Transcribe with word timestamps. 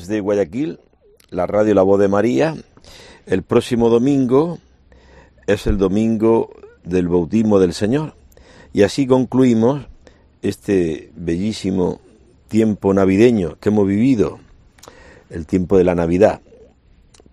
desde 0.00 0.20
Guayaquil, 0.20 0.80
la 1.28 1.46
radio 1.46 1.74
La 1.74 1.82
Voz 1.82 2.00
de 2.00 2.08
María. 2.08 2.56
El 3.26 3.42
próximo 3.42 3.90
domingo 3.90 4.58
es 5.46 5.66
el 5.66 5.76
domingo 5.76 6.50
del 6.84 7.08
bautismo 7.08 7.58
del 7.58 7.74
Señor. 7.74 8.14
Y 8.72 8.82
así 8.82 9.06
concluimos 9.06 9.86
este 10.42 11.10
bellísimo 11.14 12.00
tiempo 12.48 12.94
navideño 12.94 13.58
que 13.60 13.68
hemos 13.68 13.86
vivido, 13.86 14.38
el 15.28 15.46
tiempo 15.46 15.76
de 15.76 15.84
la 15.84 15.94
Navidad. 15.94 16.40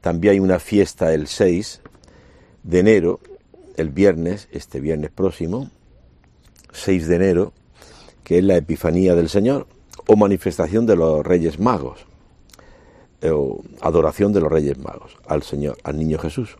También 0.01 0.33
hay 0.33 0.39
una 0.39 0.59
fiesta 0.59 1.13
el 1.13 1.27
6 1.27 1.81
de 2.63 2.79
enero, 2.79 3.21
el 3.77 3.89
viernes, 3.89 4.49
este 4.51 4.81
viernes 4.81 5.11
próximo, 5.11 5.69
6 6.73 7.07
de 7.07 7.15
enero, 7.15 7.53
que 8.23 8.39
es 8.39 8.43
la 8.43 8.57
Epifanía 8.57 9.15
del 9.15 9.29
Señor 9.29 9.67
o 10.05 10.17
manifestación 10.17 10.85
de 10.85 10.97
los 10.97 11.25
Reyes 11.25 11.59
Magos, 11.59 12.05
o 13.23 13.63
adoración 13.81 14.33
de 14.33 14.41
los 14.41 14.51
Reyes 14.51 14.77
Magos 14.77 15.17
al 15.27 15.43
Señor, 15.43 15.77
al 15.83 15.97
Niño 15.97 16.19
Jesús. 16.19 16.57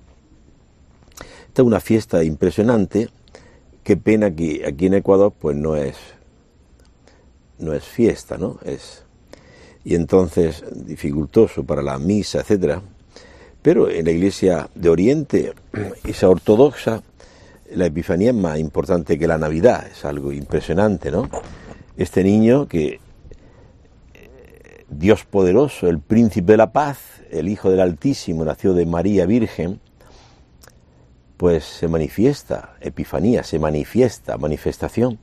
Esta 1.48 1.62
es 1.62 1.68
una 1.68 1.80
fiesta 1.80 2.24
impresionante. 2.24 3.10
Qué 3.84 3.98
pena 3.98 4.36
que 4.36 4.64
aquí 4.66 4.88
en 4.88 4.96
Ecuador 4.96 5.34
pues 5.38 5.56
no 5.56 5.76
es 5.76 5.96
no 7.60 7.74
es 7.74 7.84
fiesta, 7.84 8.38
¿no? 8.38 8.60
Es 8.64 9.04
y 9.84 9.96
entonces 9.96 10.64
dificultoso 10.74 11.64
para 11.64 11.82
la 11.82 11.98
misa, 11.98 12.42
etcétera. 12.42 12.82
Pero 13.62 13.90
en 13.90 14.06
la 14.06 14.12
Iglesia 14.12 14.70
de 14.76 14.90
Oriente, 14.90 15.54
esa 16.04 16.30
ortodoxa, 16.30 17.02
la 17.74 17.86
Epifanía 17.86 18.30
es 18.30 18.36
más 18.36 18.60
importante 18.60 19.18
que 19.18 19.28
la 19.28 19.38
Navidad, 19.38 19.88
es 19.92 20.06
algo 20.06 20.32
impresionante, 20.32 21.10
¿no? 21.12 21.30
Este 21.98 22.24
niño 22.24 22.68
que 22.68 23.00
Dios 24.90 25.26
poderoso, 25.26 25.88
el 25.88 26.00
príncipe 26.00 26.54
de 26.54 26.58
la 26.58 26.72
paz, 26.72 27.00
el 27.30 27.50
Hijo 27.50 27.70
del 27.70 27.82
Altísimo, 27.82 28.46
nació 28.46 28.74
de 28.74 28.86
María 28.86 29.26
Virgen, 29.26 29.82
pues 31.36 31.66
se 31.66 31.88
manifiesta, 31.88 32.76
Epifanía, 32.80 33.44
se 33.44 33.60
manifiesta, 33.60 34.38
manifestación 34.38 35.20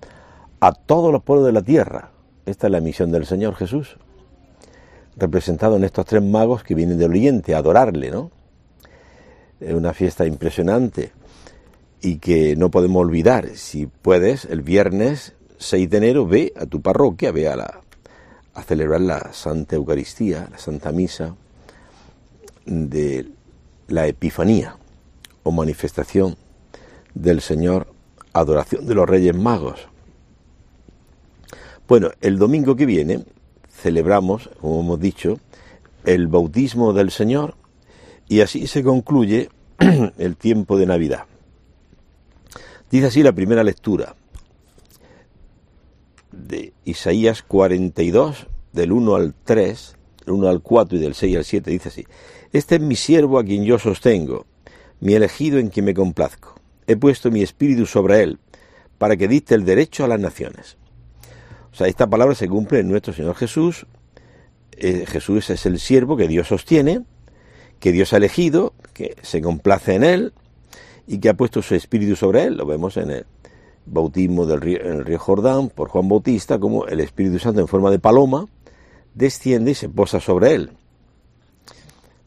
a 0.61 0.73
todos 0.73 1.11
los 1.13 1.23
pueblos 1.23 1.47
de 1.47 1.53
la 1.53 1.63
tierra. 1.63 2.11
Esta 2.47 2.67
es 2.67 2.73
la 2.73 2.81
misión 2.81 3.11
del 3.11 3.25
Señor 3.25 3.55
Jesús, 3.57 3.97
representado 5.17 5.77
en 5.77 5.85
estos 5.85 6.05
tres 6.05 6.23
magos 6.23 6.63
que 6.63 6.75
vienen 6.75 6.99
del 6.99 7.11
Oriente 7.11 7.55
a 7.55 7.59
adorarle, 7.59 8.11
¿no? 8.11 8.31
Es 9.61 9.73
una 9.73 9.95
fiesta 9.95 10.27
impresionante 10.27 11.13
y 12.03 12.19
que 12.19 12.55
no 12.55 12.71
podemos 12.71 13.01
olvidar. 13.01 13.49
Si 13.55 13.87
puedes, 13.87 14.45
el 14.45 14.61
viernes 14.61 15.33
6 15.57 15.89
de 15.89 15.97
enero 15.97 16.27
ve 16.27 16.53
a 16.55 16.67
tu 16.67 16.83
parroquia, 16.83 17.33
ve 17.33 17.49
a 17.49 17.57
la, 17.57 17.81
a 18.55 18.63
celebrar 18.63 19.01
la 19.01 19.33
Santa 19.33 19.77
Eucaristía, 19.77 20.49
la 20.51 20.59
Santa 20.59 20.93
Misa 20.93 21.35
de 22.65 23.29
la 23.89 24.07
Epifanía 24.07 24.77
o 25.43 25.53
manifestación 25.53 26.37
del 27.15 27.41
Señor, 27.41 27.93
adoración 28.33 28.87
de 28.87 28.95
los 28.95 29.09
Reyes 29.09 29.37
Magos. 29.37 29.89
Bueno, 31.87 32.11
el 32.21 32.39
domingo 32.39 32.77
que 32.77 32.87
viene 32.87 33.25
celebramos, 33.71 34.49
como 34.61 34.81
hemos 34.81 35.01
dicho, 35.01 35.39
el 36.05 36.29
bautismo 36.29 36.93
del 36.93 37.11
Señor 37.11 37.55
y 38.29 38.41
así 38.41 38.67
se 38.67 38.83
concluye 38.83 39.51
el 40.19 40.37
tiempo 40.37 40.79
de 40.79 40.87
Navidad. 40.87 41.25
Dice 42.91 43.07
así 43.07 43.23
la 43.23 43.33
primera 43.33 43.65
lectura 43.65 44.15
de 46.37 46.73
Isaías 46.85 47.43
42, 47.43 48.47
del 48.73 48.93
1 48.93 49.15
al 49.15 49.35
3, 49.45 49.97
del 50.27 50.35
1 50.35 50.49
al 50.49 50.63
4 50.63 50.99
y 50.99 51.01
del 51.01 51.15
6 51.15 51.37
al 51.37 51.45
7, 51.45 51.71
dice 51.71 51.89
así, 51.89 52.07
Este 52.53 52.77
es 52.77 52.81
mi 52.81 52.97
siervo 52.97 53.39
a 53.39 53.45
quien 53.45 53.65
yo 53.65 53.79
sostengo, 53.79 54.47
mi 55.01 55.15
elegido 55.15 55.59
en 55.59 55.69
quien 55.69 55.87
me 55.87 55.95
complazco. 55.95 56.55
He 56.87 56.97
puesto 56.97 57.31
mi 57.31 57.43
espíritu 57.43 57.87
sobre 57.87 58.23
él, 58.23 58.39
para 58.99 59.17
que 59.17 59.29
dicte 59.29 59.55
el 59.55 59.65
derecho 59.65 60.05
a 60.05 60.09
las 60.09 60.21
naciones. 60.21 60.77
O 61.73 61.77
sea, 61.77 61.89
esta 61.89 62.09
palabra 62.09 62.35
se 62.35 62.49
cumple 62.49 62.81
en 62.81 62.89
nuestro 62.89 63.13
Señor 63.13 63.35
Jesús. 63.35 63.87
Eh, 64.77 65.05
Jesús 65.07 65.51
es 65.51 65.67
el 65.67 65.79
siervo 65.81 66.17
que 66.17 66.29
Dios 66.29 66.49
sostiene, 66.49 67.03
que 67.81 67.93
Dios 67.93 68.13
ha 68.13 68.19
elegido, 68.19 68.75
que 68.93 69.17
se 69.23 69.41
complace 69.41 69.95
en 69.95 70.05
él 70.05 70.33
y 71.07 71.19
que 71.19 71.29
ha 71.29 71.35
puesto 71.35 71.63
su 71.63 71.75
espíritu 71.75 72.17
sobre 72.17 72.45
él. 72.45 72.57
Lo 72.57 72.67
vemos 72.67 72.97
en 72.97 73.11
el 73.11 73.27
bautismo 73.87 74.47
del 74.47 74.61
río, 74.61 74.81
en 74.81 74.93
el 74.93 75.05
río 75.05 75.19
Jordán 75.19 75.69
por 75.69 75.89
Juan 75.89 76.09
Bautista, 76.09 76.59
como 76.59 76.87
el 76.87 77.01
Espíritu 77.01 77.39
Santo 77.39 77.61
en 77.61 77.69
forma 77.69 77.91
de 77.91 77.99
paloma 77.99 78.47
desciende 79.15 79.71
y 79.71 79.75
se 79.75 79.89
posa 79.89 80.21
sobre 80.21 80.55
él. 80.55 80.73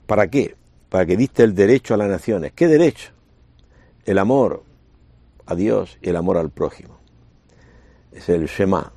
¿Para 0.06 0.29
qué? 0.29 0.56
Para 0.90 1.06
que 1.06 1.18
diste 1.18 1.44
el 1.44 1.53
derecho 1.53 1.94
a 1.94 1.97
las 1.97 2.09
naciones. 2.09 2.53
¿Qué 2.53 2.68
derecho? 2.68 3.12
El 4.06 4.18
amor 4.18 4.63
a 5.45 5.56
Dios 5.56 5.97
y 6.01 6.09
el 6.09 6.16
amor 6.16 6.38
al 6.38 6.50
prójimo. 6.50 6.97
Es 8.12 8.29
el 8.29 8.47
Shema. 8.47 8.94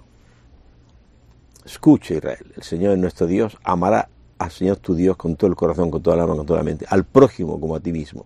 Escucha 1.65 2.15
Israel, 2.15 2.53
el 2.57 2.63
Señor 2.63 2.93
es 2.95 2.99
nuestro 2.99 3.27
Dios, 3.27 3.59
amará 3.63 4.09
al 4.39 4.51
Señor 4.51 4.79
tu 4.79 4.95
Dios 4.95 5.17
con 5.17 5.37
todo 5.37 5.51
el 5.51 5.57
corazón, 5.57 5.91
con 5.91 6.03
toda 6.03 6.17
la 6.17 6.23
alma, 6.23 6.37
con 6.37 6.47
toda 6.47 6.61
la 6.61 6.65
mente, 6.65 6.87
al 6.89 7.05
prójimo 7.05 7.61
como 7.61 7.77
a 7.77 7.81
ti 7.81 7.93
mismo. 7.93 8.25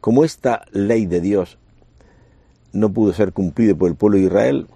Como 0.00 0.24
esta 0.24 0.64
ley 0.72 1.06
de 1.06 1.20
Dios 1.20 1.58
no 2.72 2.92
pudo 2.92 3.12
ser 3.12 3.32
cumplida 3.32 3.74
por 3.74 3.88
el 3.88 3.96
pueblo 3.96 4.18
de 4.18 4.24
Israel, 4.24 4.66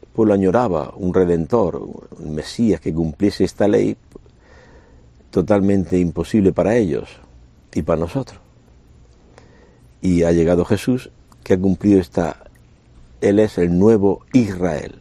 el 0.00 0.08
pueblo 0.08 0.34
añoraba 0.34 0.92
un 0.96 1.14
redentor, 1.14 2.06
un 2.18 2.34
Mesías 2.34 2.80
que 2.80 2.92
cumpliese 2.92 3.44
esta 3.44 3.66
ley 3.66 3.96
totalmente 5.30 5.98
imposible 5.98 6.52
para 6.52 6.76
ellos 6.76 7.08
y 7.72 7.82
para 7.82 8.00
nosotros. 8.00 8.38
Y 10.00 10.22
ha 10.24 10.32
llegado 10.32 10.64
Jesús 10.64 11.10
que 11.42 11.54
ha 11.54 11.58
cumplido 11.58 12.00
esta, 12.00 12.44
Él 13.20 13.38
es 13.38 13.58
el 13.58 13.78
nuevo 13.78 14.24
Israel. 14.32 15.00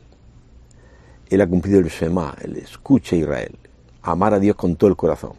Él 1.29 1.41
ha 1.41 1.47
cumplido 1.47 1.79
el 1.79 1.87
Shema, 1.87 2.35
el 2.41 2.57
escucha 2.57 3.15
Israel, 3.15 3.57
amar 4.01 4.33
a 4.33 4.39
Dios 4.39 4.55
con 4.55 4.75
todo 4.75 4.89
el 4.89 4.95
corazón. 4.95 5.33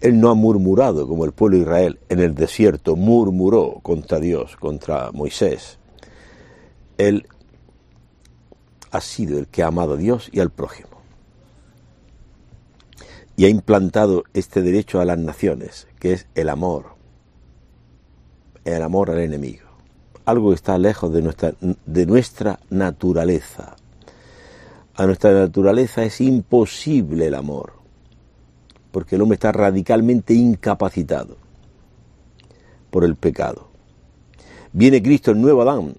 Él 0.00 0.18
no 0.18 0.30
ha 0.30 0.34
murmurado 0.34 1.06
como 1.06 1.24
el 1.24 1.32
pueblo 1.32 1.56
de 1.56 1.62
Israel 1.62 1.98
en 2.08 2.18
el 2.18 2.34
desierto 2.34 2.96
murmuró 2.96 3.78
contra 3.82 4.18
Dios, 4.18 4.56
contra 4.56 5.12
Moisés. 5.12 5.78
Él 7.08 7.26
ha 8.92 9.00
sido 9.00 9.38
el 9.38 9.48
que 9.48 9.62
ha 9.62 9.68
amado 9.68 9.94
a 9.94 9.96
Dios 9.96 10.28
y 10.32 10.40
al 10.40 10.50
prójimo. 10.50 10.90
Y 13.36 13.46
ha 13.46 13.48
implantado 13.48 14.24
este 14.34 14.62
derecho 14.62 15.00
a 15.00 15.04
las 15.04 15.18
naciones, 15.18 15.88
que 15.98 16.12
es 16.12 16.26
el 16.34 16.48
amor. 16.48 16.94
El 18.64 18.82
amor 18.82 19.10
al 19.10 19.18
enemigo. 19.18 19.66
Algo 20.26 20.50
que 20.50 20.56
está 20.56 20.78
lejos 20.78 21.12
de 21.12 21.22
nuestra, 21.22 21.54
de 21.60 22.06
nuestra 22.06 22.60
naturaleza. 22.70 23.74
A 24.94 25.06
nuestra 25.06 25.32
naturaleza 25.32 26.04
es 26.04 26.20
imposible 26.20 27.26
el 27.26 27.34
amor, 27.34 27.72
porque 28.92 29.16
el 29.16 29.22
hombre 29.22 29.34
está 29.34 29.50
radicalmente 29.50 30.34
incapacitado 30.34 31.38
por 32.90 33.04
el 33.04 33.16
pecado. 33.16 33.68
Viene 34.72 35.02
Cristo, 35.02 35.30
el 35.30 35.40
nuevo 35.40 35.62
Adán, 35.62 35.94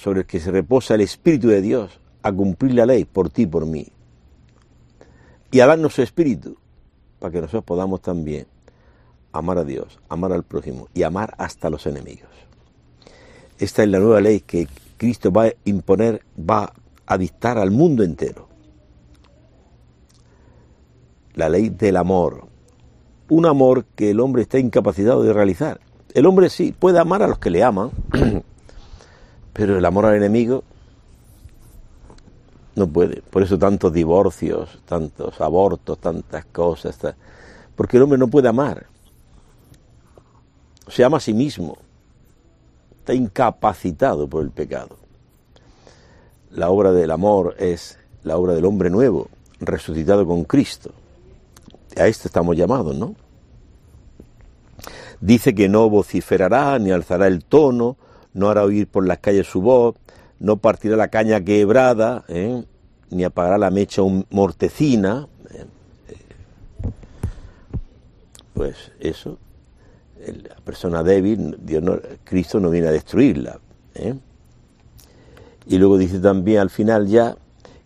sobre 0.00 0.20
el 0.20 0.26
que 0.26 0.40
se 0.40 0.50
reposa 0.50 0.94
el 0.94 1.02
Espíritu 1.02 1.48
de 1.48 1.60
Dios 1.60 2.00
a 2.22 2.32
cumplir 2.32 2.74
la 2.74 2.86
ley 2.86 3.04
por 3.04 3.28
ti 3.28 3.46
por 3.46 3.66
mí. 3.66 3.86
Y 5.50 5.60
a 5.60 5.66
darnos 5.66 5.94
su 5.94 6.02
Espíritu 6.02 6.56
para 7.18 7.30
que 7.30 7.40
nosotros 7.40 7.64
podamos 7.64 8.00
también 8.00 8.46
amar 9.32 9.58
a 9.58 9.64
Dios, 9.64 9.98
amar 10.08 10.32
al 10.32 10.42
prójimo 10.42 10.88
y 10.94 11.02
amar 11.02 11.34
hasta 11.36 11.68
los 11.68 11.86
enemigos. 11.86 12.30
Esta 13.58 13.82
es 13.82 13.90
la 13.90 13.98
nueva 13.98 14.22
ley 14.22 14.40
que 14.40 14.68
Cristo 14.96 15.30
va 15.30 15.44
a 15.44 15.52
imponer, 15.66 16.22
va 16.38 16.72
a 17.04 17.18
dictar 17.18 17.58
al 17.58 17.70
mundo 17.70 18.02
entero. 18.02 18.48
La 21.34 21.50
ley 21.50 21.68
del 21.68 21.98
amor. 21.98 22.46
Un 23.28 23.44
amor 23.44 23.84
que 23.84 24.10
el 24.10 24.20
hombre 24.20 24.42
está 24.42 24.58
incapacitado 24.58 25.22
de 25.22 25.32
realizar. 25.34 25.80
El 26.14 26.24
hombre 26.24 26.48
sí 26.48 26.72
puede 26.72 26.98
amar 26.98 27.22
a 27.22 27.28
los 27.28 27.38
que 27.38 27.50
le 27.50 27.62
aman, 27.62 27.90
pero 29.52 29.76
el 29.76 29.84
amor 29.84 30.06
al 30.06 30.16
enemigo 30.16 30.64
no 32.74 32.88
puede. 32.88 33.22
Por 33.22 33.42
eso 33.42 33.58
tantos 33.58 33.92
divorcios, 33.92 34.80
tantos 34.86 35.40
abortos, 35.40 35.98
tantas 35.98 36.44
cosas. 36.46 36.98
Porque 37.76 37.96
el 37.96 38.04
hombre 38.04 38.18
no 38.18 38.28
puede 38.28 38.48
amar. 38.48 38.86
Se 40.88 41.04
ama 41.04 41.18
a 41.18 41.20
sí 41.20 41.34
mismo. 41.34 41.78
Está 42.98 43.14
incapacitado 43.14 44.28
por 44.28 44.42
el 44.42 44.50
pecado. 44.50 44.96
La 46.50 46.70
obra 46.70 46.92
del 46.92 47.10
amor 47.10 47.54
es 47.58 47.98
la 48.24 48.36
obra 48.36 48.54
del 48.54 48.64
hombre 48.64 48.90
nuevo, 48.90 49.28
resucitado 49.60 50.26
con 50.26 50.44
Cristo. 50.44 50.90
A 51.96 52.06
esto 52.06 52.28
estamos 52.28 52.56
llamados, 52.56 52.96
¿no? 52.96 53.14
Dice 55.20 55.54
que 55.54 55.68
no 55.68 55.88
vociferará 55.90 56.78
ni 56.78 56.90
alzará 56.90 57.26
el 57.26 57.44
tono, 57.44 57.96
no 58.34 58.50
hará 58.50 58.64
oír 58.64 58.86
por 58.86 59.06
las 59.06 59.18
calles 59.18 59.46
su 59.46 59.60
voz, 59.60 59.96
no 60.38 60.56
partirá 60.56 60.96
la 60.96 61.08
caña 61.08 61.44
quebrada, 61.44 62.24
¿eh? 62.28 62.64
ni 63.10 63.24
apagará 63.24 63.58
la 63.58 63.70
mecha 63.70 64.02
un 64.02 64.26
mortecina. 64.30 65.28
Eh, 65.50 65.64
pues 68.54 68.92
eso, 69.00 69.38
la 70.26 70.56
persona 70.56 71.02
débil, 71.02 71.58
Dios 71.62 71.82
no, 71.82 71.98
Cristo 72.24 72.60
no 72.60 72.70
viene 72.70 72.88
a 72.88 72.92
destruirla. 72.92 73.58
¿eh? 73.94 74.14
Y 75.66 75.78
luego 75.78 75.98
dice 75.98 76.18
también 76.20 76.60
al 76.60 76.70
final 76.70 77.06
ya 77.06 77.36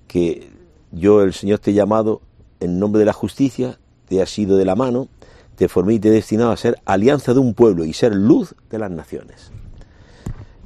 que 0.07 0.49
yo, 0.93 1.23
el 1.23 1.33
Señor, 1.33 1.59
te 1.59 1.73
he 1.73 1.75
llamado 1.75 2.21
en 2.61 2.79
nombre 2.79 3.01
de 3.01 3.07
la 3.07 3.13
justicia, 3.13 3.79
te 4.09 4.23
ha 4.23 4.27
sido 4.27 4.57
de 4.57 4.65
la 4.65 4.77
mano, 4.77 5.09
te 5.57 5.69
formé 5.69 5.95
y 5.95 5.99
te 5.99 6.09
he 6.09 6.13
destinado 6.13 6.51
a 6.51 6.57
ser 6.57 6.77
alianza 6.85 7.35
de 7.35 7.41
un 7.41 7.55
pueblo 7.55 7.85
y 7.85 7.93
ser 7.93 8.15
luz 8.15 8.55
de 8.71 8.79
las 8.79 8.91
naciones. 8.91 9.51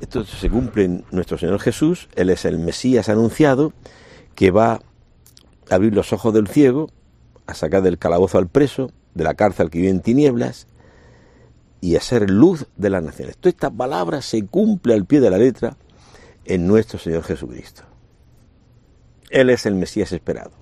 Esto 0.01 0.25
se 0.25 0.49
cumple 0.49 0.85
en 0.85 1.05
nuestro 1.11 1.39
Señor 1.39 1.59
Jesús, 1.59 2.09
Él 2.15 2.31
es 2.31 2.45
el 2.45 2.59
Mesías 2.59 3.09
anunciado, 3.09 3.73
que 4.35 4.51
va 4.53 4.75
a 4.75 5.75
abrir 5.75 5.95
los 5.95 6.13
ojos 6.13 6.33
del 6.33 6.47
ciego, 6.47 6.91
a 7.47 7.55
sacar 7.55 7.83
del 7.83 7.99
calabozo 7.99 8.39
al 8.39 8.49
preso, 8.49 8.93
de 9.15 9.25
la 9.25 9.35
cárcel 9.35 9.71
que 9.71 9.79
vive 9.79 9.91
en 9.91 10.01
tinieblas, 10.01 10.69
y 11.81 11.97
a 11.97 12.01
ser 12.01 12.31
luz 12.31 12.67
de 12.77 12.91
las 12.91 13.03
naciones. 13.03 13.37
Toda 13.37 13.51
esta 13.51 13.71
palabra 13.71 14.23
se 14.23 14.45
cumple 14.47 14.95
al 14.95 15.05
pie 15.05 15.21
de 15.21 15.31
la 15.31 15.39
letra 15.39 15.77
en 16.45 16.67
nuestro 16.67 16.99
Señor 16.99 17.25
Jesucristo. 17.25 17.83
Él 19.31 19.51
es 19.51 19.67
el 19.67 19.75
Mesías 19.75 20.13
esperado, 20.13 20.53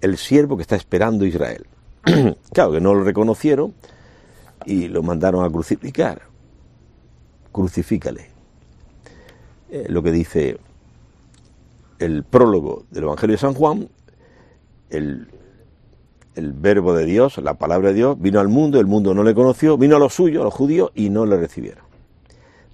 el 0.00 0.16
siervo 0.16 0.56
que 0.56 0.62
está 0.62 0.76
esperando 0.76 1.26
Israel. 1.26 1.66
claro 2.52 2.72
que 2.72 2.80
no 2.80 2.94
lo 2.94 3.02
reconocieron 3.02 3.74
y 4.64 4.88
lo 4.88 5.02
mandaron 5.02 5.44
a 5.44 5.50
crucificar. 5.50 6.22
Crucifícale. 7.52 8.35
Eh, 9.70 9.86
lo 9.88 10.02
que 10.02 10.12
dice 10.12 10.58
el 11.98 12.24
prólogo 12.24 12.84
del 12.90 13.04
Evangelio 13.04 13.34
de 13.34 13.40
San 13.40 13.54
Juan, 13.54 13.88
el, 14.90 15.28
el 16.34 16.52
verbo 16.52 16.94
de 16.94 17.04
Dios, 17.04 17.38
la 17.38 17.54
palabra 17.54 17.88
de 17.88 17.94
Dios, 17.94 18.20
vino 18.20 18.38
al 18.38 18.48
mundo, 18.48 18.78
el 18.78 18.86
mundo 18.86 19.14
no 19.14 19.24
le 19.24 19.34
conoció, 19.34 19.76
vino 19.76 19.96
a 19.96 19.98
los 19.98 20.14
suyos, 20.14 20.42
a 20.42 20.44
los 20.44 20.54
judíos, 20.54 20.90
y 20.94 21.10
no 21.10 21.26
le 21.26 21.36
recibieron. 21.36 21.84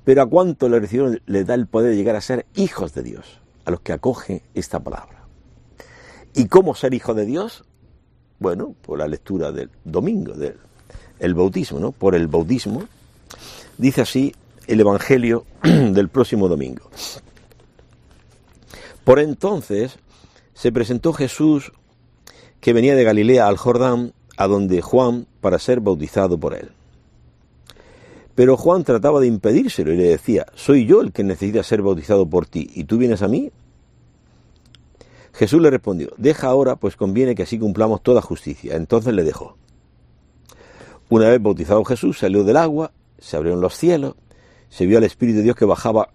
Pero 0.05 0.23
a 0.23 0.27
cuánto 0.27 0.69
le 0.69 0.81
recibieron 0.81 1.21
le 1.27 1.44
da 1.44 1.55
el 1.55 1.67
poder 1.67 1.91
de 1.91 1.97
llegar 1.97 2.17
a 2.17 2.21
ser 2.21 2.44
hijos 2.56 2.93
de 2.95 3.03
Dios, 3.03 3.41
a 3.65 3.71
los 3.71 3.81
que 3.81 3.93
acoge 3.93 4.43
esta 4.55 4.81
palabra. 4.81 5.25
¿Y 6.35 6.47
cómo 6.47 6.75
ser 6.75 6.93
hijo 6.93 7.15
de 7.15 7.25
Dios? 7.25 7.65
Bueno, 8.38 8.75
por 8.83 8.99
la 8.99 9.06
lectura 9.06 9.53
del 9.53 9.71
domingo, 9.85 10.33
del 10.33 10.56
el 11.21 11.35
bautismo, 11.35 11.79
¿no? 11.79 11.93
Por 11.93 12.17
el 12.17 12.27
bautismo. 12.27 12.83
Dice 13.79 14.03
así 14.03 14.35
el 14.67 14.81
Evangelio 14.81 15.44
del 15.62 16.09
próximo 16.09 16.49
domingo. 16.49 16.91
Por 19.05 19.19
entonces 19.19 19.99
se 20.55 20.73
presentó 20.73 21.12
Jesús 21.12 21.73
que 22.61 22.73
venía 22.73 22.94
de 22.94 23.05
Galilea 23.05 23.49
al 23.49 23.56
Jordán, 23.56 24.12
a 24.37 24.47
donde 24.47 24.81
Juan, 24.81 25.26
para 25.41 25.59
ser 25.59 25.81
bautizado 25.81 26.38
por 26.38 26.55
él. 26.55 26.70
Pero 28.35 28.56
Juan 28.56 28.85
trataba 28.85 29.20
de 29.20 29.26
impedírselo 29.26 29.93
y 29.93 29.97
le 29.97 30.05
decía, 30.05 30.47
soy 30.55 30.87
yo 30.87 31.00
el 31.00 31.12
que 31.12 31.25
necesita 31.25 31.62
ser 31.62 31.82
bautizado 31.82 32.25
por 32.29 32.47
ti, 32.47 32.70
¿y 32.75 32.85
tú 32.85 32.99
vienes 32.99 33.23
a 33.23 33.29
mí? 33.29 33.50
Jesús 35.35 35.61
le 35.61 35.70
respondió, 35.70 36.11
deja 36.19 36.49
ahora, 36.49 36.76
pues 36.76 36.97
conviene 36.97 37.35
que 37.35 37.43
así 37.43 37.59
cumplamos 37.59 38.03
toda 38.03 38.23
justicia. 38.23 38.76
Entonces 38.76 39.14
le 39.14 39.25
dejó. 39.25 39.56
Una 41.09 41.29
vez 41.29 41.43
bautizado 41.43 41.85
Jesús, 41.85 42.19
salió 42.19 42.44
del 42.44 42.56
agua, 42.56 42.93
se 43.19 43.37
abrieron 43.37 43.61
los 43.61 43.76
cielos, 43.76 44.14
se 44.73 44.87
vio 44.87 44.97
al 44.97 45.05
Espíritu 45.05 45.39
de 45.39 45.43
Dios 45.43 45.57
que 45.57 45.67
bajaba 45.67 46.09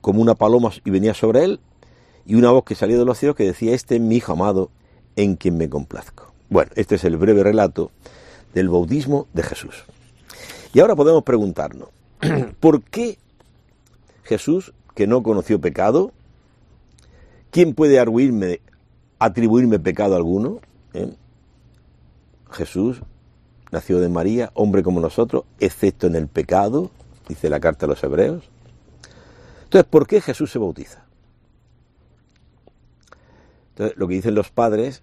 como 0.00 0.20
una 0.20 0.34
paloma 0.34 0.72
y 0.84 0.90
venía 0.90 1.14
sobre 1.14 1.44
él, 1.44 1.60
y 2.26 2.34
una 2.34 2.50
voz 2.50 2.64
que 2.64 2.74
salió 2.74 2.98
de 2.98 3.04
los 3.04 3.16
cielos 3.16 3.36
que 3.36 3.44
decía, 3.44 3.74
este 3.74 3.94
es 3.94 4.00
mi 4.00 4.16
Hijo 4.16 4.32
amado, 4.32 4.70
en 5.14 5.36
quien 5.36 5.56
me 5.56 5.68
complazco. 5.68 6.32
Bueno, 6.48 6.72
este 6.74 6.96
es 6.96 7.04
el 7.04 7.16
breve 7.16 7.44
relato 7.44 7.92
del 8.54 8.68
bautismo 8.68 9.28
de 9.34 9.44
Jesús. 9.44 9.84
Y 10.74 10.80
ahora 10.80 10.96
podemos 10.96 11.22
preguntarnos, 11.22 11.90
¿por 12.60 12.82
qué 12.82 13.18
Jesús, 14.24 14.72
que 14.96 15.06
no 15.06 15.22
conoció 15.22 15.60
pecado, 15.60 16.10
¿quién 17.52 17.74
puede 17.74 18.00
atribuirme 19.20 19.78
pecado 19.78 20.16
alguno? 20.16 20.58
¿Eh? 20.92 21.14
Jesús 22.50 23.00
nació 23.70 24.00
de 24.00 24.08
María, 24.08 24.50
hombre 24.54 24.82
como 24.82 24.98
nosotros, 24.98 25.44
excepto 25.60 26.08
en 26.08 26.16
el 26.16 26.26
pecado, 26.26 26.90
dice 27.30 27.48
la 27.48 27.60
carta 27.60 27.86
a 27.86 27.88
los 27.88 28.02
hebreos. 28.02 28.50
Entonces, 29.64 29.88
¿por 29.88 30.06
qué 30.06 30.20
Jesús 30.20 30.50
se 30.50 30.58
bautiza? 30.58 31.04
Entonces, 33.70 33.96
lo 33.96 34.08
que 34.08 34.14
dicen 34.14 34.34
los 34.34 34.50
padres 34.50 35.02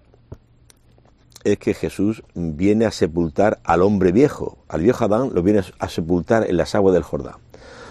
es 1.45 1.57
que 1.57 1.73
Jesús 1.73 2.23
viene 2.35 2.85
a 2.85 2.91
sepultar 2.91 3.59
al 3.63 3.81
hombre 3.81 4.11
viejo, 4.11 4.57
al 4.67 4.81
viejo 4.81 5.05
Adán, 5.05 5.31
lo 5.33 5.41
viene 5.41 5.61
a 5.79 5.87
sepultar 5.87 6.49
en 6.49 6.57
las 6.57 6.75
aguas 6.75 6.93
del 6.93 7.03
Jordán. 7.03 7.35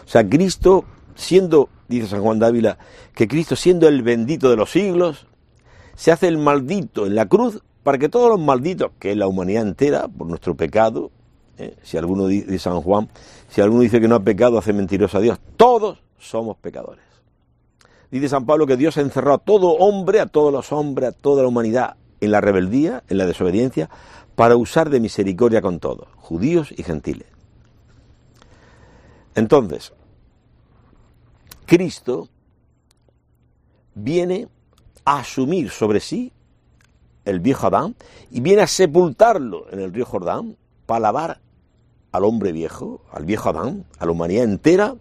O 0.04 0.08
sea, 0.08 0.28
Cristo, 0.28 0.84
siendo, 1.14 1.70
dice 1.88 2.08
San 2.08 2.20
Juan 2.20 2.38
Dávila, 2.38 2.76
que 3.14 3.26
Cristo 3.26 3.56
siendo 3.56 3.88
el 3.88 4.02
bendito 4.02 4.50
de 4.50 4.56
los 4.56 4.70
siglos, 4.70 5.26
se 5.94 6.12
hace 6.12 6.28
el 6.28 6.36
maldito 6.36 7.06
en 7.06 7.14
la 7.14 7.26
cruz 7.26 7.62
para 7.82 7.96
que 7.96 8.10
todos 8.10 8.28
los 8.28 8.38
malditos, 8.38 8.90
que 8.98 9.12
es 9.12 9.16
la 9.16 9.28
humanidad 9.28 9.62
entera, 9.62 10.08
por 10.08 10.26
nuestro 10.26 10.54
pecado, 10.54 11.10
¿eh? 11.58 11.76
si 11.82 11.96
alguno 11.96 12.26
dice 12.26 12.58
San 12.58 12.80
Juan, 12.80 13.08
si 13.48 13.60
alguno 13.60 13.82
dice 13.82 14.00
que 14.00 14.08
no 14.08 14.14
ha 14.14 14.20
pecado, 14.20 14.58
hace 14.58 14.72
mentiroso 14.72 15.18
a 15.18 15.20
Dios, 15.20 15.38
todos 15.56 15.98
somos 16.18 16.56
pecadores. 16.56 17.04
Dice 18.10 18.28
San 18.28 18.46
Pablo 18.46 18.66
que 18.66 18.76
Dios 18.76 18.96
encerró 18.96 19.34
a 19.34 19.38
todo 19.38 19.72
hombre, 19.72 20.20
a 20.20 20.26
todos 20.26 20.52
los 20.52 20.72
hombres, 20.72 21.10
a 21.10 21.12
toda 21.12 21.42
la 21.42 21.48
humanidad 21.48 21.96
en 22.20 22.30
la 22.30 22.40
rebeldía, 22.40 23.02
en 23.08 23.18
la 23.18 23.26
desobediencia, 23.26 23.90
para 24.34 24.56
usar 24.56 24.90
de 24.90 25.00
misericordia 25.00 25.62
con 25.62 25.80
todos, 25.80 26.08
judíos 26.16 26.72
y 26.76 26.82
gentiles. 26.82 27.26
Entonces, 29.34 29.92
Cristo 31.66 32.28
viene 33.94 34.48
a 35.04 35.18
asumir 35.18 35.70
sobre 35.70 36.00
sí 36.00 36.32
el 37.24 37.40
viejo 37.40 37.66
Adán 37.66 37.96
y 38.30 38.40
viene 38.40 38.62
a 38.62 38.66
sepultarlo 38.66 39.66
en 39.70 39.80
el 39.80 39.92
río 39.92 40.06
Jordán 40.06 40.56
para 40.86 41.00
lavar 41.00 41.40
al 42.16 42.24
hombre 42.24 42.52
viejo, 42.52 43.00
al 43.12 43.24
viejo 43.24 43.50
Adán, 43.50 43.84
a 43.98 44.06
la 44.06 44.12
humanidad 44.12 44.44
entera 44.44 44.96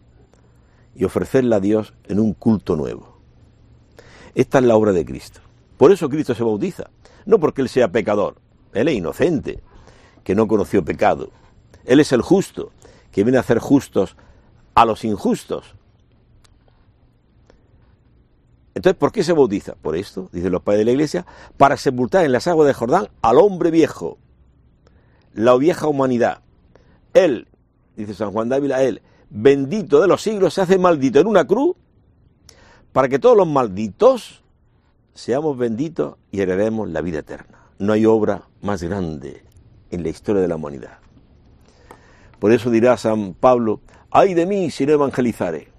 y 0.95 1.06
ofrecerla 1.06 1.57
a 1.57 1.59
Dios 1.59 1.94
en 2.06 2.19
un 2.19 2.33
culto 2.33 2.75
nuevo. 2.75 3.17
Esta 4.34 4.60
es 4.60 4.65
la 4.65 4.75
obra 4.75 4.91
de 4.91 5.05
Cristo. 5.05 5.39
Por 5.77 5.91
eso 5.91 6.10
Cristo 6.10 6.36
se 6.36 6.43
bautiza. 6.43 6.89
No 7.25 7.39
porque 7.39 7.62
Él 7.62 7.69
sea 7.69 7.91
pecador. 7.91 8.36
Él 8.74 8.88
es 8.89 8.95
inocente, 8.95 9.62
que 10.24 10.36
no 10.36 10.48
conoció 10.48 10.84
pecado. 10.84 11.29
Él 11.86 12.00
es 12.00 12.12
el 12.12 12.22
justo, 12.22 12.72
que 13.12 13.24
viene 13.24 13.38
a 13.38 13.41
hacer 13.41 13.60
justos 13.60 14.17
a 14.74 14.86
los 14.86 15.05
injustos. 15.05 15.75
Entonces, 18.74 18.98
¿por 19.00 19.13
qué 19.13 19.24
se 19.24 19.31
bautiza? 19.31 19.75
Por 19.75 19.95
esto, 19.95 20.29
dicen 20.34 20.51
los 20.51 20.62
padres 20.62 20.79
de 20.79 20.86
la 20.86 20.91
iglesia, 20.91 21.25
para 21.55 21.77
sepultar 21.77 22.25
en 22.25 22.34
las 22.34 22.48
aguas 22.48 22.67
de 22.67 22.74
Jordán 22.74 23.07
al 23.22 23.38
hombre 23.38 23.72
viejo, 23.72 24.17
la 25.34 25.55
vieja 25.55 25.88
humanidad. 25.88 26.41
Él, 27.15 27.48
dice 27.95 28.13
San 28.13 28.31
Juan 28.31 28.50
Dávila, 28.50 28.84
él, 28.84 29.01
bendito 29.29 30.01
de 30.01 30.07
los 30.07 30.22
siglos, 30.22 30.53
se 30.53 30.62
hace 30.62 30.77
maldito 30.77 31.19
en 31.19 31.27
una 31.27 31.48
cruz 31.48 31.75
para 32.91 33.07
que 33.07 33.19
todos 33.19 33.38
los 33.38 33.48
malditos 33.48 34.43
seamos 35.13 35.57
benditos 35.57 36.17
y 36.29 36.41
heredemos 36.41 36.89
la 36.89 37.01
vida 37.01 37.19
eterna. 37.19 37.69
No 37.79 37.93
hay 37.93 38.05
obra 38.05 38.43
más 38.62 38.84
grande 38.84 39.43
en 39.91 40.03
la 40.03 40.10
historia 40.10 40.41
de 40.41 40.50
la 40.50 40.57
humanidad. 40.57 41.00
Por 42.38 42.51
eso 42.51 42.69
dirá 42.69 42.98
San 42.98 43.34
Pablo, 43.34 43.79
ay 44.12 44.34
de 44.34 44.45
mí 44.45 44.69
si 44.69 44.86
no 44.86 44.91
evangelizaré. 44.91 45.69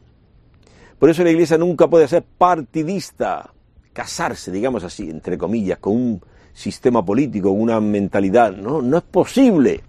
Por 0.98 1.10
eso 1.10 1.22
la 1.22 1.30
iglesia 1.30 1.58
nunca 1.58 1.86
puede 1.88 2.08
ser 2.08 2.22
partidista, 2.22 3.52
casarse, 3.92 4.50
digamos 4.50 4.84
así, 4.84 5.10
entre 5.10 5.36
comillas, 5.36 5.78
con 5.80 5.92
un 5.92 6.22
sistema 6.54 7.04
político, 7.04 7.50
una 7.50 7.78
mentalidad. 7.78 8.56
No, 8.56 8.80
no 8.80 8.96
es 8.96 9.04
posible. 9.04 9.82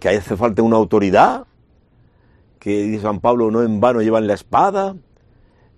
Que 0.00 0.08
hace 0.08 0.36
falta 0.36 0.62
una 0.62 0.76
autoridad, 0.76 1.46
que 2.58 2.82
dice 2.82 3.02
San 3.02 3.20
Pablo, 3.20 3.50
no 3.50 3.62
en 3.62 3.80
vano 3.80 4.02
llevan 4.02 4.26
la 4.26 4.34
espada, 4.34 4.96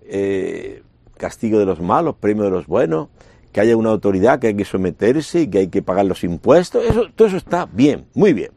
eh, 0.01 0.81
castigo 1.17 1.59
de 1.59 1.65
los 1.65 1.79
malos, 1.79 2.15
premio 2.15 2.43
de 2.43 2.49
los 2.49 2.65
buenos, 2.65 3.09
que 3.51 3.61
haya 3.61 3.77
una 3.77 3.91
autoridad 3.91 4.39
que 4.39 4.47
hay 4.47 4.55
que 4.55 4.65
someterse 4.65 5.41
y 5.41 5.47
que 5.47 5.59
hay 5.59 5.67
que 5.67 5.81
pagar 5.81 6.05
los 6.05 6.23
impuestos, 6.23 6.83
eso, 6.83 7.05
todo 7.15 7.27
eso 7.27 7.37
está 7.37 7.67
bien, 7.71 8.07
muy 8.15 8.33
bien. 8.33 8.51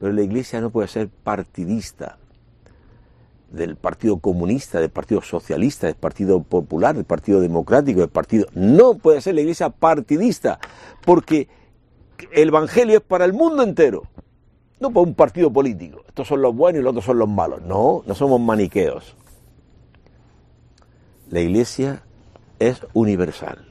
Pero 0.00 0.12
la 0.12 0.22
Iglesia 0.22 0.60
no 0.60 0.70
puede 0.70 0.88
ser 0.88 1.08
partidista 1.08 2.18
del 3.52 3.76
Partido 3.76 4.18
Comunista, 4.18 4.80
del 4.80 4.90
Partido 4.90 5.22
Socialista, 5.22 5.86
del 5.86 5.96
Partido 5.96 6.42
Popular, 6.42 6.94
del 6.94 7.04
Partido 7.04 7.40
Democrático, 7.40 8.00
del 8.00 8.08
Partido... 8.08 8.46
No 8.54 8.94
puede 8.94 9.20
ser 9.20 9.34
la 9.34 9.42
Iglesia 9.42 9.70
partidista, 9.70 10.58
porque 11.04 11.48
el 12.32 12.48
Evangelio 12.48 12.98
es 12.98 13.02
para 13.02 13.24
el 13.24 13.32
mundo 13.32 13.62
entero, 13.62 14.04
no 14.84 14.90
para 14.90 15.06
un 15.06 15.14
partido 15.14 15.50
político. 15.50 16.04
Estos 16.06 16.28
son 16.28 16.42
los 16.42 16.54
buenos 16.54 16.80
y 16.80 16.82
los 16.82 16.90
otros 16.90 17.06
son 17.06 17.18
los 17.18 17.28
malos. 17.28 17.62
No, 17.62 18.02
no 18.06 18.14
somos 18.14 18.38
maniqueos. 18.38 19.16
La 21.30 21.40
iglesia 21.40 22.02
es 22.58 22.86
universal. 22.92 23.66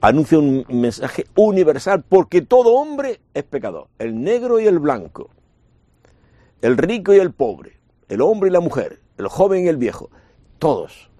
Anuncia 0.00 0.38
un 0.38 0.64
mensaje 0.68 1.26
universal 1.36 2.02
porque 2.08 2.40
todo 2.40 2.74
hombre 2.74 3.20
es 3.34 3.44
pecador, 3.44 3.88
el 3.98 4.22
negro 4.22 4.60
y 4.60 4.66
el 4.66 4.78
blanco, 4.78 5.28
el 6.62 6.76
rico 6.76 7.12
y 7.12 7.18
el 7.18 7.32
pobre, 7.32 7.78
el 8.08 8.20
hombre 8.22 8.48
y 8.48 8.52
la 8.52 8.60
mujer, 8.60 9.00
el 9.18 9.26
joven 9.26 9.64
y 9.64 9.68
el 9.68 9.76
viejo, 9.76 10.08
todos 10.58 11.10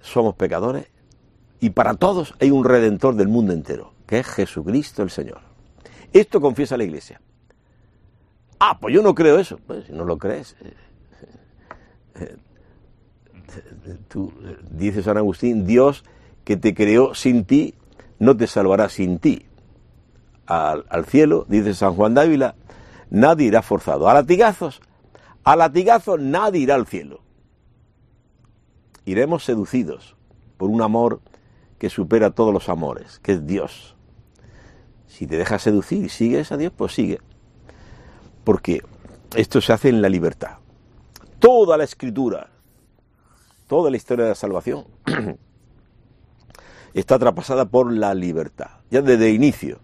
somos 0.00 0.34
pecadores 0.34 0.86
y 1.60 1.70
para 1.70 1.94
todos 1.94 2.34
hay 2.40 2.50
un 2.50 2.64
redentor 2.64 3.14
del 3.14 3.28
mundo 3.28 3.52
entero, 3.52 3.92
que 4.06 4.18
es 4.18 4.26
Jesucristo 4.26 5.02
el 5.02 5.10
Señor. 5.10 5.51
Esto 6.12 6.40
confiesa 6.40 6.76
la 6.76 6.84
iglesia. 6.84 7.20
Ah, 8.58 8.78
pues 8.78 8.94
yo 8.94 9.02
no 9.02 9.14
creo 9.14 9.38
eso. 9.38 9.58
Pues 9.66 9.86
si 9.86 9.92
no 9.92 10.04
lo 10.04 10.18
crees. 10.18 10.56
Eh, 10.60 10.74
eh, 12.20 12.36
tú 14.08 14.32
dices 14.70 15.04
San 15.04 15.16
Agustín, 15.16 15.66
Dios 15.66 16.04
que 16.44 16.56
te 16.56 16.74
creó 16.74 17.14
sin 17.14 17.44
ti, 17.44 17.74
no 18.18 18.36
te 18.36 18.46
salvará 18.46 18.88
sin 18.88 19.18
ti. 19.18 19.46
Al 20.46 21.06
cielo, 21.06 21.46
dice 21.48 21.72
San 21.72 21.94
Juan 21.94 22.14
Dávila, 22.14 22.56
nadie 23.10 23.46
irá 23.46 23.62
forzado. 23.62 24.08
A 24.08 24.14
latigazos, 24.14 24.82
a 25.44 25.56
latigazos 25.56 26.20
nadie 26.20 26.60
irá 26.60 26.74
al 26.74 26.86
cielo. 26.86 27.20
Iremos 29.06 29.44
seducidos 29.44 30.14
por 30.58 30.68
un 30.68 30.82
amor 30.82 31.20
que 31.78 31.88
supera 31.90 32.30
todos 32.30 32.52
los 32.52 32.68
amores, 32.68 33.18
que 33.20 33.32
es 33.32 33.46
Dios. 33.46 33.96
Si 35.12 35.26
te 35.26 35.36
dejas 35.36 35.60
seducir 35.60 36.06
y 36.06 36.08
sigues 36.08 36.52
a 36.52 36.56
Dios, 36.56 36.72
pues 36.74 36.94
sigue. 36.94 37.20
Porque 38.44 38.82
esto 39.36 39.60
se 39.60 39.74
hace 39.74 39.90
en 39.90 40.00
la 40.00 40.08
libertad. 40.08 40.56
Toda 41.38 41.76
la 41.76 41.84
escritura, 41.84 42.48
toda 43.66 43.90
la 43.90 43.98
historia 43.98 44.24
de 44.24 44.30
la 44.30 44.34
salvación 44.34 44.86
está 46.94 47.18
traspasada 47.18 47.66
por 47.66 47.92
la 47.92 48.14
libertad. 48.14 48.70
Ya 48.90 49.02
desde 49.02 49.30
inicio, 49.30 49.80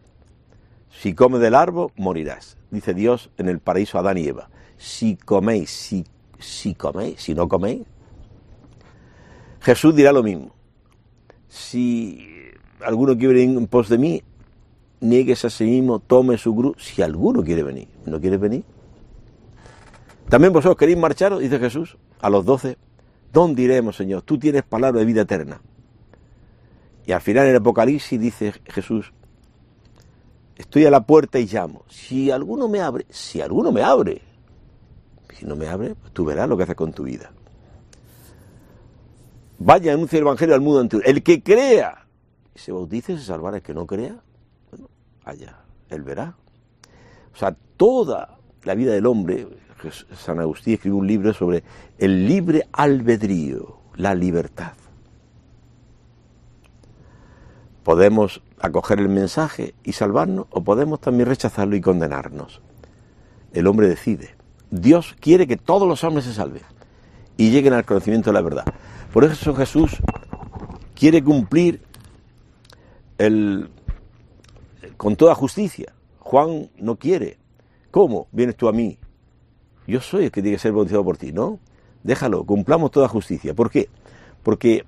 si 0.88 1.12
comes 1.12 1.42
del 1.42 1.54
árbol, 1.54 1.92
morirás. 1.97 2.56
Dice 2.70 2.94
Dios 2.94 3.28
en 3.37 3.50
el 3.50 3.61
paraíso 3.61 3.99
a 3.99 4.00
Adán 4.00 4.16
y 4.16 4.28
Eva. 4.28 4.49
Si 4.78 5.16
coméis, 5.16 5.68
si, 5.68 6.06
si 6.38 6.75
coméis, 6.75 7.20
si 7.20 7.35
no 7.35 7.49
coméis. 7.49 7.82
Jesús 9.61 9.94
dirá 9.94 10.11
lo 10.11 10.23
mismo. 10.23 10.54
Si 11.49 12.26
alguno 12.82 13.14
quiere 13.18 13.35
venir 13.35 13.58
en 13.58 13.66
pos 13.66 13.90
de 13.90 13.99
mí, 13.99 14.23
niegues 15.00 15.45
a 15.45 15.50
sí 15.50 15.64
mismo, 15.64 15.99
tome 15.99 16.38
su 16.38 16.55
cruz. 16.55 16.76
Si 16.78 17.02
alguno 17.02 17.43
quiere 17.43 17.62
venir, 17.62 17.88
¿no 18.07 18.21
quiere 18.21 18.37
venir? 18.37 18.64
También 20.28 20.52
vosotros 20.52 20.76
queréis 20.76 20.99
marcharos, 20.99 21.40
dice 21.40 21.59
Jesús, 21.59 21.97
a 22.21 22.31
los 22.31 22.45
doce. 22.45 22.76
¿Dónde 23.33 23.62
iremos, 23.62 23.97
Señor? 23.97 24.23
Tú 24.23 24.38
tienes 24.38 24.62
palabra 24.62 25.00
de 25.00 25.07
vida 25.07 25.23
eterna. 25.23 25.61
Y 27.07 27.12
al 27.12 27.21
final 27.21 27.45
en 27.45 27.50
el 27.52 27.57
Apocalipsis 27.57 28.21
dice 28.21 28.52
Jesús, 28.67 29.12
estoy 30.57 30.85
a 30.85 30.90
la 30.90 31.07
puerta 31.07 31.38
y 31.38 31.47
llamo. 31.47 31.85
Si 31.88 32.31
alguno 32.31 32.69
me 32.69 32.81
abre, 32.81 33.07
si 33.09 33.40
alguno 33.40 33.73
me 33.73 33.83
abre, 33.83 34.21
si 35.38 35.47
no 35.47 35.57
me 35.57 35.69
abre, 35.69 35.95
pues 35.95 36.12
tú 36.12 36.25
verás 36.25 36.49
lo 36.49 36.57
que 36.57 36.64
hace 36.64 36.75
con 36.75 36.93
tu 36.93 37.05
vida. 37.05 37.33
Vaya, 39.59 39.93
anuncia 39.93 40.19
el 40.19 40.23
Evangelio 40.23 40.55
al 40.55 40.61
mundo 40.61 40.81
antiguo. 40.81 41.05
El 41.05 41.23
que 41.23 41.43
crea 41.43 42.07
y 42.55 42.59
se 42.59 42.73
bautice 42.73 43.17
se 43.17 43.25
salvará. 43.25 43.57
El 43.57 43.62
que 43.62 43.75
no 43.75 43.87
crea, 43.87 44.23
él 45.90 46.02
verá. 46.02 46.35
O 47.35 47.37
sea, 47.37 47.56
toda 47.76 48.38
la 48.64 48.75
vida 48.75 48.92
del 48.92 49.06
hombre, 49.06 49.47
San 50.14 50.40
Agustín 50.40 50.75
escribió 50.75 50.99
un 50.99 51.06
libro 51.06 51.32
sobre 51.32 51.62
el 51.99 52.26
libre 52.26 52.68
albedrío, 52.73 53.78
la 53.97 54.14
libertad. 54.14 54.73
Podemos 57.85 58.42
acoger 58.61 58.99
el 58.99 59.08
mensaje 59.08 59.75
y 59.82 59.92
salvarnos 59.92 60.47
o 60.50 60.62
podemos 60.62 61.00
también 61.00 61.28
rechazarlo 61.28 61.76
y 61.76 61.80
condenarnos. 61.80 62.61
El 63.52 63.66
hombre 63.66 63.88
decide. 63.88 64.35
Dios 64.70 65.16
quiere 65.20 65.47
que 65.47 65.56
todos 65.56 65.88
los 65.88 66.04
hombres 66.04 66.26
se 66.26 66.35
salven 66.35 66.62
y 67.38 67.50
lleguen 67.50 67.73
al 67.73 67.87
conocimiento 67.87 68.30
de 68.30 68.35
la 68.35 68.42
verdad. 68.42 68.64
Por 69.12 69.25
eso 69.25 69.54
Jesús 69.54 69.97
quiere 70.94 71.25
cumplir 71.25 71.80
el, 73.16 73.70
con 74.99 75.17
toda 75.17 75.35
justicia. 75.35 75.95
Juan 76.19 76.69
no 76.76 76.97
quiere. 76.97 77.38
¿Cómo? 77.90 78.28
Vienes 78.33 78.57
tú 78.57 78.69
a 78.69 78.73
mí. 78.73 78.99
Yo 79.87 80.02
soy 80.02 80.25
el 80.25 80.31
que 80.31 80.43
tiene 80.43 80.57
que 80.57 80.61
ser 80.61 80.73
bautizado 80.73 81.02
por 81.02 81.17
ti, 81.17 81.33
¿no? 81.33 81.59
Déjalo, 82.02 82.45
cumplamos 82.45 82.90
toda 82.90 83.09
justicia. 83.09 83.55
¿Por 83.55 83.71
qué? 83.71 83.88
Porque 84.43 84.85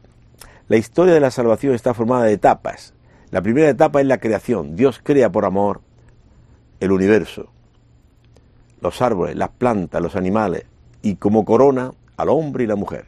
la 0.69 0.77
historia 0.77 1.15
de 1.15 1.21
la 1.21 1.31
salvación 1.31 1.75
está 1.75 1.95
formada 1.95 2.25
de 2.25 2.35
etapas. 2.35 2.93
La 3.31 3.41
primera 3.41 3.71
etapa 3.71 4.01
es 4.01 4.07
la 4.07 4.19
creación. 4.19 4.77
Dios 4.77 5.01
crea 5.03 5.33
por 5.33 5.47
amor 5.47 5.81
el 6.81 6.93
universo, 6.93 7.51
los 8.81 9.01
árboles, 9.01 9.37
las 9.37 9.51
plantas, 9.51 10.03
los 10.03 10.17
animales, 10.17 10.65
y 11.03 11.17
como 11.17 11.45
corona 11.45 11.93
al 12.17 12.29
hombre 12.29 12.65
y 12.65 12.67
la 12.67 12.77
mujer. 12.77 13.07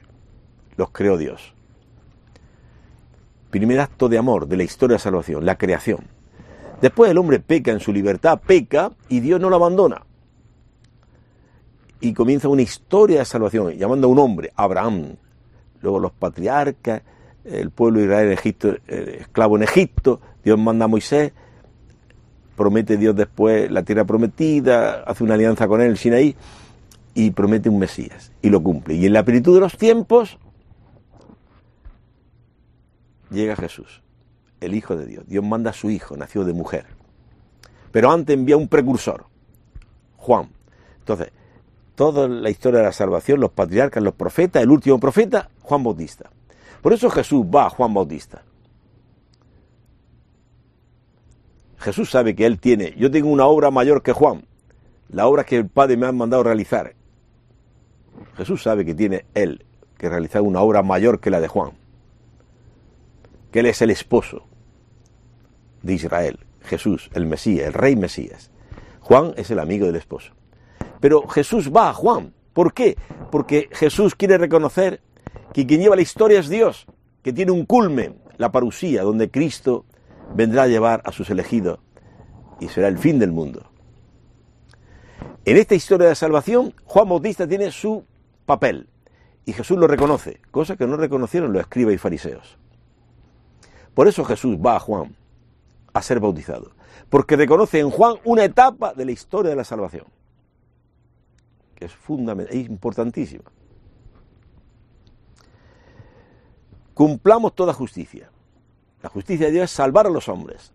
Los 0.76 0.90
creó 0.90 1.18
Dios. 1.18 1.54
Primer 3.50 3.80
acto 3.80 4.08
de 4.08 4.18
amor 4.18 4.46
de 4.46 4.56
la 4.56 4.62
historia 4.62 4.94
de 4.94 4.98
la 4.98 5.04
salvación, 5.04 5.44
la 5.44 5.58
creación. 5.58 6.21
Después 6.82 7.12
el 7.12 7.18
hombre 7.18 7.38
peca 7.38 7.70
en 7.70 7.78
su 7.78 7.92
libertad, 7.92 8.40
peca 8.44 8.90
y 9.08 9.20
Dios 9.20 9.40
no 9.40 9.48
lo 9.48 9.54
abandona. 9.54 10.02
Y 12.00 12.12
comienza 12.12 12.48
una 12.48 12.62
historia 12.62 13.20
de 13.20 13.24
salvación, 13.24 13.70
llamando 13.74 14.08
a 14.08 14.10
un 14.10 14.18
hombre, 14.18 14.52
Abraham, 14.56 15.14
luego 15.80 16.00
los 16.00 16.10
patriarcas, 16.10 17.02
el 17.44 17.70
pueblo 17.70 18.00
de 18.00 18.06
Israel 18.06 18.26
en 18.26 18.32
Egipto, 18.32 18.68
eh, 18.88 19.18
esclavo 19.20 19.56
en 19.56 19.62
Egipto, 19.62 20.20
Dios 20.44 20.58
manda 20.58 20.86
a 20.86 20.88
Moisés, 20.88 21.32
promete 22.56 22.96
Dios 22.96 23.14
después 23.14 23.70
la 23.70 23.84
tierra 23.84 24.04
prometida, 24.04 25.04
hace 25.04 25.22
una 25.22 25.34
alianza 25.34 25.68
con 25.68 25.80
él, 25.80 25.90
el 25.90 25.96
Sinaí, 25.96 26.34
y 27.14 27.30
promete 27.30 27.68
un 27.68 27.78
Mesías, 27.78 28.32
y 28.42 28.50
lo 28.50 28.60
cumple. 28.60 28.94
Y 28.94 29.06
en 29.06 29.12
la 29.12 29.24
plenitud 29.24 29.54
de 29.54 29.60
los 29.60 29.76
tiempos 29.76 30.36
llega 33.30 33.54
Jesús, 33.54 34.02
el 34.62 34.74
Hijo 34.74 34.96
de 34.96 35.06
Dios. 35.06 35.24
Dios 35.26 35.44
manda 35.44 35.70
a 35.70 35.74
su 35.74 35.90
Hijo, 35.90 36.16
nació 36.16 36.44
de 36.44 36.52
mujer. 36.52 36.86
Pero 37.90 38.10
antes 38.10 38.34
envía 38.34 38.56
un 38.56 38.68
precursor, 38.68 39.26
Juan. 40.16 40.48
Entonces, 41.00 41.30
toda 41.94 42.26
la 42.28 42.48
historia 42.48 42.80
de 42.80 42.86
la 42.86 42.92
salvación, 42.92 43.40
los 43.40 43.50
patriarcas, 43.50 44.02
los 44.02 44.14
profetas, 44.14 44.62
el 44.62 44.70
último 44.70 44.98
profeta, 44.98 45.50
Juan 45.60 45.84
Bautista. 45.84 46.30
Por 46.80 46.92
eso 46.92 47.10
Jesús 47.10 47.44
va 47.44 47.66
a 47.66 47.70
Juan 47.70 47.92
Bautista. 47.92 48.42
Jesús 51.78 52.10
sabe 52.10 52.34
que 52.34 52.46
él 52.46 52.58
tiene, 52.60 52.94
yo 52.96 53.10
tengo 53.10 53.28
una 53.28 53.46
obra 53.46 53.70
mayor 53.70 54.02
que 54.02 54.12
Juan, 54.12 54.44
la 55.08 55.26
obra 55.26 55.44
que 55.44 55.56
el 55.56 55.68
Padre 55.68 55.96
me 55.96 56.06
ha 56.06 56.12
mandado 56.12 56.44
realizar. 56.44 56.94
Jesús 58.36 58.62
sabe 58.62 58.84
que 58.84 58.94
tiene 58.94 59.26
él 59.34 59.64
que 59.98 60.08
realizar 60.08 60.42
una 60.42 60.60
obra 60.60 60.82
mayor 60.82 61.20
que 61.20 61.30
la 61.30 61.40
de 61.40 61.48
Juan, 61.48 61.72
que 63.50 63.60
él 63.60 63.66
es 63.66 63.82
el 63.82 63.90
esposo 63.90 64.44
de 65.82 65.94
Israel, 65.94 66.38
Jesús, 66.62 67.10
el 67.14 67.26
Mesías, 67.26 67.66
el 67.66 67.72
rey 67.72 67.96
Mesías. 67.96 68.50
Juan 69.00 69.34
es 69.36 69.50
el 69.50 69.58
amigo 69.58 69.86
del 69.86 69.96
esposo. 69.96 70.32
Pero 71.00 71.26
Jesús 71.28 71.72
va 71.74 71.90
a 71.90 71.94
Juan. 71.94 72.32
¿Por 72.52 72.72
qué? 72.72 72.96
Porque 73.30 73.68
Jesús 73.72 74.14
quiere 74.14 74.38
reconocer 74.38 75.00
que 75.52 75.66
quien 75.66 75.80
lleva 75.80 75.96
la 75.96 76.02
historia 76.02 76.40
es 76.40 76.48
Dios, 76.48 76.86
que 77.22 77.32
tiene 77.32 77.50
un 77.50 77.66
culmen, 77.66 78.16
la 78.36 78.52
parusía, 78.52 79.02
donde 79.02 79.30
Cristo 79.30 79.84
vendrá 80.34 80.64
a 80.64 80.68
llevar 80.68 81.02
a 81.04 81.12
sus 81.12 81.30
elegidos 81.30 81.80
y 82.60 82.68
será 82.68 82.88
el 82.88 82.98
fin 82.98 83.18
del 83.18 83.32
mundo. 83.32 83.68
En 85.44 85.56
esta 85.56 85.74
historia 85.74 86.08
de 86.08 86.14
salvación, 86.14 86.74
Juan 86.84 87.08
Bautista 87.08 87.48
tiene 87.48 87.70
su 87.72 88.04
papel 88.46 88.88
y 89.44 89.52
Jesús 89.52 89.76
lo 89.76 89.88
reconoce, 89.88 90.40
cosa 90.50 90.76
que 90.76 90.86
no 90.86 90.96
reconocieron 90.96 91.52
los 91.52 91.62
escribas 91.62 91.94
y 91.94 91.98
fariseos. 91.98 92.58
Por 93.94 94.06
eso 94.06 94.24
Jesús 94.24 94.56
va 94.56 94.76
a 94.76 94.80
Juan 94.80 95.16
a 95.92 96.02
ser 96.02 96.20
bautizado, 96.20 96.72
porque 97.10 97.36
reconoce 97.36 97.80
en 97.80 97.90
Juan 97.90 98.16
una 98.24 98.44
etapa 98.44 98.94
de 98.94 99.04
la 99.04 99.12
historia 99.12 99.50
de 99.50 99.56
la 99.56 99.64
salvación, 99.64 100.06
que 101.74 101.86
es 101.86 101.92
fundamental, 101.92 102.56
es 102.56 102.68
importantísima. 102.68 103.44
Cumplamos 106.94 107.54
toda 107.54 107.72
justicia. 107.72 108.30
La 109.02 109.08
justicia 109.08 109.46
de 109.46 109.52
Dios 109.52 109.64
es 109.64 109.70
salvar 109.70 110.06
a 110.06 110.10
los 110.10 110.28
hombres. 110.28 110.72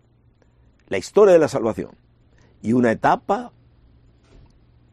La 0.88 0.98
historia 0.98 1.32
de 1.32 1.38
la 1.38 1.48
salvación. 1.48 1.92
Y 2.60 2.72
una 2.72 2.90
etapa, 2.90 3.52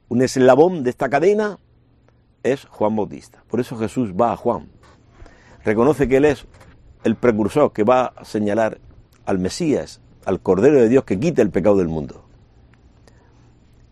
un 0.08 0.22
eslabón 0.22 0.84
de 0.84 0.92
esta 0.92 1.10
cadena 1.10 1.60
es 2.44 2.66
Juan 2.66 2.96
Bautista. 2.96 3.44
Por 3.48 3.60
eso 3.60 3.76
Jesús 3.78 4.14
va 4.14 4.32
a 4.32 4.38
Juan. 4.38 4.70
Reconoce 5.64 6.08
que 6.08 6.18
Él 6.18 6.26
es 6.26 6.46
el 7.04 7.16
precursor 7.16 7.74
que 7.74 7.84
va 7.84 8.06
a 8.06 8.24
señalar 8.24 8.80
al 9.26 9.40
Mesías, 9.40 10.00
al 10.26 10.42
Cordero 10.42 10.80
de 10.80 10.90
Dios 10.90 11.04
que 11.04 11.20
quita 11.20 11.42
el 11.42 11.52
pecado 11.52 11.78
del 11.78 11.88
mundo. 11.88 12.26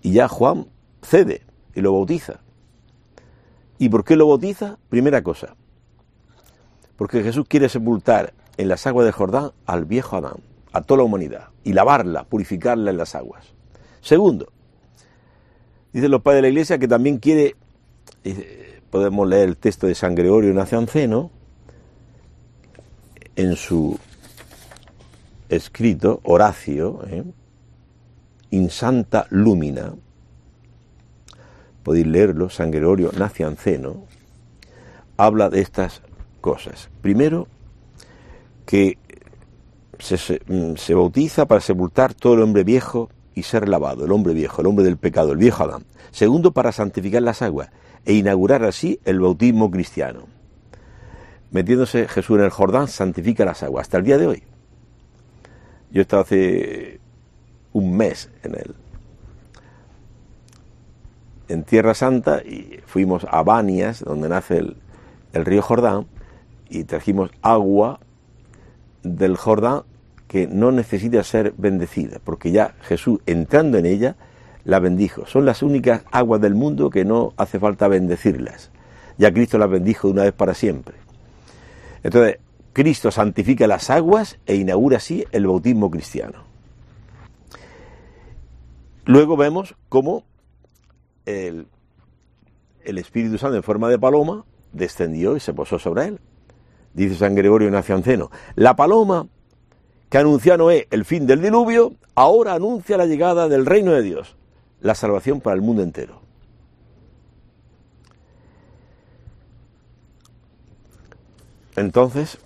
Y 0.01 0.11
ya 0.11 0.27
Juan 0.27 0.67
cede 1.01 1.41
y 1.75 1.81
lo 1.81 1.93
bautiza. 1.93 2.39
¿Y 3.77 3.89
por 3.89 4.03
qué 4.03 4.15
lo 4.15 4.27
bautiza? 4.27 4.77
Primera 4.89 5.23
cosa, 5.23 5.55
Porque 6.95 7.23
Jesús 7.23 7.45
quiere 7.47 7.69
sepultar 7.69 8.33
en 8.57 8.67
las 8.67 8.85
aguas 8.85 9.05
de 9.05 9.11
Jordán 9.11 9.51
al 9.65 9.85
viejo 9.85 10.17
Adán, 10.17 10.37
a 10.71 10.81
toda 10.81 10.99
la 10.99 11.03
humanidad, 11.03 11.49
y 11.63 11.73
lavarla, 11.73 12.23
purificarla 12.23 12.91
en 12.91 12.97
las 12.97 13.15
aguas. 13.15 13.45
Segundo, 14.01 14.51
dicen 15.91 16.11
los 16.11 16.21
padres 16.21 16.37
de 16.37 16.41
la 16.43 16.49
iglesia 16.49 16.77
que 16.77 16.87
también 16.87 17.17
quiere, 17.17 17.55
podemos 18.89 19.27
leer 19.27 19.49
el 19.49 19.57
texto 19.57 19.87
de 19.87 19.95
San 19.95 20.13
Gregorio 20.13 20.53
Nacianceno, 20.53 21.31
en 23.35 23.55
su 23.55 23.97
escrito, 25.49 26.19
Horacio, 26.23 27.01
¿eh? 27.07 27.23
In 28.51 28.69
Santa 28.69 29.25
Lumina, 29.29 29.93
podéis 31.83 32.07
leerlo, 32.07 32.49
San 32.49 32.71
Gregorio 32.71 33.11
Nacianceno, 33.17 34.05
habla 35.17 35.49
de 35.49 35.61
estas 35.61 36.01
cosas. 36.41 36.89
Primero, 37.01 37.47
que 38.65 38.97
se, 39.99 40.41
mm, 40.47 40.75
se, 40.75 40.93
bautiza 40.93 41.45
para 41.45 41.61
sepultar 41.61 42.13
todo 42.13 42.35
el 42.35 42.41
hombre 42.41 42.63
viejo 42.63 43.09
y 43.33 43.43
ser 43.43 43.67
lavado, 43.67 44.05
el 44.05 44.11
hombre 44.11 44.33
viejo, 44.33 44.61
el 44.61 44.67
hombre 44.67 44.85
del 44.85 44.97
pecado, 44.97 45.31
el 45.31 45.37
viejo 45.37 45.63
Adán. 45.63 45.85
Segundo, 46.11 46.51
para 46.51 46.71
santificar 46.71 47.23
las 47.23 47.41
aguas 47.41 47.69
e 48.05 48.13
inaugurar 48.13 48.63
así 48.63 48.99
el 49.05 49.19
bautismo 49.19 49.71
cristiano. 49.71 50.27
Metiéndose 51.51 52.07
Jesús 52.07 52.37
en 52.37 52.45
el 52.45 52.49
Jordán, 52.49 52.87
santifica 52.87 53.45
las 53.45 53.63
aguas, 53.63 53.83
hasta 53.83 53.97
el 53.97 54.03
día 54.03 54.17
de 54.17 54.27
hoy. 54.27 54.43
Yo 55.93 56.01
he 56.01 56.01
estado 56.01 56.23
hace 56.23 56.99
un 57.71 57.95
mes 57.95 58.29
en 58.43 58.55
el, 58.55 58.75
en 61.47 61.63
Tierra 61.63 61.93
Santa 61.93 62.41
y 62.41 62.79
fuimos 62.85 63.25
a 63.29 63.43
Banias, 63.43 64.03
donde 64.03 64.27
nace 64.27 64.57
el, 64.57 64.77
el 65.33 65.45
río 65.45 65.61
Jordán, 65.61 66.07
y 66.67 66.83
trajimos 66.85 67.29
agua 67.43 67.99
del 69.03 69.37
Jordán 69.37 69.83
que 70.27 70.47
no 70.47 70.71
necesita 70.71 71.23
ser 71.23 71.53
bendecida, 71.57 72.17
porque 72.23 72.51
ya 72.51 72.73
Jesús 72.81 73.19
entrando 73.27 73.77
en 73.77 73.85
ella 73.85 74.15
la 74.65 74.79
bendijo. 74.79 75.27
Son 75.27 75.45
las 75.45 75.61
únicas 75.61 76.03
aguas 76.11 76.41
del 76.41 76.55
mundo 76.55 76.89
que 76.89 77.05
no 77.05 77.33
hace 77.37 77.59
falta 77.59 77.87
bendecirlas. 77.87 78.71
Ya 79.19 79.31
Cristo 79.31 79.59
las 79.59 79.69
bendijo 79.69 80.07
de 80.07 80.13
una 80.13 80.23
vez 80.23 80.33
para 80.33 80.55
siempre. 80.55 80.95
Entonces, 82.01 82.39
Cristo 82.73 83.11
santifica 83.11 83.67
las 83.67 83.89
aguas 83.91 84.39
e 84.47 84.55
inaugura 84.55 84.97
así 84.97 85.25
el 85.31 85.45
bautismo 85.45 85.91
cristiano. 85.91 86.43
Luego 89.05 89.37
vemos 89.37 89.75
cómo 89.89 90.23
el, 91.25 91.67
Espíritu 92.83 93.37
Santo 93.37 93.57
en 93.57 93.63
forma 93.63 93.89
de 93.89 93.99
paloma 93.99 94.43
descendió 94.71 95.35
y 95.35 95.39
se 95.39 95.53
posó 95.53 95.77
sobre 95.77 96.07
él. 96.07 96.19
Dice 96.93 97.15
San 97.15 97.35
Gregorio 97.35 97.69
Nacianceno, 97.69 98.31
la 98.55 98.75
paloma 98.75 99.27
que 100.09 100.17
anunció 100.17 100.53
a 100.53 100.57
Noé 100.57 100.87
el 100.91 101.05
fin 101.05 101.27
del 101.27 101.41
diluvio, 101.41 101.93
ahora 102.15 102.53
anuncia 102.53 102.97
la 102.97 103.05
llegada 103.05 103.47
del 103.49 103.65
reino 103.65 103.91
de 103.91 104.03
Dios, 104.03 104.35
la 104.81 104.95
salvación 104.95 105.41
para 105.41 105.55
el 105.55 105.61
mundo 105.61 105.83
entero. 105.83 106.21
Entonces, 111.75 112.37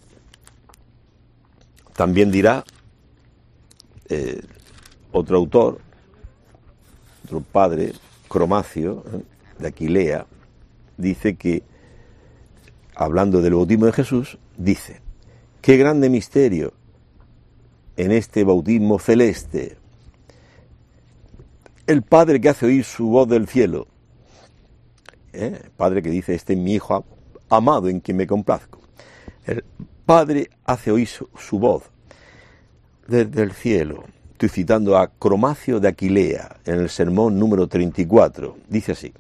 también 1.98 2.32
dirá 2.32 2.64
eh, 4.08 4.42
otro 5.12 5.38
autor, 5.38 5.80
otro 7.26 7.42
padre, 7.42 7.92
Cromacio, 8.30 9.04
eh, 9.12 9.24
de 9.60 9.68
Aquilea, 9.68 10.26
dice 10.96 11.36
que 11.36 11.64
hablando 12.96 13.42
del 13.42 13.56
bautismo 13.56 13.86
de 13.88 13.92
Jesús, 13.92 14.38
dice, 14.58 15.02
qué 15.62 15.76
grande 15.78 16.10
misterio 16.10 16.74
en 17.98 18.12
este 18.12 18.44
bautismo 18.44 19.00
celeste. 19.00 19.78
El 21.86 22.04
Padre 22.04 22.40
que 22.40 22.50
hace 22.50 22.66
oír 22.66 22.84
su 22.84 23.08
voz 23.08 23.28
del 23.28 23.48
cielo. 23.48 23.88
¿Eh? 25.34 25.60
El 25.64 25.72
Padre 25.72 26.02
que 26.02 26.10
dice, 26.10 26.36
este 26.36 26.54
es 26.54 26.60
mi 26.60 26.76
Hijo 26.76 27.04
amado 27.50 27.90
en 27.90 28.02
quien 28.02 28.18
me 28.18 28.28
complazco. 28.28 28.80
El 29.46 29.64
Padre 30.06 30.50
hace 30.66 30.92
oír 30.92 31.08
su, 31.08 31.30
su 31.38 31.60
voz 31.60 31.84
desde 33.08 33.44
el 33.44 33.52
cielo. 33.52 34.04
Estoy 34.32 34.50
citando 34.50 34.98
a 34.98 35.08
Cromacio 35.08 35.80
de 35.80 35.88
Aquilea 35.88 36.58
en 36.66 36.76
el 36.76 36.90
sermón 36.90 37.40
número 37.40 37.68
34. 37.68 38.58
Dice 38.70 38.92
así. 38.92 39.14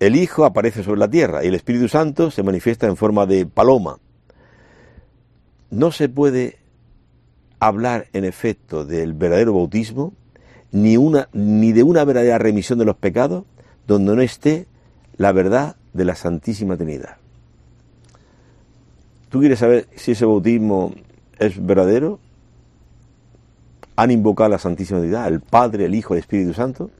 El 0.00 0.16
Hijo 0.16 0.44
aparece 0.44 0.82
sobre 0.82 1.00
la 1.00 1.10
tierra 1.10 1.44
y 1.44 1.48
el 1.48 1.54
Espíritu 1.54 1.88
Santo 1.88 2.30
se 2.30 2.42
manifiesta 2.42 2.86
en 2.86 2.96
forma 2.96 3.26
de 3.26 3.46
paloma. 3.46 3.98
No 5.70 5.90
se 5.92 6.08
puede 6.08 6.58
hablar 7.60 8.06
en 8.12 8.24
efecto 8.24 8.84
del 8.84 9.12
verdadero 9.12 9.52
bautismo 9.52 10.14
ni, 10.70 10.96
una, 10.96 11.28
ni 11.32 11.72
de 11.72 11.82
una 11.82 12.04
verdadera 12.04 12.38
remisión 12.38 12.78
de 12.78 12.84
los 12.84 12.96
pecados 12.96 13.44
donde 13.86 14.14
no 14.14 14.22
esté 14.22 14.66
la 15.16 15.32
verdad 15.32 15.76
de 15.92 16.04
la 16.04 16.14
Santísima 16.14 16.76
Trinidad. 16.76 17.16
¿Tú 19.30 19.40
quieres 19.40 19.58
saber 19.58 19.88
si 19.96 20.12
ese 20.12 20.24
bautismo 20.24 20.94
es 21.38 21.64
verdadero? 21.64 22.20
¿Han 23.98 24.12
invocado 24.12 24.46
a 24.46 24.50
la 24.50 24.58
Santísima 24.60 25.00
Trinidad, 25.00 25.26
el 25.26 25.40
Padre, 25.40 25.86
el 25.86 25.94
Hijo, 25.96 26.14
el 26.14 26.20
Espíritu 26.20 26.54
Santo? 26.54 26.92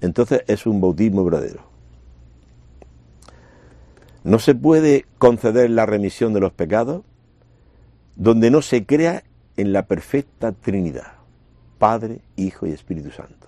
Entonces 0.00 0.44
es 0.46 0.64
un 0.64 0.80
bautismo 0.80 1.22
verdadero. 1.22 1.60
No 4.24 4.38
se 4.38 4.54
puede 4.54 5.04
conceder 5.18 5.68
la 5.68 5.84
remisión 5.84 6.32
de 6.32 6.40
los 6.40 6.54
pecados 6.54 7.02
donde 8.16 8.50
no 8.50 8.62
se 8.62 8.86
crea 8.86 9.24
en 9.58 9.74
la 9.74 9.84
perfecta 9.84 10.52
Trinidad, 10.52 11.18
Padre, 11.78 12.22
Hijo 12.36 12.66
y 12.66 12.70
Espíritu 12.70 13.10
Santo. 13.10 13.46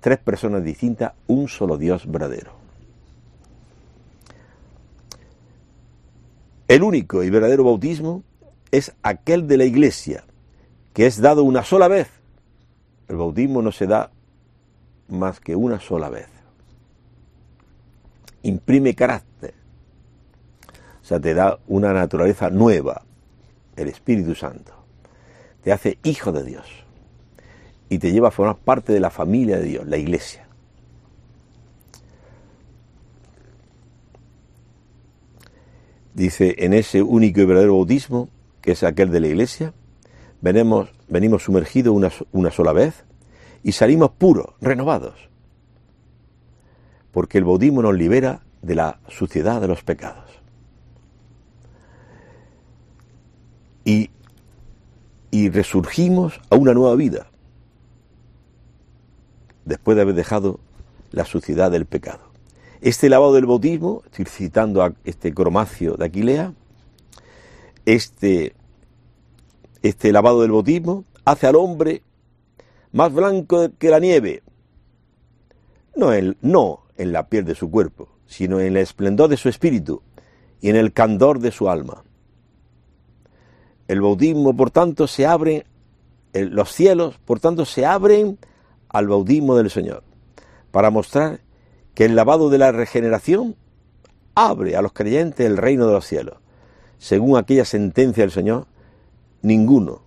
Tres 0.00 0.18
personas 0.18 0.62
distintas, 0.62 1.14
un 1.26 1.48
solo 1.48 1.78
Dios 1.78 2.04
verdadero. 2.06 2.52
El 6.68 6.82
único 6.82 7.22
y 7.22 7.30
verdadero 7.30 7.64
bautismo 7.64 8.22
es 8.70 8.92
aquel 9.02 9.48
de 9.48 9.56
la 9.56 9.64
Iglesia, 9.64 10.24
que 10.92 11.06
es 11.06 11.22
dado 11.22 11.42
una 11.42 11.64
sola 11.64 11.88
vez. 11.88 12.23
El 13.08 13.16
bautismo 13.16 13.62
no 13.62 13.72
se 13.72 13.86
da 13.86 14.10
más 15.08 15.40
que 15.40 15.54
una 15.54 15.80
sola 15.80 16.08
vez. 16.08 16.28
Imprime 18.42 18.94
carácter, 18.94 19.54
o 21.04 21.06
sea, 21.06 21.20
te 21.20 21.34
da 21.34 21.58
una 21.66 21.92
naturaleza 21.92 22.48
nueva, 22.48 23.02
el 23.76 23.88
Espíritu 23.88 24.34
Santo. 24.34 24.72
Te 25.62 25.70
hace 25.70 25.98
hijo 26.02 26.32
de 26.32 26.44
Dios. 26.44 26.66
Y 27.90 27.98
te 27.98 28.10
lleva 28.10 28.28
a 28.28 28.30
formar 28.30 28.56
parte 28.56 28.92
de 28.94 29.00
la 29.00 29.10
familia 29.10 29.58
de 29.58 29.64
Dios, 29.64 29.86
la 29.86 29.98
iglesia. 29.98 30.48
Dice, 36.14 36.54
en 36.58 36.72
ese 36.72 37.02
único 37.02 37.40
y 37.40 37.44
verdadero 37.44 37.74
bautismo, 37.74 38.30
que 38.62 38.72
es 38.72 38.82
aquel 38.82 39.10
de 39.10 39.20
la 39.20 39.26
iglesia, 39.26 39.74
venimos, 40.44 40.90
venimos 41.08 41.42
sumergidos 41.42 41.94
una, 41.94 42.12
una 42.32 42.50
sola 42.50 42.72
vez 42.72 43.04
y 43.62 43.72
salimos 43.72 44.10
puros, 44.10 44.48
renovados. 44.60 45.14
Porque 47.12 47.38
el 47.38 47.44
bautismo 47.44 47.80
nos 47.80 47.94
libera 47.94 48.42
de 48.60 48.74
la 48.74 48.98
suciedad 49.08 49.60
de 49.62 49.68
los 49.68 49.82
pecados. 49.82 50.34
y, 53.84 54.10
resurgimos 55.50 56.40
a 56.48 56.56
una 56.56 56.72
nueva 56.72 56.94
vida, 56.96 57.26
después 59.66 59.94
de 59.94 60.02
haber 60.02 60.14
dejado 60.14 60.58
la 61.10 61.26
suciedad 61.26 61.70
del 61.70 61.84
pecado. 61.84 62.20
Este 62.80 63.08
lavado 63.08 63.34
del 63.34 63.44
bautismo, 63.44 64.02
estoy 64.06 64.24
citando 64.26 64.82
a 64.82 64.94
este 65.04 65.34
cromacio 65.34 65.96
de 65.96 66.04
Aquilea, 66.06 66.54
este, 67.84 68.54
este 69.84 70.12
lavado 70.12 70.40
del 70.40 70.50
bautismo 70.50 71.04
hace 71.26 71.46
al 71.46 71.56
hombre 71.56 72.02
más 72.92 73.12
blanco 73.12 73.68
que 73.78 73.90
la 73.90 73.98
nieve, 73.98 74.42
no 75.94 76.14
en, 76.14 76.38
no 76.40 76.84
en 76.96 77.12
la 77.12 77.28
piel 77.28 77.44
de 77.44 77.54
su 77.54 77.70
cuerpo, 77.70 78.08
sino 78.26 78.60
en 78.60 78.68
el 78.68 78.76
esplendor 78.78 79.28
de 79.28 79.36
su 79.36 79.50
espíritu 79.50 80.00
y 80.62 80.70
en 80.70 80.76
el 80.76 80.94
candor 80.94 81.38
de 81.38 81.50
su 81.50 81.68
alma. 81.68 82.02
El 83.86 84.00
bautismo, 84.00 84.56
por 84.56 84.70
tanto, 84.70 85.06
se 85.06 85.26
abre, 85.26 85.66
los 86.32 86.72
cielos, 86.72 87.18
por 87.22 87.38
tanto, 87.38 87.66
se 87.66 87.84
abren 87.84 88.38
al 88.88 89.06
bautismo 89.06 89.54
del 89.54 89.68
Señor, 89.68 90.02
para 90.70 90.88
mostrar 90.88 91.40
que 91.92 92.06
el 92.06 92.16
lavado 92.16 92.48
de 92.48 92.56
la 92.56 92.72
regeneración 92.72 93.54
abre 94.34 94.76
a 94.76 94.82
los 94.82 94.94
creyentes 94.94 95.44
el 95.44 95.58
reino 95.58 95.86
de 95.86 95.92
los 95.92 96.06
cielos. 96.06 96.38
Según 96.96 97.36
aquella 97.36 97.66
sentencia 97.66 98.22
del 98.22 98.30
Señor, 98.30 98.66
ninguno, 99.44 100.02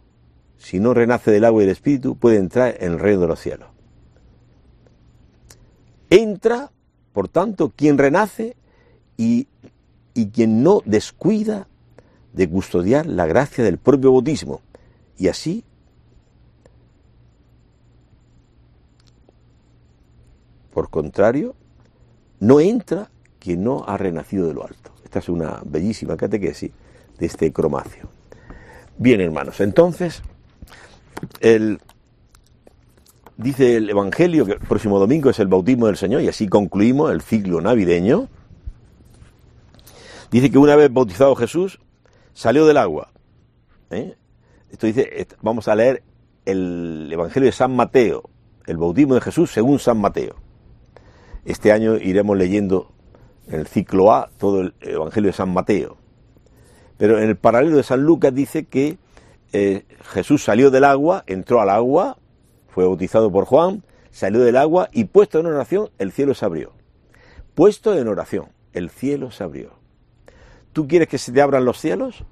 si 0.57 0.79
no 0.79 0.93
renace 0.93 1.31
del 1.31 1.45
agua 1.45 1.61
y 1.61 1.65
del 1.65 1.73
Espíritu, 1.73 2.17
puede 2.17 2.37
entrar 2.37 2.75
en 2.79 2.93
el 2.93 2.99
reino 2.99 3.21
de 3.21 3.27
los 3.27 3.39
cielos. 3.39 3.69
Entra, 6.09 6.71
por 7.13 7.27
tanto, 7.29 7.71
quien 7.75 7.97
renace 7.97 8.57
y, 9.15 9.47
quien 10.33 10.63
no 10.63 10.81
descuida 10.85 11.67
de 12.33 12.49
custodiar 12.49 13.05
la 13.05 13.27
gracia 13.27 13.63
del 13.63 13.77
propio 13.77 14.11
bautismo 14.11 14.61
y 15.15 15.27
así 15.27 15.63
por 20.73 20.89
contrario 20.89 21.55
no 22.39 22.59
entra 22.59 23.11
quien 23.39 23.63
no 23.63 23.83
ha 23.87 23.97
renacido 23.97 24.47
de 24.47 24.55
lo 24.55 24.65
alto. 24.65 24.91
Esta 25.03 25.19
es 25.19 25.29
una 25.29 25.61
bellísima 25.65 26.17
catequesis 26.17 26.71
de 27.19 27.25
este 27.25 27.53
cromacio. 27.53 28.16
Bien, 28.99 29.21
hermanos, 29.21 29.59
entonces 29.61 30.23
dice 33.37 33.75
el 33.75 33.89
Evangelio 33.91 34.45
que 34.45 34.53
el 34.53 34.59
próximo 34.59 34.97
domingo 34.97 35.29
es 35.29 35.37
el 35.37 35.47
bautismo 35.47 35.85
del 35.85 35.97
Señor 35.97 36.23
y 36.23 36.27
así 36.27 36.47
concluimos 36.47 37.11
el 37.11 37.21
ciclo 37.21 37.61
navideño. 37.61 38.27
Dice 40.31 40.49
que 40.49 40.57
una 40.57 40.75
vez 40.75 40.91
bautizado 40.91 41.35
Jesús, 41.35 41.79
salió 42.33 42.65
del 42.65 42.77
agua. 42.77 43.11
¿eh? 43.91 44.15
Esto 44.71 44.87
dice, 44.87 45.27
vamos 45.41 45.67
a 45.67 45.75
leer 45.75 46.01
el 46.45 47.09
Evangelio 47.11 47.45
de 47.45 47.53
San 47.53 47.75
Mateo, 47.75 48.23
el 48.65 48.77
bautismo 48.77 49.13
de 49.13 49.21
Jesús 49.21 49.51
según 49.51 49.77
San 49.77 50.01
Mateo. 50.01 50.37
Este 51.45 51.71
año 51.71 51.97
iremos 51.97 52.35
leyendo 52.35 52.91
en 53.47 53.59
el 53.59 53.67
ciclo 53.67 54.11
A 54.11 54.31
todo 54.39 54.61
el 54.61 54.73
Evangelio 54.81 55.29
de 55.29 55.37
San 55.37 55.53
Mateo. 55.53 55.97
Pero 56.97 57.19
en 57.19 57.29
el 57.29 57.35
paralelo 57.35 57.77
de 57.77 57.83
San 57.83 58.01
Lucas 58.01 58.33
dice 58.33 58.65
que 58.65 58.97
eh, 59.53 59.85
Jesús 60.11 60.43
salió 60.43 60.71
del 60.71 60.83
agua, 60.83 61.23
entró 61.27 61.61
al 61.61 61.69
agua, 61.69 62.17
fue 62.67 62.85
bautizado 62.85 63.31
por 63.31 63.45
Juan, 63.45 63.83
salió 64.11 64.41
del 64.41 64.57
agua 64.57 64.89
y 64.91 65.05
puesto 65.05 65.39
en 65.39 65.45
oración, 65.45 65.89
el 65.99 66.11
cielo 66.11 66.33
se 66.33 66.45
abrió. 66.45 66.73
Puesto 67.55 67.97
en 67.97 68.07
oración, 68.07 68.49
el 68.73 68.89
cielo 68.89 69.31
se 69.31 69.43
abrió. 69.43 69.71
¿Tú 70.73 70.87
quieres 70.87 71.07
que 71.07 71.17
se 71.17 71.31
te 71.31 71.41
abran 71.41 71.65
los 71.65 71.79
cielos? 71.79 72.23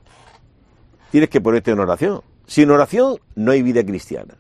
Tienes 1.12 1.30
que 1.30 1.42
ponerte 1.42 1.72
en 1.72 1.80
oración. 1.80 2.22
Sin 2.46 2.70
oración 2.70 3.18
no 3.36 3.52
hay 3.52 3.64
vida 3.64 3.84
cristiana. 3.84 4.36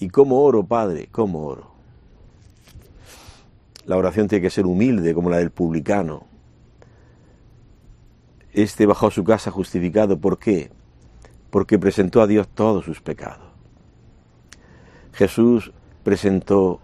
¿Y 0.00 0.08
cómo 0.08 0.42
oro, 0.42 0.64
Padre? 0.64 1.08
¿Cómo 1.12 1.46
oro? 1.46 1.70
La 3.86 3.96
oración 3.96 4.26
tiene 4.28 4.42
que 4.42 4.50
ser 4.50 4.66
humilde 4.66 5.14
como 5.14 5.30
la 5.30 5.36
del 5.38 5.50
publicano. 5.50 6.26
Este 8.54 8.86
bajó 8.86 9.08
a 9.08 9.10
su 9.10 9.24
casa 9.24 9.50
justificado. 9.50 10.18
¿Por 10.18 10.38
qué? 10.38 10.70
Porque 11.50 11.78
presentó 11.78 12.22
a 12.22 12.26
Dios 12.26 12.48
todos 12.48 12.84
sus 12.84 13.00
pecados. 13.00 13.52
Jesús 15.12 15.72
presentó 16.02 16.80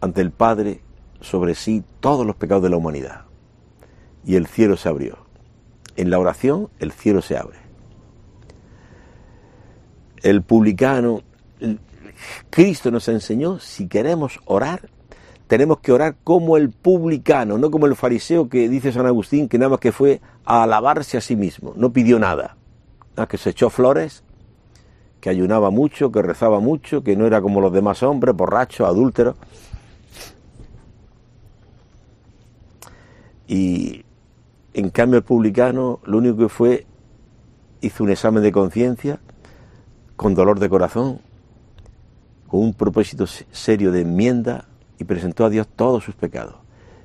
ante 0.00 0.20
el 0.20 0.30
Padre 0.30 0.80
sobre 1.20 1.54
sí 1.54 1.84
todos 2.00 2.24
los 2.26 2.36
pecados 2.36 2.62
de 2.62 2.70
la 2.70 2.76
humanidad 2.76 3.26
y 4.24 4.34
el 4.34 4.46
cielo 4.46 4.76
se 4.76 4.88
abrió. 4.88 5.18
En 5.96 6.10
la 6.10 6.18
oración 6.18 6.68
el 6.78 6.92
cielo 6.92 7.22
se 7.22 7.36
abre. 7.36 7.58
El 10.22 10.42
publicano, 10.42 11.22
Cristo 12.50 12.90
nos 12.90 13.08
enseñó, 13.08 13.60
si 13.60 13.86
queremos 13.86 14.40
orar, 14.44 14.90
tenemos 15.46 15.78
que 15.78 15.92
orar 15.92 16.16
como 16.24 16.56
el 16.56 16.70
publicano, 16.70 17.58
no 17.58 17.70
como 17.70 17.86
el 17.86 17.94
fariseo 17.94 18.48
que 18.48 18.68
dice 18.68 18.92
San 18.92 19.06
Agustín, 19.06 19.48
que 19.48 19.58
nada 19.58 19.70
más 19.70 19.80
que 19.80 19.92
fue 19.92 20.20
a 20.44 20.64
alabarse 20.64 21.16
a 21.16 21.20
sí 21.20 21.36
mismo, 21.36 21.72
no 21.76 21.92
pidió 21.92 22.18
nada, 22.18 22.56
que 23.28 23.38
se 23.38 23.50
echó 23.50 23.70
flores, 23.70 24.24
que 25.20 25.30
ayunaba 25.30 25.70
mucho, 25.70 26.12
que 26.12 26.20
rezaba 26.22 26.60
mucho, 26.60 27.02
que 27.02 27.16
no 27.16 27.26
era 27.26 27.40
como 27.40 27.60
los 27.60 27.72
demás 27.72 28.02
hombres, 28.02 28.34
borrachos, 28.34 28.88
adúlteros. 28.88 29.36
Y 33.48 34.04
en 34.74 34.90
cambio, 34.90 35.18
el 35.18 35.24
publicano 35.24 36.00
lo 36.04 36.18
único 36.18 36.36
que 36.36 36.48
fue, 36.48 36.86
hizo 37.80 38.04
un 38.04 38.10
examen 38.10 38.42
de 38.42 38.52
conciencia, 38.52 39.20
con 40.16 40.34
dolor 40.34 40.58
de 40.58 40.68
corazón, 40.68 41.20
con 42.48 42.60
un 42.60 42.74
propósito 42.74 43.26
serio 43.26 43.92
de 43.92 44.02
enmienda, 44.02 44.66
y 44.98 45.04
presentó 45.04 45.44
a 45.44 45.50
Dios 45.50 45.68
todos 45.68 46.04
sus 46.04 46.14
pecados. 46.14 46.56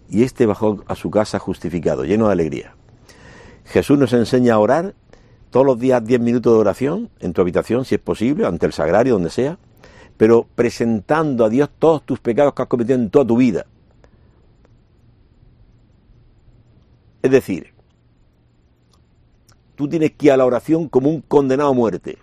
Y 0.10 0.24
éste 0.24 0.46
bajó 0.46 0.84
a 0.88 0.96
su 0.96 1.10
casa 1.10 1.40
justificado, 1.40 2.04
lleno 2.04 2.28
de 2.28 2.34
alegría. 2.34 2.76
Jesús 3.66 3.98
nos 3.98 4.14
enseña 4.14 4.56
a 4.56 4.60
orar 4.60 4.96
todos 5.50 5.66
los 5.66 5.80
días 5.80 6.04
10 6.04 6.22
minutos 6.22 6.54
de 6.54 6.60
oración, 6.60 7.10
en 7.20 7.34
tu 7.34 7.42
habitación, 7.42 7.86
si 7.86 7.96
es 7.96 8.02
posible, 8.02 8.46
ante 8.46 8.66
el 8.66 8.74
sagrario, 8.74 9.14
donde 9.14 9.30
sea, 9.30 9.58
pero 10.18 10.48
presentando 10.56 11.46
a 11.46 11.50
Dios 11.50 11.70
todos 11.78 12.06
tus 12.06 12.20
pecados 12.20 12.54
que 12.54 12.62
has 12.62 12.68
cometido 12.68 12.96
en 12.96 13.10
toda 13.10 13.26
tu 13.26 13.38
vida. 13.38 13.66
Es 17.22 17.32
decir, 17.32 17.74
tú 19.76 19.88
tienes 19.88 20.12
que 20.12 20.28
ir 20.28 20.32
a 20.32 20.38
la 20.38 20.46
oración 20.46 20.88
como 20.88 21.10
un 21.10 21.22
condenado 21.22 21.70
a 21.70 21.74
muerte. 21.74 22.18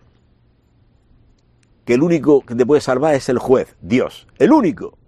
Que 1.84 1.94
el 1.94 2.02
único 2.02 2.40
que 2.42 2.54
te 2.54 2.66
puede 2.66 2.80
salvar 2.80 3.14
es 3.14 3.28
el 3.28 3.38
juez, 3.38 3.76
Dios, 3.80 4.26
el 4.38 4.52
único. 4.52 4.98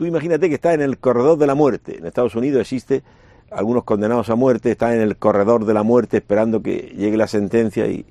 Tú 0.00 0.06
imagínate 0.06 0.48
que 0.48 0.54
estás 0.54 0.72
en 0.72 0.80
el 0.80 0.96
corredor 0.96 1.36
de 1.36 1.46
la 1.46 1.54
muerte. 1.54 1.98
En 1.98 2.06
Estados 2.06 2.34
Unidos 2.34 2.62
existe 2.62 3.02
algunos 3.50 3.84
condenados 3.84 4.30
a 4.30 4.34
muerte, 4.34 4.70
están 4.70 4.94
en 4.94 5.02
el 5.02 5.18
corredor 5.18 5.66
de 5.66 5.74
la 5.74 5.82
muerte 5.82 6.16
esperando 6.16 6.62
que 6.62 6.94
llegue 6.96 7.18
la 7.18 7.26
sentencia 7.26 7.86
y 7.86 8.06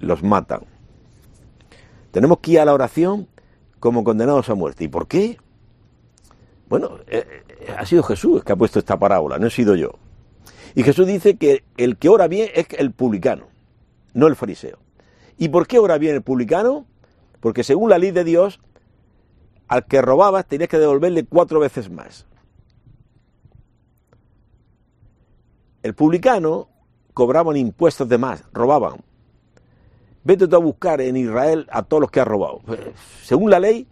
los 0.00 0.24
matan. 0.24 0.62
Tenemos 2.10 2.40
que 2.40 2.50
ir 2.50 2.58
a 2.58 2.64
la 2.64 2.74
oración 2.74 3.28
como 3.78 4.02
condenados 4.02 4.50
a 4.50 4.56
muerte. 4.56 4.82
¿Y 4.82 4.88
por 4.88 5.06
qué? 5.06 5.38
Bueno, 6.68 6.98
eh, 7.06 7.24
eh, 7.48 7.74
ha 7.78 7.86
sido 7.86 8.02
Jesús 8.02 8.42
que 8.42 8.50
ha 8.50 8.56
puesto 8.56 8.80
esta 8.80 8.98
parábola, 8.98 9.38
no 9.38 9.46
he 9.46 9.50
sido 9.50 9.76
yo. 9.76 9.92
Y 10.74 10.82
Jesús 10.82 11.06
dice 11.06 11.36
que 11.36 11.62
el 11.76 11.98
que 11.98 12.08
ora 12.08 12.26
bien 12.26 12.48
es 12.52 12.66
el 12.76 12.90
publicano, 12.90 13.44
no 14.12 14.26
el 14.26 14.34
fariseo. 14.34 14.80
¿Y 15.38 15.50
por 15.50 15.68
qué 15.68 15.78
ora 15.78 15.98
bien 15.98 16.16
el 16.16 16.22
publicano? 16.22 16.84
Porque 17.38 17.62
según 17.62 17.90
la 17.90 17.98
ley 17.98 18.10
de 18.10 18.24
Dios, 18.24 18.58
al 19.70 19.86
que 19.86 20.02
robabas 20.02 20.46
tenías 20.46 20.68
que 20.68 20.80
devolverle 20.80 21.24
cuatro 21.24 21.60
veces 21.60 21.88
más. 21.88 22.26
El 25.84 25.94
publicano 25.94 26.68
cobraban 27.14 27.56
impuestos 27.56 28.08
de 28.08 28.18
más, 28.18 28.42
robaban. 28.52 28.96
Vete 30.24 30.48
tú 30.48 30.56
a 30.56 30.58
buscar 30.58 31.00
en 31.00 31.16
Israel 31.16 31.68
a 31.70 31.84
todos 31.84 32.00
los 32.00 32.10
que 32.10 32.18
has 32.18 32.26
robado. 32.26 32.62
Según 33.22 33.48
la 33.48 33.60
ley, 33.60 33.86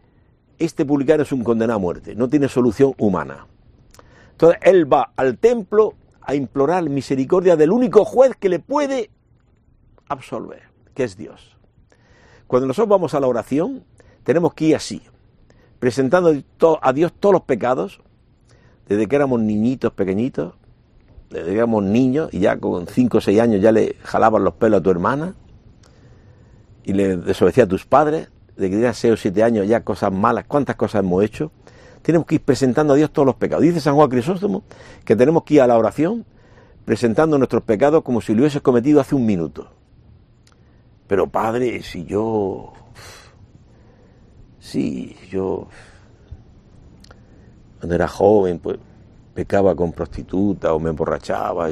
este 0.59 0.85
publicano 0.85 1.23
es 1.23 1.31
un 1.31 1.45
condenado 1.45 1.77
a 1.77 1.81
muerte, 1.81 2.17
no 2.17 2.29
tiene 2.29 2.49
solución 2.49 2.93
humana. 2.99 3.47
Entonces 4.33 4.59
él 4.63 4.93
va 4.93 5.13
al 5.15 5.39
templo 5.39 5.95
a 6.23 6.35
implorar 6.35 6.83
misericordia 6.91 7.55
del 7.55 7.71
único 7.71 8.05
juez 8.05 8.35
que 8.35 8.49
le 8.49 8.59
puede 8.59 9.11
absolver, 10.09 10.63
que 10.93 11.05
es 11.05 11.17
Dios. 11.17 11.57
Cuando 12.49 12.67
nosotros 12.67 12.89
vamos 12.89 13.15
a 13.15 13.21
la 13.21 13.29
oración, 13.29 13.85
tenemos 14.25 14.55
que 14.55 14.65
ir 14.65 14.77
así, 14.77 15.03
presentando 15.79 16.35
a 16.83 16.93
Dios 16.93 17.13
todos 17.19 17.33
los 17.33 17.43
pecados, 17.43 18.01
desde 18.89 19.07
que 19.07 19.17
éramos 19.17 19.41
niñitos 19.41 19.93
pequeñitos, 19.93 20.55
desde 21.31 21.47
que 21.47 21.57
éramos 21.57 21.85
niños 21.85 22.31
y 22.33 22.41
ya 22.41 22.59
con 22.59 22.87
5 22.87 23.19
o 23.19 23.21
6 23.21 23.41
años 23.41 23.61
ya 23.61 23.73
le 23.73 23.97
jalaban 24.03 24.45
los 24.45 24.55
pelos 24.55 24.81
a 24.81 24.83
tu 24.83 24.91
hermana 24.91 25.35
y 26.85 26.95
le 26.95 27.19
desobedecía 27.19 27.65
a 27.65 27.69
tus 27.69 27.85
padres, 27.85 28.31
de 28.57 28.71
que 28.71 28.77
tenías 28.77 28.97
6 28.97 29.15
o 29.15 29.17
7 29.17 29.43
años 29.43 29.69
ya 29.69 29.85
cosas 29.85 30.13
malas, 30.13 30.45
cuántas 30.49 30.77
cosas 30.77 31.01
hemos 31.01 31.23
hecho, 31.23 31.53
tenemos 32.03 32.27
que 32.27 32.37
ir 32.37 32.43
presentando 32.43 32.95
a 32.95 32.97
Dios 32.97 33.13
todos 33.13 33.27
los 33.27 33.35
pecados. 33.35 33.63
Dice 33.63 33.81
San 33.81 33.95
Juan 33.95 34.09
Crisóstomo 34.09 34.63
que 35.05 35.15
tenemos 35.15 35.45
que 35.45 35.55
ir 35.55 35.61
a 35.61 35.67
la 35.67 35.77
oración 35.77 36.25
presentando 36.85 37.37
nuestros 37.37 37.63
pecados 37.65 38.03
como 38.03 38.23
si 38.23 38.35
lo 38.35 38.41
hubieses 38.41 38.63
cometido 38.63 39.01
hace 39.01 39.15
un 39.15 39.27
minuto. 39.27 39.71
Pero 41.07 41.29
Padre, 41.29 41.83
si 41.83 42.05
yo... 42.05 42.73
Sí, 44.61 45.17
yo... 45.31 45.69
Cuando 47.79 47.95
era 47.95 48.09
joven, 48.09 48.59
pues 48.59 48.79
pecaba 49.35 49.77
con 49.77 49.93
prostituta 49.93 50.75
o 50.75 50.81
me 50.81 50.91
emborrachaba. 50.91 51.69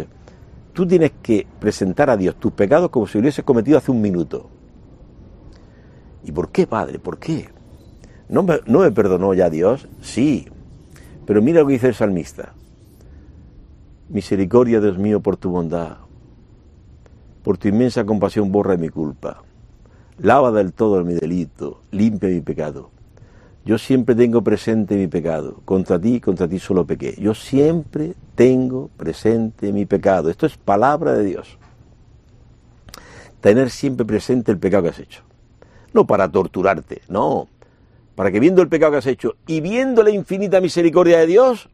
Tú 0.73 0.87
tienes 0.87 1.13
que 1.21 1.47
presentar 1.59 2.11
a 2.11 2.17
Dios 2.17 2.37
tus 2.37 2.53
pecados 2.53 2.91
como 2.91 3.07
si 3.07 3.19
lo 3.19 3.23
hubieses 3.23 3.45
cometido 3.45 3.79
hace 3.79 3.91
un 3.91 4.01
minuto. 4.01 4.49
¿Y 6.23 6.31
por 6.31 6.51
qué, 6.51 6.67
Padre? 6.67 7.01
¿Por 7.01 7.19
qué? 7.19 7.49
¿No 8.29 8.43
me, 8.43 8.61
¿No 8.67 8.81
me 8.81 8.93
perdonó 8.93 9.35
ya 9.35 9.51
Dios? 9.51 9.89
Sí. 10.01 10.47
Pero 11.27 11.43
mira 11.43 11.61
lo 11.61 11.67
que 11.67 11.73
dice 11.73 11.89
el 11.89 11.95
salmista. 11.95 12.55
Misericordia, 14.09 14.81
Dios 14.81 14.99
mío, 14.99 15.21
por 15.21 15.37
tu 15.37 15.51
bondad. 15.51 15.97
Por 17.43 17.59
tu 17.59 17.67
inmensa 17.67 18.05
compasión 18.05 18.53
borra 18.53 18.77
mi 18.77 18.89
culpa. 18.89 19.43
Lava 20.19 20.51
del 20.51 20.73
todo 20.73 21.05
mi 21.05 21.15
delito, 21.15 21.83
limpia 21.91 22.29
mi 22.29 22.41
pecado. 22.41 22.91
Yo 23.65 23.79
siempre 23.79 24.15
tengo 24.15 24.43
presente 24.43 24.97
mi 24.97 25.09
pecado. 25.09 25.61
Contra 25.65 25.99
ti, 25.99 26.21
contra 26.21 26.49
ti 26.49 26.59
solo 26.59 26.87
pequé. 26.87 27.17
Yo 27.19 27.35
siempre 27.35 28.15
tengo 28.35 28.91
presente 28.97 29.73
mi 29.73 29.87
pecado. 29.87 30.31
Esto 30.31 30.47
es 30.47 30.57
palabra 30.57 31.13
de 31.15 31.25
Dios. 31.25 31.59
Tener 33.41 33.71
siempre 33.71 34.07
presente 34.07 34.53
el 34.53 34.59
pecado 34.59 34.85
que 34.85 34.89
has 34.91 34.99
hecho 35.01 35.27
no 35.97 36.07
para 36.07 36.31
torturarte, 36.31 37.01
no, 37.09 37.49
para 38.15 38.31
que 38.31 38.39
viendo 38.39 38.61
el 38.61 38.69
pecado 38.69 38.93
que 38.93 38.99
has 38.99 39.07
hecho 39.07 39.37
y 39.47 39.63
viendo 39.63 40.03
la 40.03 40.11
infinita 40.11 40.61
misericordia 40.61 41.19
de 41.19 41.27
Dios, 41.27 41.71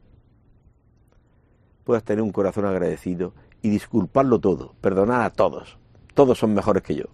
puedas 1.82 2.04
tener 2.04 2.22
un 2.22 2.30
corazón 2.30 2.64
agradecido 2.64 3.34
y 3.62 3.70
disculparlo 3.70 4.38
todo, 4.38 4.74
perdonar 4.80 5.22
a 5.22 5.30
todos. 5.30 5.76
Todos 6.14 6.38
son 6.38 6.54
mejores 6.54 6.84
que 6.84 6.94
yo. 6.94 7.06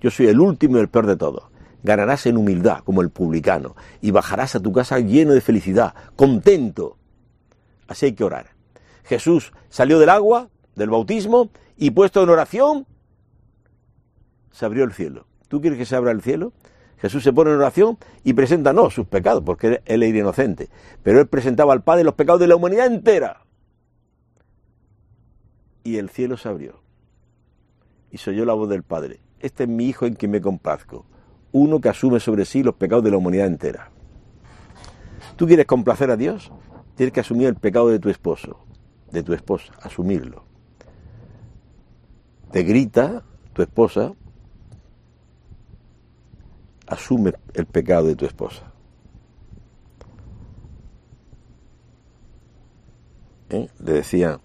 Yo 0.00 0.10
soy 0.10 0.26
el 0.26 0.40
último 0.40 0.76
y 0.76 0.80
el 0.80 0.88
peor 0.88 1.06
de 1.06 1.16
todos. 1.16 1.44
Ganarás 1.82 2.26
en 2.26 2.36
humildad 2.36 2.80
como 2.84 3.02
el 3.02 3.10
publicano 3.10 3.76
y 4.00 4.10
bajarás 4.10 4.54
a 4.56 4.60
tu 4.60 4.72
casa 4.72 4.98
lleno 4.98 5.32
de 5.32 5.40
felicidad, 5.40 5.94
contento. 6.16 6.96
Así 7.86 8.06
hay 8.06 8.12
que 8.12 8.24
orar. 8.24 8.50
Jesús 9.04 9.52
salió 9.68 9.98
del 9.98 10.10
agua, 10.10 10.50
del 10.76 10.90
bautismo, 10.90 11.50
y 11.76 11.92
puesto 11.92 12.22
en 12.22 12.28
oración, 12.28 12.86
se 14.50 14.66
abrió 14.66 14.84
el 14.84 14.92
cielo. 14.92 15.26
¿Tú 15.48 15.60
quieres 15.60 15.78
que 15.78 15.86
se 15.86 15.96
abra 15.96 16.10
el 16.10 16.20
cielo? 16.20 16.52
Jesús 16.98 17.22
se 17.22 17.32
pone 17.32 17.50
en 17.50 17.56
oración 17.56 17.96
y 18.24 18.32
presenta 18.32 18.72
no 18.72 18.90
sus 18.90 19.06
pecados, 19.06 19.42
porque 19.44 19.80
él 19.86 20.02
era 20.02 20.18
inocente, 20.18 20.68
pero 21.02 21.20
él 21.20 21.28
presentaba 21.28 21.72
al 21.72 21.82
Padre 21.82 22.04
los 22.04 22.14
pecados 22.14 22.40
de 22.40 22.48
la 22.48 22.56
humanidad 22.56 22.86
entera. 22.86 23.44
Y 25.84 25.96
el 25.96 26.10
cielo 26.10 26.36
se 26.36 26.48
abrió. 26.48 26.82
Y 28.10 28.18
soy 28.18 28.36
yo 28.36 28.44
la 28.44 28.54
voz 28.54 28.68
del 28.68 28.82
Padre. 28.82 29.20
Este 29.40 29.64
es 29.64 29.68
mi 29.68 29.86
Hijo 29.86 30.06
en 30.06 30.14
quien 30.14 30.30
me 30.30 30.40
complazco. 30.40 31.04
Uno 31.52 31.80
que 31.80 31.88
asume 31.88 32.20
sobre 32.20 32.44
sí 32.44 32.62
los 32.62 32.74
pecados 32.74 33.04
de 33.04 33.10
la 33.10 33.16
humanidad 33.16 33.46
entera. 33.46 33.90
¿Tú 35.36 35.46
quieres 35.46 35.66
complacer 35.66 36.10
a 36.10 36.16
Dios? 36.16 36.50
Tienes 36.96 37.12
que 37.12 37.20
asumir 37.20 37.46
el 37.46 37.54
pecado 37.54 37.88
de 37.88 37.98
tu 37.98 38.08
esposo, 38.10 38.58
de 39.12 39.22
tu 39.22 39.32
esposa, 39.32 39.72
asumirlo. 39.82 40.44
Te 42.50 42.64
grita 42.64 43.22
tu 43.52 43.62
esposa, 43.62 44.12
asume 46.86 47.34
el 47.54 47.66
pecado 47.66 48.06
de 48.06 48.16
tu 48.16 48.24
esposa. 48.24 48.72
¿Eh? 53.50 53.68
Le 53.78 53.92
decía, 53.92 54.40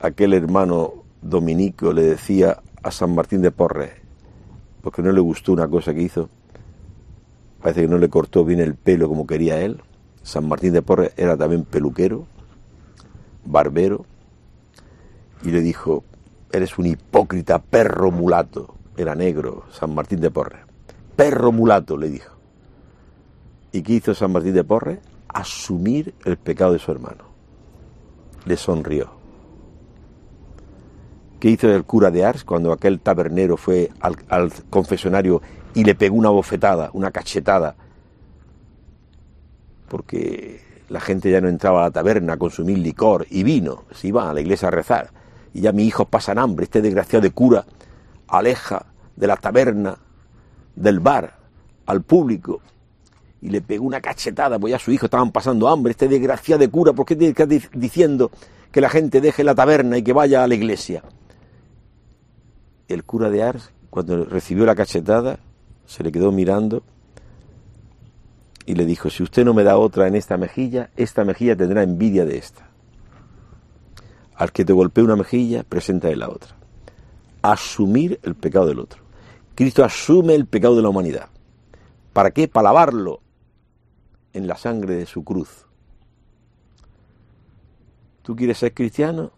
aquel 0.00 0.32
hermano 0.32 1.04
dominico 1.20 1.92
le 1.92 2.02
decía 2.02 2.60
a 2.82 2.90
San 2.90 3.14
Martín 3.14 3.42
de 3.42 3.50
Porres, 3.50 3.92
porque 4.82 5.02
no 5.02 5.12
le 5.12 5.20
gustó 5.20 5.52
una 5.52 5.68
cosa 5.68 5.94
que 5.94 6.02
hizo, 6.02 6.28
parece 7.60 7.82
que 7.82 7.88
no 7.88 7.98
le 7.98 8.08
cortó 8.08 8.44
bien 8.44 8.60
el 8.60 8.74
pelo 8.74 9.08
como 9.08 9.26
quería 9.26 9.60
él. 9.60 9.80
San 10.22 10.48
Martín 10.48 10.72
de 10.72 10.82
Porres 10.82 11.12
era 11.16 11.36
también 11.36 11.64
peluquero, 11.64 12.26
barbero, 13.44 14.04
y 15.42 15.50
le 15.50 15.60
dijo, 15.60 16.04
eres 16.52 16.78
un 16.78 16.86
hipócrita 16.86 17.60
perro 17.60 18.10
mulato. 18.10 18.74
Era 18.96 19.14
negro, 19.14 19.64
San 19.70 19.94
Martín 19.94 20.20
de 20.20 20.30
Porres 20.30 20.70
perro 21.20 21.52
mulato, 21.52 21.98
le 21.98 22.08
dijo. 22.08 22.34
¿Y 23.72 23.82
qué 23.82 23.92
hizo 23.92 24.14
San 24.14 24.32
Martín 24.32 24.54
de 24.54 24.64
Porres? 24.64 25.00
Asumir 25.28 26.14
el 26.24 26.38
pecado 26.38 26.72
de 26.72 26.78
su 26.78 26.90
hermano. 26.90 27.24
Le 28.46 28.56
sonrió. 28.56 29.19
¿Qué 31.40 31.48
hizo 31.48 31.74
el 31.74 31.84
cura 31.84 32.10
de 32.10 32.22
Ars 32.22 32.44
cuando 32.44 32.70
aquel 32.70 33.00
tabernero 33.00 33.56
fue 33.56 33.90
al, 34.00 34.16
al 34.28 34.52
confesionario 34.68 35.40
y 35.74 35.84
le 35.84 35.94
pegó 35.94 36.16
una 36.16 36.28
bofetada, 36.28 36.90
una 36.92 37.10
cachetada? 37.10 37.76
Porque 39.88 40.60
la 40.90 41.00
gente 41.00 41.30
ya 41.30 41.40
no 41.40 41.48
entraba 41.48 41.80
a 41.80 41.84
la 41.84 41.90
taberna 41.90 42.34
a 42.34 42.36
consumir 42.36 42.76
licor 42.78 43.26
y 43.30 43.42
vino, 43.42 43.84
se 43.92 44.08
iba 44.08 44.28
a 44.28 44.34
la 44.34 44.42
iglesia 44.42 44.68
a 44.68 44.70
rezar. 44.70 45.12
Y 45.54 45.62
ya 45.62 45.72
mis 45.72 45.88
hijos 45.88 46.08
pasan 46.08 46.38
hambre, 46.38 46.64
este 46.64 46.82
desgraciado 46.82 47.22
de 47.22 47.30
cura 47.30 47.64
aleja 48.28 48.84
de 49.16 49.26
la 49.26 49.36
taberna 49.36 49.96
del 50.76 51.00
bar 51.00 51.38
al 51.86 52.02
público 52.02 52.60
y 53.40 53.48
le 53.48 53.62
pegó 53.62 53.86
una 53.86 54.02
cachetada, 54.02 54.58
pues 54.58 54.72
ya 54.72 54.78
su 54.78 54.92
hijo 54.92 55.06
estaban 55.06 55.32
pasando 55.32 55.68
hambre, 55.68 55.92
este 55.92 56.06
desgraciado 56.06 56.58
de 56.58 56.68
cura, 56.68 56.92
¿por 56.92 57.06
qué 57.06 57.16
tiene 57.16 57.32
que 57.32 57.44
estar 57.44 57.70
diciendo 57.80 58.30
que 58.70 58.82
la 58.82 58.90
gente 58.90 59.22
deje 59.22 59.42
la 59.42 59.54
taberna 59.54 59.96
y 59.96 60.02
que 60.02 60.12
vaya 60.12 60.44
a 60.44 60.46
la 60.46 60.54
iglesia? 60.54 61.02
El 62.90 63.04
cura 63.04 63.30
de 63.30 63.44
Ars, 63.44 63.70
cuando 63.88 64.24
recibió 64.24 64.66
la 64.66 64.74
cachetada, 64.74 65.38
se 65.86 66.02
le 66.02 66.10
quedó 66.10 66.32
mirando 66.32 66.82
y 68.66 68.74
le 68.74 68.84
dijo, 68.84 69.10
si 69.10 69.22
usted 69.22 69.44
no 69.44 69.54
me 69.54 69.62
da 69.62 69.78
otra 69.78 70.08
en 70.08 70.16
esta 70.16 70.36
mejilla, 70.36 70.90
esta 70.96 71.24
mejilla 71.24 71.54
tendrá 71.54 71.84
envidia 71.84 72.24
de 72.24 72.36
esta. 72.36 72.68
Al 74.34 74.50
que 74.50 74.64
te 74.64 74.72
golpee 74.72 75.04
una 75.04 75.14
mejilla, 75.14 75.62
presenta 75.62 76.10
la 76.16 76.30
otra. 76.30 76.56
Asumir 77.42 78.18
el 78.24 78.34
pecado 78.34 78.66
del 78.66 78.80
otro. 78.80 79.00
Cristo 79.54 79.84
asume 79.84 80.34
el 80.34 80.46
pecado 80.46 80.74
de 80.74 80.82
la 80.82 80.88
humanidad. 80.88 81.28
¿Para 82.12 82.32
qué? 82.32 82.48
Para 82.48 82.64
lavarlo 82.64 83.20
en 84.32 84.48
la 84.48 84.56
sangre 84.56 84.96
de 84.96 85.06
su 85.06 85.22
cruz. 85.22 85.64
¿Tú 88.22 88.34
quieres 88.34 88.58
ser 88.58 88.74
cristiano? 88.74 89.30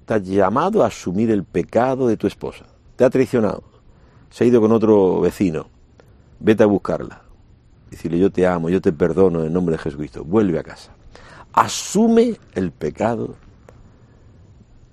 Estás 0.00 0.22
llamado 0.22 0.82
a 0.82 0.86
asumir 0.86 1.30
el 1.30 1.44
pecado 1.44 2.08
de 2.08 2.16
tu 2.16 2.26
esposa. 2.26 2.64
Te 2.96 3.04
ha 3.04 3.10
traicionado. 3.10 3.62
Se 4.30 4.44
ha 4.44 4.46
ido 4.46 4.60
con 4.60 4.72
otro 4.72 5.20
vecino. 5.20 5.68
Vete 6.40 6.62
a 6.62 6.66
buscarla. 6.66 7.22
Decirle, 7.90 8.18
yo 8.18 8.30
te 8.30 8.46
amo, 8.46 8.68
yo 8.68 8.80
te 8.80 8.92
perdono 8.92 9.44
en 9.44 9.52
nombre 9.52 9.76
de 9.76 9.82
Jesucristo. 9.82 10.24
Vuelve 10.24 10.58
a 10.58 10.62
casa. 10.62 10.92
Asume 11.52 12.36
el 12.54 12.72
pecado 12.72 13.34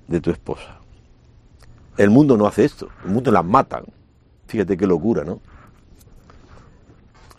de 0.07 0.21
tu 0.21 0.31
esposa. 0.31 0.79
El 1.97 2.09
mundo 2.09 2.37
no 2.37 2.45
hace 2.45 2.65
esto. 2.65 2.89
El 3.05 3.11
mundo 3.11 3.31
las 3.31 3.45
matan. 3.45 3.85
Fíjate 4.47 4.77
qué 4.77 4.85
locura, 4.85 5.23
¿no? 5.23 5.39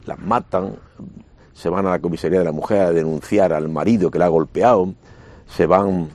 Las 0.07 0.19
matan, 0.19 0.77
se 1.55 1.69
van 1.69 1.87
a 1.87 1.91
la 1.91 1.99
comisaría 1.99 2.41
de 2.41 2.45
la 2.45 2.53
mujer 2.53 2.81
a 2.81 2.93
denunciar 2.93 3.53
al 3.53 3.69
marido 3.69 4.11
que 4.11 4.19
la 4.19 4.27
ha 4.27 4.29
golpeado, 4.29 4.93
se 5.47 5.67
van 5.67 6.11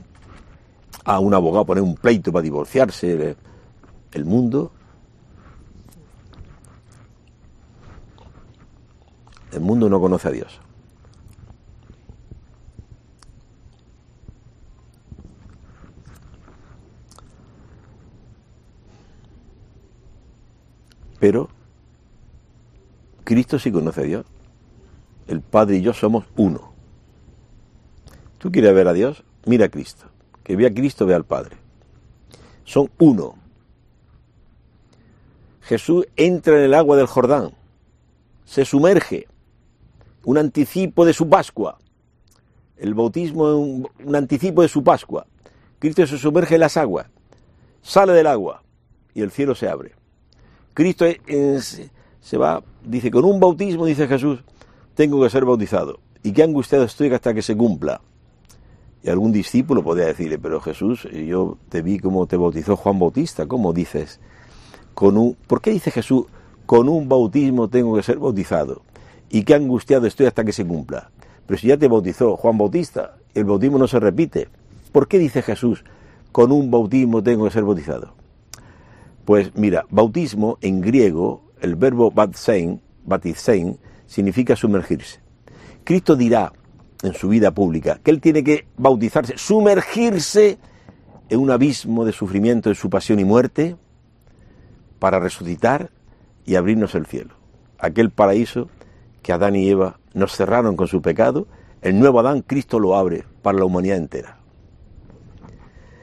a 1.04 1.18
un 1.18 1.34
abogado 1.34 1.62
a 1.62 1.66
poner 1.66 1.82
un 1.82 1.96
pleito 1.96 2.30
para 2.30 2.42
divorciarse. 2.42 3.36
El 4.12 4.24
mundo. 4.24 4.72
El 9.52 9.60
mundo 9.60 9.88
no 9.88 10.00
conoce 10.00 10.28
a 10.28 10.30
Dios. 10.30 10.60
Pero 21.20 21.50
Cristo 23.24 23.58
sí 23.58 23.70
conoce 23.70 24.00
a 24.00 24.04
Dios. 24.04 24.26
El 25.28 25.42
Padre 25.42 25.76
y 25.76 25.82
yo 25.82 25.92
somos 25.92 26.24
uno. 26.36 26.72
¿Tú 28.38 28.50
quieres 28.50 28.74
ver 28.74 28.88
a 28.88 28.92
Dios? 28.92 29.22
Mira 29.44 29.66
a 29.66 29.68
Cristo. 29.68 30.06
Que 30.42 30.56
vea 30.56 30.68
a 30.68 30.74
Cristo, 30.74 31.06
ve 31.06 31.14
al 31.14 31.24
Padre. 31.24 31.56
Son 32.64 32.90
uno. 32.98 33.34
Jesús 35.70 36.08
entra 36.16 36.58
en 36.58 36.64
el 36.64 36.74
agua 36.74 36.96
del 36.96 37.06
Jordán, 37.06 37.52
se 38.44 38.64
sumerge, 38.64 39.28
un 40.24 40.36
anticipo 40.36 41.04
de 41.04 41.12
su 41.12 41.28
Pascua. 41.28 41.78
El 42.76 42.94
bautismo 42.94 43.48
es 43.48 43.54
un, 44.04 44.16
anticipo 44.16 44.62
de 44.62 44.68
su 44.68 44.82
Pascua. 44.82 45.28
Cristo 45.78 46.04
se 46.08 46.18
sumerge 46.18 46.56
en 46.56 46.62
las 46.62 46.76
aguas, 46.76 47.06
sale 47.82 48.14
del 48.14 48.26
agua 48.26 48.64
y 49.14 49.22
el 49.22 49.30
cielo 49.30 49.54
se 49.54 49.68
abre. 49.68 49.92
Cristo 50.74 51.04
se 51.28 52.36
va, 52.36 52.64
dice, 52.84 53.12
con 53.12 53.24
un 53.24 53.38
bautismo, 53.38 53.86
dice 53.86 54.08
Jesús, 54.08 54.40
tengo 54.96 55.22
que 55.22 55.30
ser 55.30 55.44
bautizado. 55.44 56.00
Y 56.24 56.32
qué 56.32 56.42
angustiado 56.42 56.82
estoy 56.82 57.14
hasta 57.14 57.32
que 57.32 57.42
se 57.42 57.56
cumpla. 57.56 58.00
Y 59.04 59.08
algún 59.08 59.30
discípulo 59.30 59.84
podría 59.84 60.06
decirle, 60.06 60.36
pero 60.36 60.60
Jesús, 60.60 61.04
yo 61.12 61.58
te 61.68 61.80
vi 61.80 62.00
como 62.00 62.26
te 62.26 62.36
bautizó 62.36 62.74
Juan 62.74 62.98
Bautista, 62.98 63.46
¿cómo 63.46 63.72
dices? 63.72 64.18
Con 64.94 65.16
un, 65.16 65.36
¿Por 65.46 65.60
qué 65.60 65.70
dice 65.70 65.90
Jesús, 65.90 66.26
con 66.66 66.88
un 66.88 67.08
bautismo 67.08 67.68
tengo 67.68 67.96
que 67.96 68.02
ser 68.02 68.18
bautizado? 68.18 68.82
Y 69.28 69.44
qué 69.44 69.54
angustiado 69.54 70.06
estoy 70.06 70.26
hasta 70.26 70.44
que 70.44 70.52
se 70.52 70.66
cumpla. 70.66 71.10
Pero 71.46 71.58
si 71.58 71.68
ya 71.68 71.76
te 71.76 71.88
bautizó 71.88 72.36
Juan 72.36 72.58
Bautista, 72.58 73.16
el 73.34 73.44
bautismo 73.44 73.78
no 73.78 73.88
se 73.88 73.98
repite. 74.00 74.48
¿Por 74.92 75.08
qué 75.08 75.18
dice 75.18 75.42
Jesús, 75.42 75.84
con 76.32 76.52
un 76.52 76.70
bautismo 76.70 77.22
tengo 77.22 77.44
que 77.44 77.50
ser 77.50 77.64
bautizado? 77.64 78.14
Pues 79.24 79.52
mira, 79.54 79.86
bautismo 79.90 80.58
en 80.60 80.80
griego, 80.80 81.42
el 81.60 81.76
verbo 81.76 82.10
baptizein, 82.10 82.80
baptizein 83.04 83.78
significa 84.06 84.56
sumergirse. 84.56 85.20
Cristo 85.84 86.16
dirá 86.16 86.52
en 87.02 87.14
su 87.14 87.28
vida 87.28 87.52
pública 87.52 88.00
que 88.02 88.10
él 88.10 88.20
tiene 88.20 88.44
que 88.44 88.66
bautizarse, 88.76 89.38
sumergirse 89.38 90.58
en 91.28 91.40
un 91.40 91.50
abismo 91.50 92.04
de 92.04 92.12
sufrimiento 92.12 92.68
de 92.68 92.74
su 92.74 92.90
pasión 92.90 93.20
y 93.20 93.24
muerte 93.24 93.76
para 95.00 95.18
resucitar 95.18 95.90
y 96.44 96.54
abrirnos 96.54 96.94
el 96.94 97.06
cielo. 97.06 97.34
Aquel 97.78 98.10
paraíso 98.10 98.68
que 99.22 99.32
Adán 99.32 99.56
y 99.56 99.68
Eva 99.68 99.98
nos 100.14 100.36
cerraron 100.36 100.76
con 100.76 100.86
su 100.86 101.02
pecado, 101.02 101.48
el 101.82 101.98
nuevo 101.98 102.20
Adán 102.20 102.42
Cristo 102.42 102.78
lo 102.78 102.94
abre 102.94 103.24
para 103.42 103.58
la 103.58 103.64
humanidad 103.64 103.96
entera. 103.96 104.38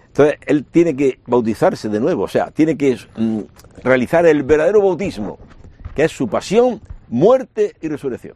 Entonces, 0.07 0.39
él 0.47 0.65
tiene 0.65 0.95
que 0.95 1.19
bautizarse 1.27 1.89
de 1.89 1.99
nuevo, 1.99 2.23
o 2.23 2.27
sea, 2.27 2.49
tiene 2.49 2.75
que 2.75 2.97
mm, 3.17 3.39
realizar 3.83 4.25
el 4.25 4.43
verdadero 4.43 4.81
bautismo, 4.81 5.37
que 5.95 6.05
es 6.05 6.11
su 6.11 6.27
pasión, 6.27 6.81
muerte 7.07 7.75
y 7.81 7.87
resurrección, 7.87 8.35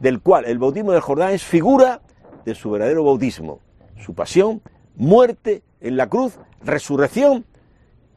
del 0.00 0.20
cual 0.20 0.44
el 0.44 0.58
bautismo 0.58 0.90
del 0.90 1.00
Jordán 1.00 1.30
es 1.32 1.44
figura 1.44 2.00
de 2.44 2.54
su 2.56 2.70
verdadero 2.70 3.04
bautismo, 3.04 3.60
su 4.04 4.14
pasión, 4.14 4.60
muerte 4.96 5.62
en 5.80 5.96
la 5.96 6.08
cruz, 6.08 6.38
resurrección 6.64 7.44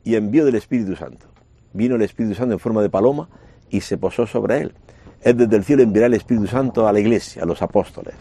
y 0.04 0.16
envío 0.16 0.46
del 0.46 0.56
Espíritu 0.56 0.96
Santo. 0.96 1.28
Vino 1.73 1.95
el 1.95 2.01
Espíritu 2.01 2.36
Santo 2.36 2.53
en 2.53 2.60
forma 2.60 2.82
de 2.82 2.89
paloma 2.89 3.30
y 3.69 3.82
se 3.82 3.97
posó 3.97 4.25
sobre 4.25 4.62
él. 4.62 4.73
Él 5.21 5.38
desde 5.38 5.56
el 5.56 5.63
cielo 5.63 5.84
enviará 5.84 6.08
el 6.08 6.13
Espíritu 6.13 6.47
Santo 6.47 6.88
a 6.88 6.93
la 6.93 6.99
iglesia, 6.99 7.43
a 7.43 7.45
los 7.45 7.62
apóstoles. 7.62 8.15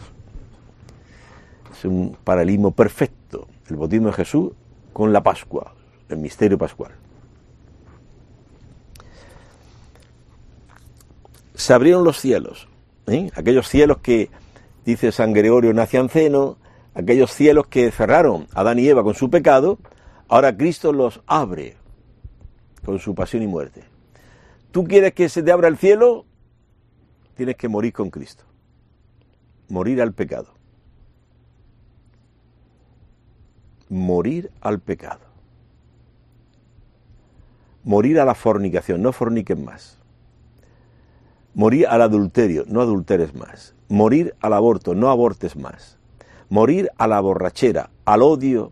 Es 1.71 1.85
un 1.85 2.17
paralelismo 2.23 2.71
perfecto, 2.71 3.47
el 3.69 3.75
bautismo 3.75 4.07
de 4.07 4.13
Jesús 4.13 4.51
con 4.93 5.13
la 5.13 5.21
Pascua, 5.21 5.73
el 6.09 6.17
misterio 6.17 6.57
pascual. 6.57 6.91
Se 11.53 11.73
abrieron 11.73 12.03
los 12.03 12.19
cielos, 12.19 12.67
¿eh? 13.07 13.29
aquellos 13.35 13.67
cielos 13.67 13.97
que, 13.97 14.29
dice 14.85 15.11
San 15.11 15.33
Gregorio 15.33 15.73
Nacianceno, 15.73 16.57
aquellos 16.93 17.31
cielos 17.31 17.67
que 17.67 17.91
cerraron 17.91 18.47
Adán 18.53 18.79
y 18.79 18.87
Eva 18.87 19.03
con 19.03 19.13
su 19.13 19.29
pecado, 19.29 19.77
ahora 20.27 20.55
Cristo 20.55 20.93
los 20.93 21.21
abre 21.27 21.75
con 22.87 22.99
su 22.99 23.13
pasión 23.13 23.43
y 23.43 23.47
muerte. 23.47 23.83
¿Tú 24.71 24.85
quieres 24.85 25.13
que 25.13 25.27
se 25.27 25.43
te 25.43 25.51
abra 25.51 25.67
el 25.67 25.75
cielo? 25.75 26.23
Tienes 27.35 27.57
que 27.57 27.67
morir 27.67 27.91
con 27.91 28.09
Cristo. 28.09 28.45
Morir 29.67 30.01
al 30.01 30.13
pecado. 30.13 30.53
Morir 33.89 34.49
al 34.61 34.79
pecado. 34.79 35.19
Morir 37.83 38.21
a 38.21 38.25
la 38.25 38.35
fornicación, 38.35 39.01
no 39.01 39.11
forniques 39.11 39.59
más. 39.59 39.97
Morir 41.55 41.87
al 41.87 42.01
adulterio, 42.01 42.63
no 42.67 42.79
adulteres 42.79 43.35
más. 43.35 43.75
Morir 43.89 44.33
al 44.39 44.53
aborto, 44.53 44.95
no 44.95 45.09
abortes 45.09 45.57
más. 45.57 45.97
Morir 46.47 46.89
a 46.97 47.07
la 47.07 47.19
borrachera, 47.19 47.89
al 48.05 48.21
odio, 48.21 48.71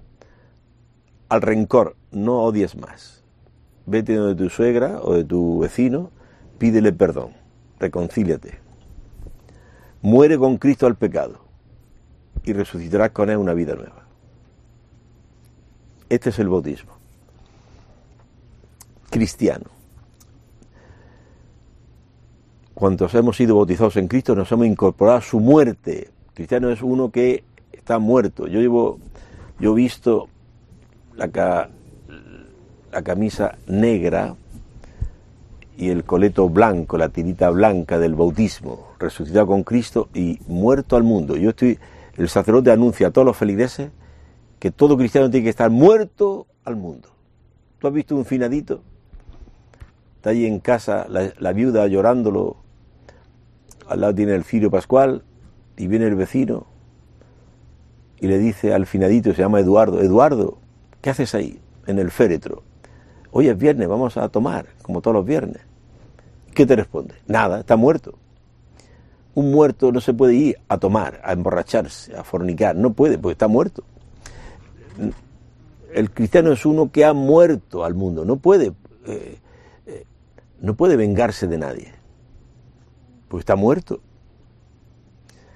al 1.28 1.42
rencor, 1.42 1.98
no 2.12 2.44
odies 2.44 2.78
más. 2.78 3.15
Vete 3.86 4.20
de 4.20 4.36
tu 4.36 4.50
suegra 4.50 5.00
o 5.02 5.14
de 5.14 5.24
tu 5.24 5.60
vecino, 5.60 6.12
pídele 6.58 6.92
perdón, 6.92 7.34
reconcíliate. 7.80 8.60
Muere 10.02 10.38
con 10.38 10.58
Cristo 10.58 10.88
al 10.88 10.96
pecado 10.96 11.40
y 12.44 12.54
resucitarás 12.54 13.12
con 13.12 13.30
él 13.30 13.38
una 13.38 13.54
vida 13.54 13.76
nueva. 13.76 14.06
Este 16.10 16.30
es 16.30 16.40
el 16.40 16.50
bautismo. 16.50 16.94
Cristiano. 19.10 19.66
Cuantos 22.74 23.16
hemos 23.16 23.38
sido 23.38 23.56
bautizados 23.56 23.96
en 23.96 24.08
Cristo 24.08 24.36
nos 24.36 24.52
hemos 24.52 24.68
incorporado 24.68 25.18
a 25.18 25.22
su 25.22 25.40
muerte. 25.40 26.12
Cristiano 26.34 26.70
es 26.70 26.82
uno 26.82 27.10
que 27.10 27.44
está 27.72 28.00
muerto. 28.00 28.48
Yo 28.48 28.60
llevo, 28.60 29.00
yo 29.60 29.72
he 29.72 29.76
visto 29.76 30.28
la, 31.16 31.70
la 32.96 33.02
camisa 33.02 33.58
negra 33.68 34.36
y 35.76 35.90
el 35.90 36.06
coleto 36.06 36.48
blanco, 36.48 36.98
la 36.98 37.10
tirita 37.10 37.50
blanca 37.50 38.00
del 38.00 38.16
bautismo, 38.16 38.88
resucitado 39.00 39.48
con 39.48 39.64
Cristo 39.64 40.08
y 40.14 40.40
muerto 40.48 40.96
al 40.96 41.04
mundo. 41.04 41.36
Yo 41.36 41.50
estoy, 41.50 41.78
el 42.16 42.30
sacerdote 42.30 42.72
anuncia 42.72 43.08
a 43.08 43.12
todos 43.12 43.26
los 43.26 43.36
feligreses 43.36 43.90
que 44.60 44.72
todo 44.72 44.98
cristiano 44.98 45.30
tiene 45.30 45.44
que 45.44 45.50
estar 45.50 45.70
muerto 45.70 46.48
al 46.64 46.78
mundo. 46.78 47.10
¿Tú 47.80 47.88
has 47.88 47.94
visto 47.94 48.16
un 48.16 48.24
finadito? 48.24 48.82
Está 50.16 50.30
allí 50.30 50.46
en 50.46 50.62
casa 50.62 51.06
la, 51.10 51.52
viuda 51.52 51.88
llorándolo, 51.88 52.56
al 53.90 54.00
lado 54.00 54.16
tiene 54.16 54.36
el 54.36 54.46
cirio 54.46 54.72
pascual 54.72 55.22
y 55.76 55.88
viene 55.88 56.06
el 56.06 56.16
vecino 56.16 56.66
y 58.22 58.28
le 58.28 58.40
dice 58.40 58.74
al 58.74 58.86
finadito, 58.86 59.34
se 59.34 59.42
llama 59.42 59.60
Eduardo, 59.60 60.02
Eduardo, 60.02 60.60
¿qué 61.02 61.10
haces 61.10 61.36
ahí 61.36 61.60
en 61.88 62.00
el 62.00 62.10
féretro? 62.10 62.64
Hoy 63.38 63.50
es 63.50 63.58
viernes, 63.58 63.90
vamos 63.90 64.16
a 64.16 64.30
tomar, 64.30 64.68
como 64.82 65.02
todos 65.02 65.16
los 65.16 65.26
viernes. 65.26 65.62
¿Qué 66.54 66.66
te 66.66 66.74
responde? 66.74 67.16
Nada, 67.28 67.60
está 67.60 67.76
muerto. 67.76 68.18
Un 69.34 69.52
muerto 69.52 69.92
no 69.92 70.00
se 70.00 70.14
puede 70.14 70.36
ir 70.36 70.58
a 70.70 70.78
tomar, 70.78 71.20
a 71.22 71.34
emborracharse, 71.34 72.16
a 72.16 72.24
fornicar, 72.24 72.78
no 72.78 72.94
puede, 72.94 73.18
porque 73.18 73.34
está 73.34 73.50
muerto. 73.50 73.84
El 75.94 76.12
cristiano 76.12 76.54
es 76.54 76.66
uno 76.66 76.94
que 76.94 77.04
ha 77.04 77.12
muerto 77.12 77.84
al 77.84 77.94
mundo, 77.94 78.24
no 78.24 78.38
puede, 78.38 78.72
eh, 79.06 79.38
eh, 79.86 80.06
no 80.62 80.76
puede 80.76 80.96
vengarse 80.96 81.46
de 81.46 81.58
nadie, 81.58 81.92
porque 83.28 83.42
está 83.42 83.58
muerto. 83.58 84.00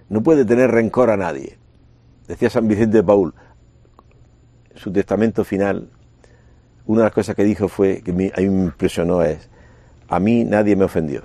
No 0.09 0.21
puede 0.21 0.43
tener 0.43 0.69
rencor 0.69 1.11
a 1.11 1.15
nadie. 1.15 1.57
Decía 2.27 2.49
San 2.49 2.67
Vicente 2.67 2.97
de 2.97 3.03
Paul, 3.03 3.33
su 4.75 4.91
testamento 4.91 5.45
final, 5.45 5.87
una 6.89 7.01
de 7.01 7.05
las 7.05 7.13
cosas 7.13 7.35
que 7.35 7.43
dijo 7.43 7.67
fue, 7.67 8.01
que 8.01 8.09
a 8.09 8.13
mí 8.15 8.31
me 8.35 8.63
impresionó 8.63 9.21
es, 9.21 9.47
a 10.07 10.19
mí 10.19 10.43
nadie 10.43 10.75
me 10.75 10.85
ofendió. 10.85 11.21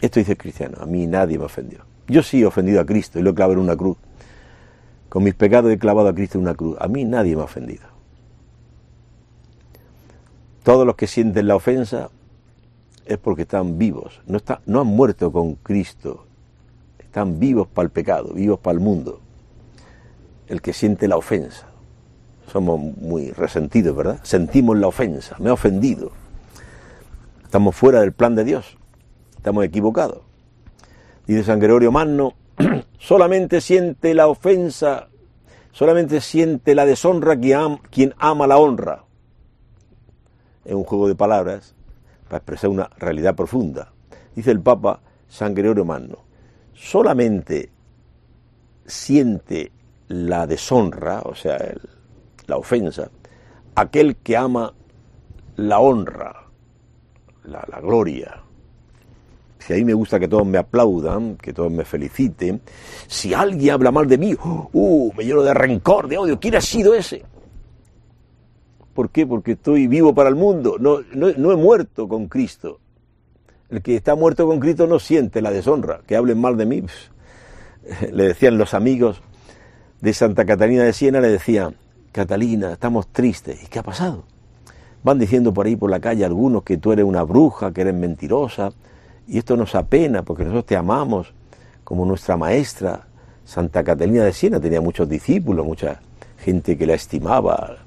Esto 0.00 0.18
dice 0.18 0.32
el 0.32 0.38
cristiano, 0.38 0.78
a 0.80 0.84
mí 0.84 1.06
nadie 1.06 1.38
me 1.38 1.44
ofendió. 1.44 1.84
Yo 2.08 2.24
sí 2.24 2.42
he 2.42 2.44
ofendido 2.44 2.80
a 2.80 2.84
Cristo 2.84 3.20
y 3.20 3.22
lo 3.22 3.30
he 3.30 3.34
clavado 3.34 3.52
en 3.52 3.60
una 3.60 3.76
cruz. 3.76 3.96
Con 5.08 5.22
mis 5.22 5.34
pecados 5.34 5.70
he 5.70 5.78
clavado 5.78 6.08
a 6.08 6.14
Cristo 6.14 6.38
en 6.38 6.42
una 6.42 6.56
cruz. 6.56 6.76
A 6.80 6.88
mí 6.88 7.04
nadie 7.04 7.36
me 7.36 7.42
ha 7.42 7.44
ofendido. 7.44 7.84
Todos 10.64 10.84
los 10.84 10.96
que 10.96 11.06
sienten 11.06 11.46
la 11.46 11.54
ofensa 11.54 12.10
es 13.06 13.16
porque 13.16 13.42
están 13.42 13.78
vivos. 13.78 14.20
No, 14.26 14.40
no 14.66 14.80
han 14.80 14.88
muerto 14.88 15.30
con 15.30 15.54
Cristo. 15.54 16.26
Están 16.98 17.38
vivos 17.38 17.68
para 17.68 17.84
el 17.84 17.90
pecado, 17.90 18.34
vivos 18.34 18.58
para 18.58 18.74
el 18.74 18.80
mundo. 18.80 19.20
El 20.48 20.60
que 20.60 20.72
siente 20.72 21.06
la 21.06 21.16
ofensa. 21.16 21.68
Somos 22.50 22.80
muy 22.80 23.30
resentidos, 23.32 23.96
¿verdad? 23.96 24.20
Sentimos 24.22 24.76
la 24.78 24.88
ofensa. 24.88 25.36
Me 25.38 25.50
ha 25.50 25.52
ofendido. 25.52 26.12
Estamos 27.44 27.76
fuera 27.76 28.00
del 28.00 28.12
plan 28.12 28.34
de 28.34 28.44
Dios. 28.44 28.76
Estamos 29.36 29.64
equivocados. 29.64 30.22
Dice 31.26 31.44
San 31.44 31.58
Gregorio 31.58 31.92
Magno, 31.92 32.34
solamente 32.98 33.60
siente 33.60 34.14
la 34.14 34.28
ofensa, 34.28 35.08
solamente 35.72 36.20
siente 36.20 36.74
la 36.74 36.86
deshonra 36.86 37.38
quien 37.38 38.14
ama 38.18 38.46
la 38.46 38.58
honra. 38.58 39.04
Es 40.64 40.74
un 40.74 40.84
juego 40.84 41.08
de 41.08 41.14
palabras 41.14 41.74
para 42.28 42.38
expresar 42.38 42.70
una 42.70 42.90
realidad 42.98 43.34
profunda. 43.34 43.92
Dice 44.34 44.50
el 44.50 44.60
Papa 44.60 45.00
San 45.28 45.54
Gregorio 45.54 45.84
Magno, 45.84 46.18
solamente 46.74 47.70
siente 48.86 49.72
la 50.08 50.46
deshonra, 50.46 51.22
o 51.24 51.34
sea, 51.34 51.58
la 52.48 52.56
ofensa, 52.56 53.08
aquel 53.76 54.16
que 54.16 54.36
ama 54.36 54.74
la 55.56 55.78
honra, 55.78 56.46
la, 57.44 57.64
la 57.70 57.80
gloria. 57.80 58.42
Si 59.58 59.72
a 59.72 59.76
mí 59.76 59.84
me 59.84 59.94
gusta 59.94 60.18
que 60.18 60.28
todos 60.28 60.46
me 60.46 60.58
aplaudan, 60.58 61.36
que 61.36 61.52
todos 61.52 61.70
me 61.70 61.84
feliciten, 61.84 62.60
si 63.06 63.34
alguien 63.34 63.74
habla 63.74 63.90
mal 63.90 64.08
de 64.08 64.18
mí, 64.18 64.34
uh, 64.72 65.12
me 65.16 65.24
lleno 65.24 65.42
de 65.42 65.54
rencor, 65.54 66.08
de 66.08 66.18
odio, 66.18 66.40
¿quién 66.40 66.56
ha 66.56 66.60
sido 66.60 66.94
ese? 66.94 67.24
¿Por 68.94 69.10
qué? 69.10 69.26
Porque 69.26 69.52
estoy 69.52 69.86
vivo 69.86 70.14
para 70.14 70.28
el 70.28 70.34
mundo, 70.34 70.76
no, 70.80 71.00
no, 71.12 71.52
he 71.52 71.56
muerto 71.56 72.08
con 72.08 72.28
Cristo. 72.28 72.80
El 73.68 73.82
que 73.82 73.94
está 73.94 74.14
muerto 74.14 74.46
con 74.46 74.58
Cristo 74.58 74.86
no 74.86 74.98
siente 74.98 75.42
la 75.42 75.50
deshonra, 75.50 76.00
que 76.06 76.16
hablen 76.16 76.40
mal 76.40 76.56
de 76.56 76.66
mí. 76.66 76.82
Le 78.12 78.24
decían 78.24 78.58
los 78.58 78.74
amigos 78.74 79.22
de 80.00 80.14
Santa 80.14 80.46
Catalina 80.46 80.84
de 80.84 80.92
Siena, 80.92 81.20
le 81.20 81.28
decían, 81.28 81.76
Catalina, 82.12 82.72
estamos 82.72 83.08
tristes. 83.08 83.62
¿Y 83.62 83.66
qué 83.66 83.78
ha 83.78 83.82
pasado? 83.82 84.24
Van 85.02 85.18
diciendo 85.18 85.52
por 85.52 85.66
ahí 85.66 85.76
por 85.76 85.90
la 85.90 86.00
calle 86.00 86.24
algunos 86.24 86.62
que 86.62 86.76
tú 86.76 86.92
eres 86.92 87.04
una 87.04 87.22
bruja, 87.22 87.72
que 87.72 87.82
eres 87.82 87.94
mentirosa, 87.94 88.72
y 89.26 89.38
esto 89.38 89.56
nos 89.56 89.74
apena 89.74 90.22
porque 90.22 90.44
nosotros 90.44 90.66
te 90.66 90.76
amamos 90.76 91.32
como 91.84 92.04
nuestra 92.04 92.36
maestra. 92.36 93.06
Santa 93.44 93.82
Catalina 93.84 94.24
de 94.24 94.32
Siena 94.32 94.60
tenía 94.60 94.80
muchos 94.80 95.08
discípulos, 95.08 95.64
mucha 95.64 96.00
gente 96.38 96.76
que 96.76 96.86
la 96.86 96.94
estimaba, 96.94 97.78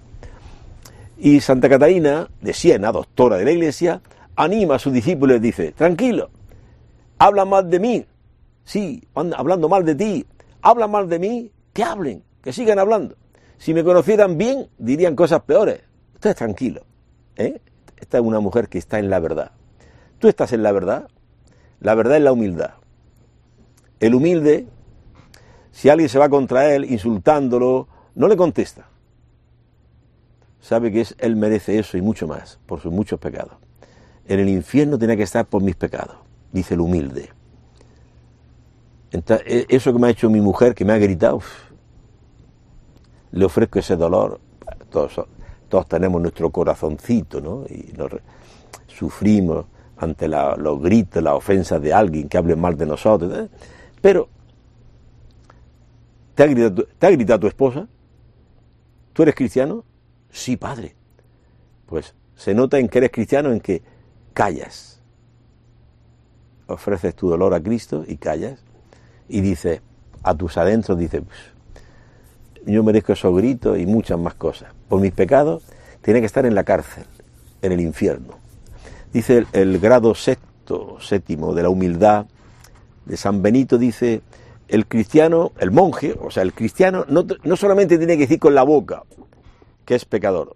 y 1.24 1.39
Santa 1.39 1.70
Catalina 1.70 2.28
de 2.41 2.52
Siena, 2.52 2.91
doctora 2.91 3.38
de 3.38 3.46
la 3.46 3.52
iglesia, 3.52 4.02
anima 4.36 4.76
a 4.76 4.80
sus 4.80 4.91
discípulos 4.91 5.38
y 5.38 5.39
dice, 5.39 5.72
tranquilo, 5.72 6.32
habla 7.20 7.46
mal 7.46 7.70
de 7.70 7.80
mí, 7.80 8.06
sí, 8.66 9.04
hablando 9.14 9.70
mal 9.70 9.86
de 9.86 9.93
ti, 9.93 10.26
habla 10.64 10.88
mal 10.88 11.08
de 11.08 11.20
mí, 11.20 11.52
que 11.74 11.84
hablen, 11.84 12.24
que 12.41 12.52
sigan 12.52 12.80
hablando. 12.80 13.16
Si 13.62 13.74
me 13.74 13.84
conocieran 13.84 14.38
bien, 14.38 14.68
dirían 14.80 15.16
cosas 15.16 15.43
peores. 15.43 15.82
Usted 16.16 16.32
es 16.32 16.36
tranquilo. 16.36 16.82
¿eh? 17.36 17.62
Esta 17.97 18.18
es 18.18 18.24
una 18.24 18.39
mujer 18.39 18.68
que 18.68 18.80
está 18.80 18.97
en 18.97 19.09
la 19.09 19.20
verdad. 19.20 19.51
Tú 20.18 20.28
estás 20.28 20.51
en 20.51 20.64
la 20.64 20.72
verdad. 20.72 21.07
La 21.80 21.93
verdad 21.93 22.18
es 22.18 22.24
la 22.24 22.32
humildad. 22.32 22.72
El 23.99 24.16
humilde, 24.16 24.66
si 25.72 25.89
alguien 25.89 26.09
se 26.09 26.18
va 26.18 26.28
contra 26.28 26.74
él 26.74 26.86
insultándolo, 26.86 27.88
no 28.16 28.28
le 28.28 28.36
contesta 28.36 28.88
sabe 30.62 30.91
que 30.91 31.01
es, 31.01 31.16
Él 31.18 31.36
merece 31.36 31.78
eso 31.80 31.97
y 31.97 32.01
mucho 32.01 32.28
más 32.28 32.59
por 32.66 32.80
sus 32.80 32.93
muchos 32.93 33.20
pecados. 33.20 33.53
En 34.28 34.39
el 34.39 34.47
infierno 34.47 34.97
tiene 34.97 35.18
que 35.18 35.24
estar 35.24 35.45
por 35.45 35.62
mis 35.62 35.76
pecados, 35.76 36.16
dice 36.51 36.76
el 36.76 36.80
humilde. 36.80 37.30
E, 39.12 39.66
eso 39.68 39.91
que 39.91 39.99
me 39.99 40.07
ha 40.07 40.12
hecho 40.12 40.30
mi 40.30 40.39
mujer, 40.39 40.74
que 40.74 40.86
me 40.86 40.93
ha 40.93 40.97
gritado, 40.97 41.41
le 43.32 43.46
ofrezco 43.46 43.80
ese 43.80 43.96
dolor. 43.96 44.40
Todos, 44.90 45.88
tenemos 45.88 46.22
nuestro 46.22 46.50
corazoncito, 46.50 47.40
¿no? 47.40 47.66
Y 47.70 47.94
sufrimos 48.88 49.66
ante 49.98 50.28
los 50.28 50.82
gritos, 50.82 51.24
las 51.24 51.34
ofensas 51.34 51.82
de 51.82 51.94
alguien 51.94 52.28
que 52.28 52.38
hable 52.38 52.56
mal 52.56 52.76
de 52.78 52.86
nosotros. 52.86 53.32
¿eh? 53.38 53.50
Pero, 54.02 54.28
¿te 56.36 56.44
ha, 56.44 56.48
gritado, 56.48 56.88
¿te 56.98 57.08
ha 57.08 57.12
gritado 57.12 57.40
tu 57.40 57.48
esposa? 57.48 57.88
¿Tú 59.14 59.24
eres 59.24 59.36
cristiano? 59.36 59.84
Sí, 60.30 60.58
padre. 60.58 60.96
Pues 61.86 62.16
se 62.36 62.54
nota 62.54 62.80
en 62.80 62.90
que 62.90 62.98
eres 62.98 63.12
cristiano 63.12 63.52
en 63.52 63.60
que 63.60 63.84
callas. 64.34 65.00
Ofreces 66.68 67.16
tu 67.16 67.30
dolor 67.30 67.54
a 67.54 67.62
Cristo 67.62 68.04
y 68.08 68.18
callas. 68.18 68.64
Y 69.30 69.42
dices, 69.42 69.82
a 70.24 70.36
tus 70.36 70.58
adentros, 70.58 70.98
dices, 70.98 71.22
yo 72.66 72.84
merezco 72.84 73.14
esos 73.14 73.36
gritos 73.36 73.80
y 73.80 73.86
muchas 73.86 74.20
más 74.20 74.36
cosas. 74.36 74.74
Por 74.88 75.01
mis 75.01 75.12
pecados, 75.12 75.64
tiene 76.01 76.20
que 76.20 76.26
estar 76.26 76.45
en 76.45 76.55
la 76.55 76.64
cárcel, 76.64 77.05
en 77.62 77.72
el 77.72 77.82
infierno. 77.82 78.36
Dice 79.14 79.45
el, 79.53 79.80
grado 79.80 80.16
sexto, 80.16 80.97
séptimo 80.99 81.53
de 81.53 81.64
la 81.64 81.70
humildad 81.70 82.26
de 83.05 83.18
San 83.18 83.41
Benito, 83.41 83.78
dice, 83.78 84.22
el 84.68 84.88
cristiano, 84.88 85.51
el 85.59 85.72
monje, 85.72 86.16
o 86.22 86.32
sea, 86.32 86.43
el 86.43 86.53
cristiano 86.53 87.05
no, 87.09 87.26
no 87.43 87.55
solamente 87.55 87.97
tiene 87.97 88.14
que 88.14 88.22
decir 88.22 88.39
con 88.39 88.55
la 88.55 88.64
boca 88.64 89.03
que 89.86 89.95
es 89.95 90.05
pecador, 90.05 90.55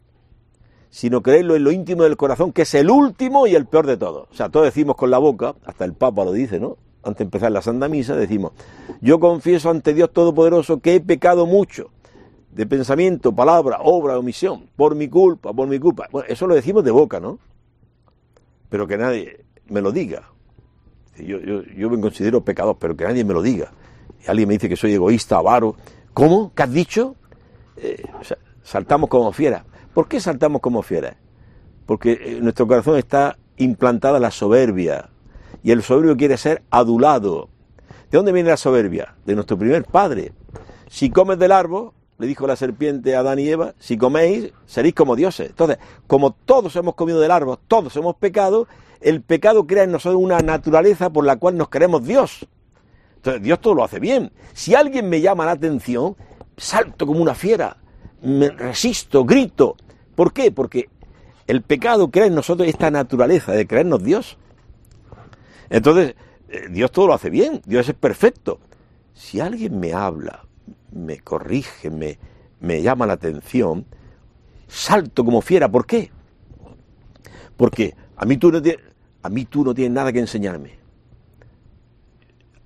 sino 0.89 1.21
creerlo 1.21 1.55
en 1.55 1.63
lo 1.65 1.71
íntimo 1.71 2.03
del 2.03 2.15
corazón, 2.15 2.53
que 2.53 2.61
es 2.61 2.73
el 2.75 2.89
último 2.89 3.47
y 3.47 3.55
el 3.55 3.65
peor 3.65 3.87
de 3.87 3.97
todos. 3.97 4.29
O 4.31 4.35
sea, 4.35 4.49
todos 4.49 4.65
decimos 4.65 4.95
con 4.95 5.11
la 5.11 5.17
boca, 5.17 5.55
hasta 5.65 5.83
el 5.83 5.93
Papa 5.93 6.23
lo 6.23 6.31
dice, 6.31 6.59
¿no? 6.59 6.77
Antes 7.03 7.19
de 7.19 7.23
empezar 7.25 7.51
la 7.51 7.61
Santa 7.61 7.89
Misa, 7.89 8.15
decimos, 8.15 8.53
yo 9.01 9.19
confieso 9.19 9.69
ante 9.69 9.93
Dios 9.93 10.11
Todopoderoso 10.13 10.79
que 10.79 10.95
he 10.95 11.01
pecado 11.01 11.45
mucho, 11.45 11.91
de 12.55 12.65
pensamiento, 12.65 13.35
palabra, 13.35 13.79
obra, 13.81 14.17
omisión, 14.17 14.69
por 14.77 14.95
mi 14.95 15.09
culpa, 15.09 15.51
por 15.51 15.67
mi 15.67 15.77
culpa. 15.77 16.07
Bueno, 16.09 16.25
eso 16.29 16.47
lo 16.47 16.55
decimos 16.55 16.85
de 16.85 16.91
boca, 16.91 17.19
¿no? 17.19 17.37
Pero 18.69 18.87
que 18.87 18.97
nadie 18.97 19.43
me 19.67 19.81
lo 19.81 19.91
diga. 19.91 20.29
Yo, 21.17 21.37
yo, 21.39 21.89
me 21.89 21.99
considero 21.99 22.45
pecador, 22.45 22.77
pero 22.79 22.95
que 22.95 23.03
nadie 23.03 23.25
me 23.25 23.33
lo 23.33 23.41
diga. 23.41 23.73
Y 24.25 24.29
alguien 24.29 24.47
me 24.47 24.53
dice 24.53 24.69
que 24.69 24.77
soy 24.77 24.93
egoísta, 24.93 25.35
avaro. 25.35 25.75
¿Cómo? 26.13 26.53
¿Qué 26.55 26.63
has 26.63 26.71
dicho? 26.71 27.15
Eh, 27.75 28.01
saltamos 28.63 29.09
como 29.09 29.33
fieras. 29.33 29.63
¿Por 29.93 30.07
qué 30.07 30.21
saltamos 30.21 30.61
como 30.61 30.81
fieras? 30.81 31.17
Porque 31.85 32.37
en 32.37 32.43
nuestro 32.43 32.67
corazón 32.67 32.97
está 32.97 33.37
implantada 33.57 34.17
la 34.17 34.31
soberbia. 34.31 35.09
Y 35.61 35.71
el 35.71 35.83
soberbio 35.83 36.15
quiere 36.15 36.37
ser 36.37 36.63
adulado. 36.69 37.49
¿De 38.09 38.17
dónde 38.17 38.31
viene 38.31 38.49
la 38.49 38.57
soberbia? 38.57 39.15
De 39.25 39.35
nuestro 39.35 39.57
primer 39.57 39.83
padre. 39.83 40.31
Si 40.87 41.09
comes 41.09 41.37
del 41.37 41.51
árbol, 41.51 41.91
le 42.17 42.27
dijo 42.27 42.47
la 42.47 42.55
serpiente 42.55 43.15
a 43.15 43.19
Adán 43.19 43.39
y 43.39 43.49
Eva, 43.49 43.73
si 43.79 43.97
coméis, 43.97 44.53
seréis 44.65 44.95
como 44.95 45.15
dioses. 45.15 45.49
Entonces, 45.49 45.77
como 46.07 46.31
todos 46.31 46.75
hemos 46.75 46.95
comido 46.95 47.19
del 47.19 47.31
árbol, 47.31 47.59
todos 47.67 47.95
hemos 47.97 48.15
pecado, 48.15 48.67
el 49.01 49.21
pecado 49.21 49.67
crea 49.67 49.83
en 49.83 49.91
nosotros 49.91 50.21
una 50.21 50.39
naturaleza 50.39 51.09
por 51.09 51.25
la 51.25 51.35
cual 51.35 51.57
nos 51.57 51.69
queremos 51.69 52.05
Dios. 52.05 52.47
Entonces, 53.17 53.43
Dios 53.43 53.59
todo 53.59 53.73
lo 53.73 53.83
hace 53.83 53.99
bien. 53.99 54.31
Si 54.53 54.75
alguien 54.75 55.09
me 55.09 55.19
llama 55.19 55.45
la 55.45 55.51
atención, 55.51 56.15
salto 56.55 57.05
como 57.05 57.21
una 57.21 57.35
fiera, 57.35 57.77
me 58.21 58.49
resisto, 58.49 59.25
grito. 59.25 59.75
¿Por 60.15 60.31
qué? 60.31 60.51
Porque 60.51 60.89
el 61.47 61.61
pecado 61.61 62.09
crea 62.11 62.27
en 62.27 62.35
nosotros 62.35 62.67
esta 62.67 62.89
naturaleza 62.91 63.51
de 63.51 63.67
creernos 63.67 64.03
Dios. 64.03 64.37
Entonces, 65.69 66.15
eh, 66.47 66.67
Dios 66.69 66.91
todo 66.91 67.07
lo 67.07 67.13
hace 67.13 67.29
bien, 67.29 67.61
Dios 67.65 67.89
es 67.89 67.95
perfecto. 67.95 68.59
Si 69.13 69.39
alguien 69.39 69.79
me 69.79 69.93
habla 69.93 70.44
me 70.95 71.19
corrige, 71.19 71.91
me, 71.91 72.17
me 72.59 72.81
llama 72.81 73.05
la 73.05 73.13
atención, 73.13 73.85
salto 74.67 75.23
como 75.23 75.41
fiera. 75.41 75.69
¿Por 75.69 75.85
qué? 75.85 76.11
Porque 77.57 77.95
a 78.15 78.25
mí 78.25 78.37
tú 78.37 78.51
no 78.51 78.61
tienes, 78.61 78.81
a 79.21 79.29
mí 79.29 79.45
tú 79.45 79.63
no 79.63 79.73
tienes 79.73 79.93
nada 79.93 80.11
que 80.11 80.19
enseñarme. 80.19 80.79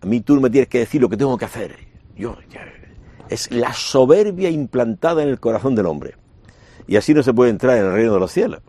A 0.01 0.05
mí 0.05 0.21
tú 0.21 0.35
no 0.35 0.41
me 0.41 0.49
tienes 0.49 0.69
que 0.69 0.79
decir 0.79 1.01
lo 1.01 1.09
que 1.09 1.17
tengo 1.17 1.37
que 1.37 1.45
hacer. 1.45 1.75
Yo, 2.15 2.37
es 3.29 3.51
la 3.51 3.73
soberbia 3.73 4.49
implantada 4.49 5.23
en 5.23 5.29
el 5.29 5.39
corazón 5.39 5.75
del 5.75 5.87
hombre. 5.87 6.15
Y 6.87 6.95
así 6.95 7.13
no 7.13 7.21
se 7.21 7.33
puede 7.33 7.51
entrar 7.51 7.77
en 7.77 7.85
el 7.85 7.93
reino 7.93 8.13
de 8.13 8.19
los 8.19 8.31
cielos. 8.31 8.61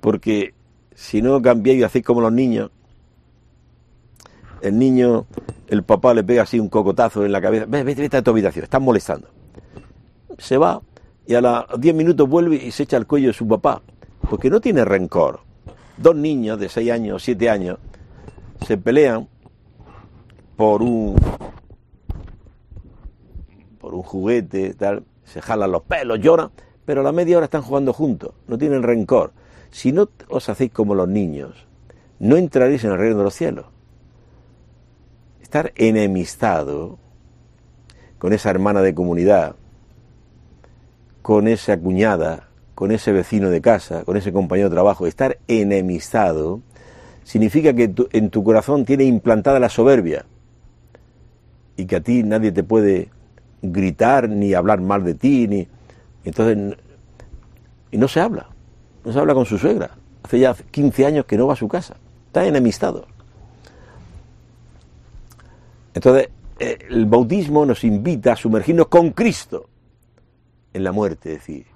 Porque 0.00 0.54
si 0.94 1.22
no 1.22 1.40
cambiáis 1.42 1.80
y 1.80 1.82
hacéis 1.82 2.04
como 2.04 2.20
los 2.20 2.32
niños, 2.32 2.70
el 4.62 4.78
niño, 4.78 5.26
el 5.68 5.82
papá 5.82 6.14
le 6.14 6.24
pega 6.24 6.42
así 6.42 6.58
un 6.58 6.68
cocotazo 6.68 7.24
en 7.24 7.32
la 7.32 7.40
cabeza, 7.40 7.66
vete, 7.66 8.02
vete, 8.02 8.16
a 8.16 8.22
tu 8.22 8.30
habitación, 8.30 8.64
están 8.64 8.82
molestando. 8.82 9.28
Se 10.38 10.56
va 10.56 10.80
y 11.26 11.34
a 11.34 11.40
los 11.40 11.80
10 11.80 11.94
minutos 11.94 12.28
vuelve 12.28 12.56
y 12.56 12.70
se 12.70 12.84
echa 12.84 12.96
al 12.96 13.06
cuello 13.06 13.28
de 13.28 13.34
su 13.34 13.46
papá, 13.46 13.82
porque 14.30 14.50
no 14.50 14.60
tiene 14.60 14.84
rencor. 14.84 15.40
Dos 15.96 16.16
niños 16.16 16.58
de 16.58 16.68
6 16.68 16.90
años, 16.90 17.22
7 17.22 17.50
años, 17.50 17.78
se 18.66 18.78
pelean 18.78 19.28
por 20.56 20.82
un 20.82 21.16
por 23.78 23.94
un 23.94 24.02
juguete, 24.02 24.74
tal, 24.74 25.04
se 25.24 25.40
jalan 25.40 25.70
los 25.70 25.82
pelos, 25.82 26.18
lloran, 26.20 26.50
pero 26.84 27.00
a 27.00 27.04
la 27.04 27.12
media 27.12 27.36
hora 27.36 27.44
están 27.44 27.62
jugando 27.62 27.92
juntos, 27.92 28.32
no 28.48 28.58
tienen 28.58 28.82
rencor. 28.82 29.32
Si 29.70 29.92
no 29.92 30.08
os 30.28 30.48
hacéis 30.48 30.72
como 30.72 30.94
los 30.94 31.08
niños, 31.08 31.66
no 32.18 32.36
entraréis 32.36 32.84
en 32.84 32.92
el 32.92 32.98
reino 32.98 33.18
de 33.18 33.24
los 33.24 33.34
cielos 33.34 33.66
estar 35.48 35.72
enemistado 35.76 36.98
con 38.18 38.34
esa 38.34 38.50
hermana 38.50 38.82
de 38.82 38.94
comunidad, 38.94 39.56
con 41.22 41.48
esa 41.48 41.78
cuñada, 41.78 42.50
con 42.74 42.92
ese 42.92 43.12
vecino 43.12 43.48
de 43.48 43.62
casa, 43.62 44.04
con 44.04 44.18
ese 44.18 44.30
compañero 44.30 44.68
de 44.68 44.74
trabajo, 44.74 45.06
estar 45.06 45.38
enemistado 45.48 46.60
significa 47.24 47.72
que 47.72 47.90
en 48.12 48.28
tu 48.28 48.44
corazón 48.44 48.84
tiene 48.84 49.04
implantada 49.04 49.58
la 49.58 49.70
soberbia 49.70 50.26
y 51.78 51.86
que 51.86 51.96
a 51.96 52.02
ti 52.02 52.22
nadie 52.24 52.52
te 52.52 52.62
puede 52.62 53.08
gritar 53.62 54.28
ni 54.28 54.52
hablar 54.52 54.82
mal 54.82 55.02
de 55.02 55.14
ti, 55.14 55.48
ni 55.48 55.66
entonces 56.24 56.76
y 57.90 57.96
no 57.96 58.06
se 58.06 58.20
habla, 58.20 58.48
no 59.02 59.14
se 59.14 59.18
habla 59.18 59.32
con 59.32 59.46
su 59.46 59.56
suegra. 59.56 59.92
Hace 60.24 60.40
ya 60.40 60.54
15 60.54 61.06
años 61.06 61.24
que 61.24 61.38
no 61.38 61.46
va 61.46 61.54
a 61.54 61.56
su 61.56 61.68
casa, 61.68 61.96
está 62.26 62.44
enemistado. 62.44 63.06
Entonces, 65.94 66.28
eh, 66.58 66.78
el 66.90 67.06
bautismo 67.06 67.64
nos 67.64 67.84
invita 67.84 68.32
a 68.32 68.36
sumergirnos 68.36 68.88
con 68.88 69.10
Cristo 69.10 69.68
en 70.72 70.84
la 70.84 70.92
muerte, 70.92 71.30
decir, 71.30 71.66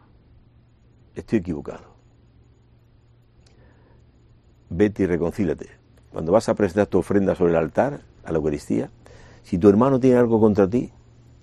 estoy 1.15 1.39
equivocado. 1.41 1.93
Vete 4.71 5.05
y 5.05 5.07
reconcílate. 5.07 5.69
Cuando 6.13 6.33
vas 6.33 6.49
a 6.49 6.55
presentar 6.55 6.87
tu 6.87 6.99
ofrenda 6.99 7.35
sobre 7.35 7.53
el 7.53 7.59
altar, 7.59 8.01
a 8.25 8.33
la 8.33 8.39
Eucaristía, 8.39 8.91
si 9.43 9.59
tu 9.59 9.69
hermano 9.69 9.99
tiene 9.99 10.17
algo 10.17 10.41
contra 10.41 10.69
ti, 10.69 10.91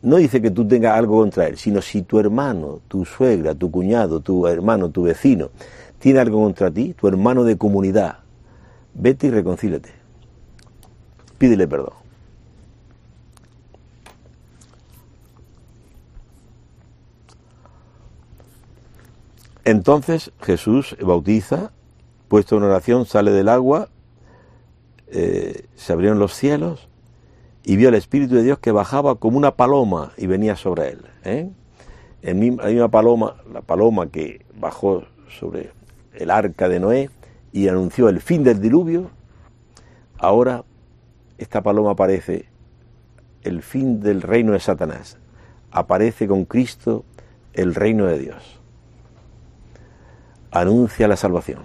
no 0.02 0.16
dice 0.16 0.42
que 0.42 0.52
tú 0.52 0.68
tengas 0.68 0.98
algo 0.98 1.20
contra 1.20 1.48
él, 1.48 1.58
sino 1.58 1.82
si 1.82 2.04
tu 2.04 2.20
hermano, 2.20 2.80
tu 2.88 3.04
suegra, 3.04 3.54
tu 3.54 3.70
cuñado, 3.70 4.22
tu 4.22 4.48
hermano, 4.48 4.90
tu 4.90 5.04
vecino, 5.04 5.50
tiene 5.98 6.20
algo 6.20 6.42
contra 6.42 6.72
ti, 6.72 6.94
tu 6.94 7.08
hermano 7.08 7.44
de 7.44 7.58
comunidad, 7.58 8.20
vete 8.94 9.28
y 9.28 9.32
reconcílate. 9.32 9.90
Pídele 11.38 11.68
perdón. 11.68 11.99
Entonces 19.70 20.32
Jesús 20.42 20.98
bautiza, 21.00 21.72
puesto 22.28 22.58
en 22.58 22.64
oración, 22.64 23.06
sale 23.06 23.30
del 23.30 23.48
agua, 23.48 23.90
eh, 25.10 25.68
se 25.76 25.94
abrieron 25.94 26.18
los 26.18 26.34
cielos 26.34 26.90
y 27.64 27.76
vio 27.76 27.90
el 27.90 27.94
Espíritu 27.94 28.34
de 28.34 28.42
Dios 28.42 28.58
que 28.58 28.72
bajaba 28.72 29.18
como 29.18 29.38
una 29.38 29.56
paloma 29.56 30.12
y 30.18 30.26
venía 30.26 30.56
sobre 30.56 30.90
él. 30.90 31.06
¿eh? 31.24 31.52
la 32.24 32.34
misma 32.34 32.90
paloma, 32.90 33.36
la 33.54 33.62
paloma 33.62 34.08
que 34.08 34.44
bajó 34.60 35.04
sobre 35.28 35.72
el 36.16 36.32
arca 36.32 36.68
de 36.68 36.80
Noé 36.80 37.12
y 37.52 37.68
anunció 37.68 38.10
el 38.10 38.22
fin 38.22 38.44
del 38.44 38.60
diluvio, 38.60 39.12
ahora 40.18 40.64
esta 41.38 41.62
paloma 41.62 41.92
aparece 41.92 42.48
el 43.44 43.62
fin 43.62 44.00
del 44.00 44.24
reino 44.24 44.54
de 44.54 44.62
Satanás, 44.62 45.20
aparece 45.70 46.28
con 46.28 46.46
Cristo 46.46 47.06
el 47.54 47.76
reino 47.76 48.08
de 48.08 48.18
Dios 48.18 48.59
anuncia 50.52 51.08
la 51.08 51.18
salvación. 51.18 51.64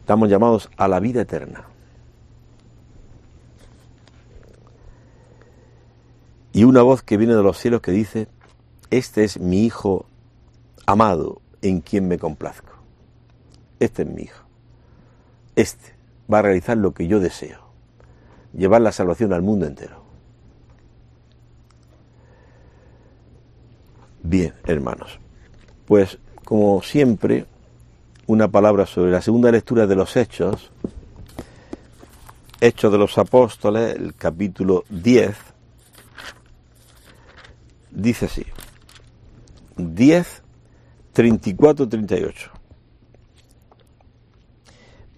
Estamos 0.00 0.28
llamados 0.28 0.70
a 0.76 0.88
la 0.88 1.00
vida 1.00 1.22
eterna. 1.22 1.64
Y 6.52 6.64
una 6.64 6.82
voz 6.82 7.02
que 7.02 7.16
viene 7.16 7.34
de 7.34 7.42
los 7.42 7.58
cielos 7.58 7.82
que 7.82 7.92
dice, 7.92 8.28
este 8.90 9.24
es 9.24 9.38
mi 9.38 9.64
Hijo 9.64 10.06
amado 10.86 11.40
en 11.62 11.80
quien 11.80 12.08
me 12.08 12.18
complazco. 12.18 12.72
Este 13.80 14.02
es 14.02 14.08
mi 14.08 14.22
Hijo. 14.22 14.44
Este 15.54 15.94
va 16.32 16.38
a 16.38 16.42
realizar 16.42 16.76
lo 16.76 16.94
que 16.94 17.06
yo 17.06 17.20
deseo, 17.20 17.60
llevar 18.52 18.80
la 18.80 18.92
salvación 18.92 19.32
al 19.32 19.42
mundo 19.42 19.66
entero. 19.66 20.02
Bien, 24.22 24.54
hermanos, 24.64 25.20
pues 25.86 26.18
como 26.48 26.80
siempre, 26.80 27.44
una 28.26 28.48
palabra 28.48 28.86
sobre 28.86 29.10
la 29.10 29.20
segunda 29.20 29.52
lectura 29.52 29.86
de 29.86 29.94
los 29.94 30.16
Hechos, 30.16 30.70
Hechos 32.58 32.90
de 32.90 32.96
los 32.96 33.18
Apóstoles, 33.18 33.94
el 33.94 34.14
capítulo 34.14 34.84
10, 34.88 35.36
dice 37.90 38.24
así, 38.24 38.46
10, 39.76 40.42
34, 41.12 41.86
38. 41.86 42.50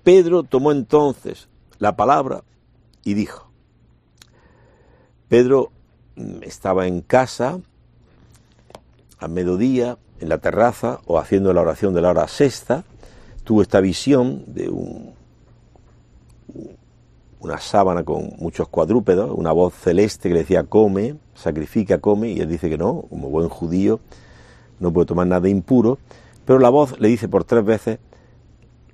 Pedro 0.02 0.42
tomó 0.42 0.72
entonces 0.72 1.48
la 1.78 1.94
palabra 1.94 2.42
y 3.04 3.14
dijo, 3.14 3.52
Pedro 5.28 5.70
estaba 6.42 6.88
en 6.88 7.02
casa 7.02 7.60
a 9.20 9.28
mediodía, 9.28 9.96
en 10.20 10.28
la 10.28 10.38
terraza 10.38 11.00
o 11.06 11.18
haciendo 11.18 11.52
la 11.52 11.62
oración 11.62 11.94
de 11.94 12.02
la 12.02 12.10
hora 12.10 12.28
sexta, 12.28 12.84
tuvo 13.44 13.62
esta 13.62 13.80
visión 13.80 14.44
de 14.46 14.68
un, 14.68 15.14
una 17.40 17.58
sábana 17.58 18.04
con 18.04 18.34
muchos 18.38 18.68
cuadrúpedos, 18.68 19.30
una 19.34 19.52
voz 19.52 19.74
celeste 19.74 20.28
que 20.28 20.34
le 20.34 20.40
decía 20.40 20.64
come, 20.64 21.16
sacrifica, 21.34 21.98
come, 21.98 22.30
y 22.30 22.40
él 22.40 22.48
dice 22.48 22.68
que 22.68 22.78
no, 22.78 23.04
como 23.08 23.30
buen 23.30 23.48
judío 23.48 24.00
no 24.78 24.92
puede 24.92 25.06
tomar 25.06 25.26
nada 25.26 25.48
impuro, 25.48 25.98
pero 26.44 26.58
la 26.58 26.68
voz 26.68 26.98
le 27.00 27.08
dice 27.08 27.28
por 27.28 27.44
tres 27.44 27.64
veces, 27.64 27.98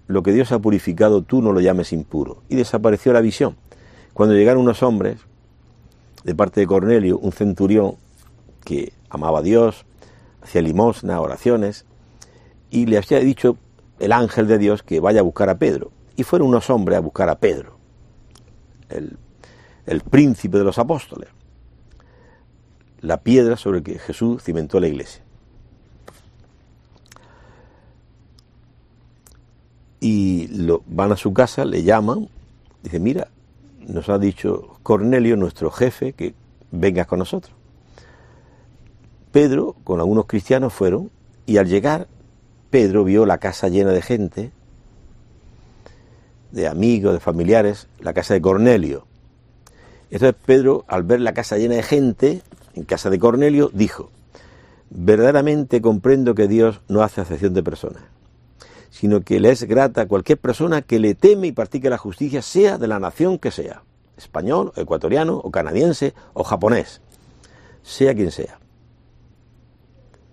lo 0.07 0.22
que 0.22 0.33
Dios 0.33 0.53
ha 0.53 0.61
purificado 0.61 1.22
tú 1.22 1.43
no 1.43 1.53
lo 1.53 1.61
llames 1.61 1.93
impuro, 1.93 2.43
y 2.49 2.57
desapareció 2.57 3.12
la 3.12 3.20
visión. 3.20 3.57
Cuando 4.14 4.35
llegaron 4.35 4.62
unos 4.62 4.83
hombres, 4.83 5.18
de 6.24 6.35
parte 6.35 6.61
de 6.61 6.66
Cornelio, 6.66 7.18
un 7.18 7.33
centurión 7.33 7.97
que 8.64 8.93
amaba 9.11 9.41
a 9.41 9.43
Dios, 9.43 9.85
hacía 10.47 10.63
limosna, 10.63 11.21
oraciones, 11.21 11.85
y 12.71 12.87
le 12.87 12.99
había 12.99 13.19
dicho 13.19 13.57
el 13.99 14.13
ángel 14.13 14.47
de 14.47 14.59
Dios 14.59 14.83
que 14.83 15.01
vaya 15.01 15.21
a 15.21 15.25
buscar 15.25 15.49
a 15.51 15.59
Pedro. 15.59 15.91
Y 16.17 16.23
fueron 16.23 16.49
unos 16.49 16.71
hombres 16.71 16.97
a 16.97 17.01
buscar 17.01 17.29
a 17.29 17.39
Pedro, 17.39 17.77
el, 18.89 19.19
el 19.87 20.01
príncipe 20.01 20.59
de 20.59 20.65
los 20.65 20.79
apóstoles, 20.79 21.29
la 23.01 23.19
piedra 23.19 23.57
sobre 23.57 23.83
que 23.83 23.99
Jesús 23.99 24.43
cimentó 24.43 24.81
la 24.81 24.89
iglesia. 24.89 25.23
Y 30.01 30.47
lo, 30.49 30.83
van 30.87 31.13
a 31.13 31.17
su 31.17 31.33
casa, 31.33 31.65
le 31.65 31.83
llaman, 31.83 32.29
dice, 32.83 33.01
mira, 33.01 33.29
nos 33.81 34.09
ha 34.09 34.19
dicho 34.19 34.79
Cornelio, 34.83 35.37
nuestro 35.37 35.71
jefe, 35.71 36.13
que 36.13 36.35
vengas 36.71 37.07
con 37.07 37.19
nosotros. 37.19 37.56
Pedro, 39.37 39.76
con 39.84 40.01
algunos 40.01 40.24
cristianos, 40.24 40.72
fueron 40.72 41.11
y 41.45 41.59
al 41.59 41.68
llegar, 41.68 42.09
Pedro 42.70 43.05
vio 43.05 43.26
la 43.26 43.37
casa 43.37 43.68
llena 43.68 43.93
de 43.93 44.01
gente, 44.01 44.51
de 46.53 46.66
amigos, 46.66 47.12
de 47.12 47.20
familiares, 47.20 47.87
la 48.01 48.14
casa 48.14 48.32
de 48.32 48.41
Cornelio. 48.41 49.07
Entonces 50.11 50.34
Pedro, 50.47 50.87
al 50.89 51.03
ver 51.03 51.20
la 51.20 51.34
casa 51.34 51.59
llena 51.59 51.74
de 51.74 51.82
gente, 51.82 52.41
en 52.76 52.84
casa 52.84 53.11
de 53.11 53.18
Cornelio, 53.18 53.70
dijo, 53.74 54.11
verdaderamente 54.89 55.82
comprendo 55.82 56.34
que 56.34 56.49
Dios 56.49 56.80
no 56.89 57.03
hace 57.03 57.20
acepción 57.20 57.53
de 57.53 57.62
personas, 57.62 58.05
sino 58.89 59.20
que 59.20 59.39
le 59.39 59.51
es 59.51 59.64
grata 59.64 60.01
a 60.01 60.09
cualquier 60.09 60.39
persona 60.39 60.80
que 60.80 60.99
le 60.99 61.14
teme 61.14 61.49
y 61.49 61.53
practique 61.53 61.91
la 61.91 61.99
justicia, 61.99 62.41
sea 62.41 62.78
de 62.78 62.87
la 62.87 62.99
nación 62.99 63.39
que 63.39 63.51
sea, 63.51 63.82
español, 64.16 64.72
ecuatoriano, 64.76 65.37
o 65.37 65.51
canadiense, 65.51 66.14
o 66.32 66.43
japonés, 66.43 67.03
sea 67.82 68.14
quien 68.14 68.30
sea. 68.30 68.61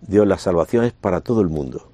Dios 0.07 0.27
la 0.27 0.37
salvación 0.37 0.83
es 0.85 0.93
para 0.93 1.21
todo 1.21 1.41
el 1.41 1.49
mundo. 1.49 1.89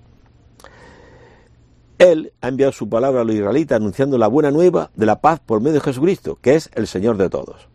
Él 2.00 2.32
ha 2.42 2.48
enviado 2.48 2.72
su 2.72 2.88
palabra 2.88 3.22
a 3.22 3.24
los 3.26 3.36
israelitas 3.36 3.76
anunciando 3.76 4.18
la 4.18 4.28
buena 4.28 4.52
nueva 4.52 4.90
de 4.96 5.06
la 5.06 5.20
paz 5.20 5.42
por 5.42 5.60
medio 5.60 5.76
de 5.76 5.82
Jesucristo, 5.82 6.38
que 6.42 6.56
es 6.56 6.70
el 6.74 6.88
Señor 6.88 7.18
de 7.18 7.30
todos. 7.30 7.68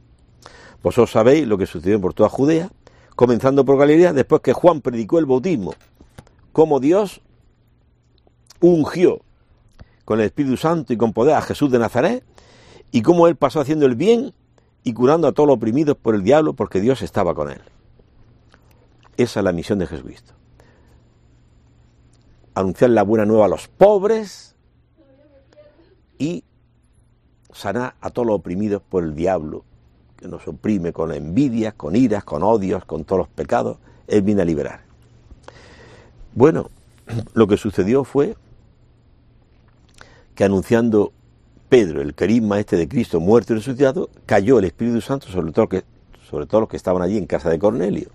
Vosotros 0.83 1.11
sabéis 1.11 1.47
lo 1.47 1.59
que 1.59 1.67
sucedió 1.67 2.01
por 2.01 2.15
toda 2.15 2.31
Judea, 2.31 2.71
comenzando 3.17 3.65
por 3.65 3.79
Galilea, 3.79 4.13
después 4.13 4.41
que 4.41 4.55
Juan 4.55 4.81
predicó 4.81 5.19
el 5.19 5.27
bautismo, 5.27 5.75
como 6.53 6.81
Dios 6.81 7.21
ungió 8.61 9.21
con 10.07 10.21
el 10.21 10.27
Espíritu 10.27 10.57
Santo 10.57 10.93
y 10.93 10.97
con 10.97 11.13
poder 11.13 11.35
a 11.35 11.43
Jesús 11.43 11.71
de 11.71 11.79
Nazaret, 11.79 12.25
y 12.93 13.03
cómo 13.03 13.29
él 13.29 13.37
pasó 13.37 13.61
haciendo 13.61 13.87
el 13.87 13.95
bien 13.95 14.33
y 14.85 14.95
curando 14.95 15.29
a 15.29 15.33
todos 15.33 15.47
los 15.49 15.57
oprimidos 15.57 15.97
por 15.97 16.15
el 16.15 16.23
diablo, 16.23 16.55
porque 16.55 16.81
Dios 16.81 17.03
estaba 17.03 17.35
con 17.35 17.51
él. 17.51 17.61
Esa 19.17 19.41
es 19.41 19.45
la 19.45 19.53
misión 19.53 19.79
de 19.79 19.87
Jesucristo. 19.87 20.33
Anunciar 22.55 22.91
la 22.91 23.03
buena 23.03 23.25
nueva 23.25 23.47
a 23.47 23.49
los 23.49 23.69
pobres 23.69 24.55
y 26.19 26.45
sanar 27.53 27.95
a 28.01 28.11
todos 28.11 28.27
los 28.27 28.37
oprimidos 28.37 28.83
por 28.83 29.05
el 29.05 29.15
diablo, 29.15 29.65
que 30.17 30.29
nos 30.29 30.47
oprime 30.49 30.93
con 30.93 31.13
envidias, 31.13 31.75
con 31.75 31.97
iras, 31.97 32.25
con 32.25 32.43
odios, 32.43 32.85
con 32.85 33.05
todos 33.05 33.21
los 33.21 33.29
pecados. 33.29 33.79
Él 34.07 34.23
viene 34.23 34.43
a 34.43 34.45
liberar. 34.45 34.81
Bueno, 36.35 36.71
lo 37.35 37.47
que 37.47 37.57
sucedió 37.57 38.05
fue 38.05 38.37
que 40.35 40.45
anunciando 40.45 41.13
Pedro 41.69 42.03
el 42.03 42.15
carisma 42.15 42.59
este 42.59 42.77
de 42.77 42.89
Cristo 42.89 43.21
muerto 43.21 43.53
y 43.53 43.57
resucitado, 43.57 44.11
cayó 44.27 44.59
el 44.59 44.65
Espíritu 44.65 45.01
Santo 45.01 45.29
sobre 45.29 45.53
todo, 45.53 45.69
que, 45.69 45.85
sobre 46.29 46.47
todos 46.47 46.63
los 46.63 46.69
que 46.69 46.77
estaban 46.77 47.03
allí 47.03 47.17
en 47.17 47.27
casa 47.27 47.51
de 47.51 47.59
Cornelio 47.59 48.11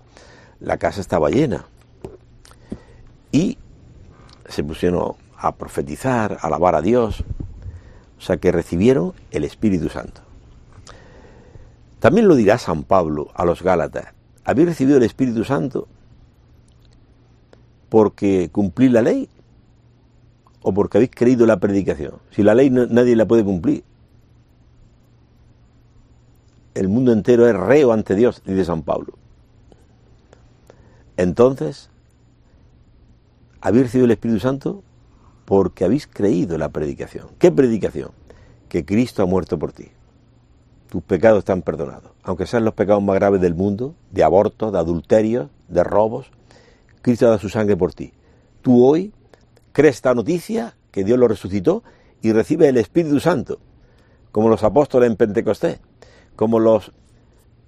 la 0.60 0.78
casa 0.78 1.00
estaba 1.00 1.30
llena. 1.30 1.66
Y 3.32 3.58
se 4.48 4.62
pusieron 4.64 5.14
a 5.36 5.54
profetizar, 5.54 6.38
a 6.40 6.46
alabar 6.46 6.74
a 6.74 6.82
Dios. 6.82 7.24
O 8.18 8.20
sea 8.20 8.36
que 8.36 8.52
recibieron 8.52 9.14
el 9.30 9.44
Espíritu 9.44 9.88
Santo. 9.88 10.20
También 12.00 12.28
lo 12.28 12.34
dirá 12.34 12.58
San 12.58 12.82
Pablo 12.82 13.28
a 13.34 13.44
los 13.44 13.62
Gálatas. 13.62 14.08
¿Habéis 14.44 14.68
recibido 14.68 14.96
el 14.96 15.04
Espíritu 15.04 15.44
Santo 15.44 15.86
porque 17.88 18.48
cumplí 18.52 18.88
la 18.88 19.02
ley 19.02 19.28
o 20.62 20.72
porque 20.72 20.98
habéis 20.98 21.10
creído 21.14 21.46
la 21.46 21.58
predicación? 21.58 22.14
Si 22.30 22.42
la 22.42 22.54
ley 22.54 22.70
nadie 22.70 23.16
la 23.16 23.26
puede 23.26 23.44
cumplir. 23.44 23.84
El 26.74 26.88
mundo 26.88 27.12
entero 27.12 27.46
es 27.46 27.54
reo 27.54 27.92
ante 27.92 28.14
Dios, 28.14 28.42
dice 28.44 28.64
San 28.64 28.82
Pablo. 28.82 29.14
Entonces, 31.20 31.90
habéis 33.60 33.84
recibido 33.84 34.06
el 34.06 34.12
Espíritu 34.12 34.40
Santo 34.40 34.82
porque 35.44 35.84
habéis 35.84 36.06
creído 36.06 36.56
la 36.56 36.70
predicación. 36.70 37.28
¿Qué 37.38 37.52
predicación? 37.52 38.12
Que 38.70 38.86
Cristo 38.86 39.22
ha 39.22 39.26
muerto 39.26 39.58
por 39.58 39.72
ti. 39.72 39.88
Tus 40.88 41.02
pecados 41.02 41.40
están 41.40 41.60
perdonados. 41.60 42.12
Aunque 42.22 42.46
sean 42.46 42.64
los 42.64 42.72
pecados 42.72 43.02
más 43.02 43.16
graves 43.16 43.42
del 43.42 43.54
mundo, 43.54 43.94
de 44.10 44.24
aborto, 44.24 44.70
de 44.70 44.78
adulterio, 44.78 45.50
de 45.68 45.84
robos, 45.84 46.30
Cristo 47.02 47.26
ha 47.26 47.28
dado 47.28 47.38
su 47.38 47.50
sangre 47.50 47.76
por 47.76 47.92
ti. 47.92 48.14
Tú 48.62 48.82
hoy 48.82 49.12
crees 49.72 49.96
esta 49.96 50.14
noticia, 50.14 50.74
que 50.90 51.04
Dios 51.04 51.18
lo 51.18 51.28
resucitó, 51.28 51.82
y 52.22 52.32
recibes 52.32 52.70
el 52.70 52.78
Espíritu 52.78 53.20
Santo, 53.20 53.58
como 54.32 54.48
los 54.48 54.64
apóstoles 54.64 55.10
en 55.10 55.16
Pentecostés, 55.16 55.80
como 56.34 56.58
los, 56.58 56.92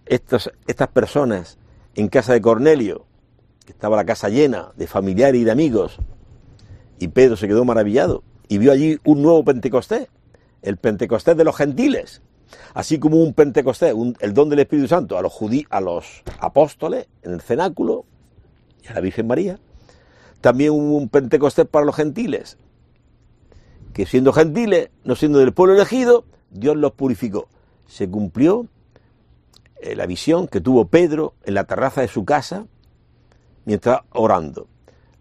estos, 0.07 0.51
estas 0.67 0.89
personas 0.89 1.59
en 1.95 2.09
casa 2.09 2.33
de 2.33 2.41
Cornelio, 2.41 3.05
que 3.65 3.73
estaba 3.73 3.97
la 3.97 4.05
casa 4.05 4.29
llena 4.29 4.73
de 4.77 4.87
familiares 4.87 5.41
y 5.41 5.45
de 5.45 5.51
amigos, 5.51 5.99
y 6.99 7.09
Pedro 7.09 7.37
se 7.37 7.49
quedó 7.49 7.65
maravillado 7.65 8.23
y 8.49 8.59
vio 8.59 8.73
allí 8.73 8.99
un 9.05 9.23
nuevo 9.23 9.45
Pentecostés, 9.45 10.09
el 10.63 10.77
Pentecostés 10.77 11.37
de 11.37 11.45
los 11.45 11.57
gentiles, 11.57 12.23
así 12.75 12.99
como 12.99 13.23
un 13.23 13.35
Pentecostés, 13.35 13.95
el 14.21 14.35
don 14.35 14.49
del 14.49 14.61
Espíritu 14.61 14.89
Santo 14.89 15.19
a 15.19 15.23
los 15.23 15.33
judíos, 15.33 15.67
a 15.71 15.81
los 15.81 16.23
apóstoles 16.39 17.07
en 17.23 17.33
el 17.33 17.41
cenáculo 17.41 18.05
y 18.85 18.89
a 18.89 18.95
la 18.95 19.01
Virgen 19.01 19.27
María. 19.27 19.59
También 20.41 20.71
hubo 20.71 20.97
un 20.97 21.09
Pentecostés 21.09 21.67
para 21.67 21.87
los 21.87 21.97
gentiles, 21.97 22.59
que 23.93 24.07
siendo 24.07 24.33
gentiles, 24.33 24.91
no 25.05 25.17
siendo 25.17 25.39
del 25.39 25.53
pueblo 25.53 25.75
elegido, 25.75 26.25
Dios 26.51 26.77
los 26.77 26.93
purificó. 26.93 27.49
Se 27.87 28.09
cumplió 28.09 28.67
eh, 29.81 29.95
la 29.97 30.07
visión 30.07 30.49
que 30.49 30.61
tuvo 30.61 30.87
Pedro 30.87 31.35
en 31.45 31.55
la 31.55 31.65
terraza 31.65 32.01
de 32.01 32.09
su 32.09 32.25
casa, 32.25 32.67
mientras 33.65 34.01
orando. 34.11 34.69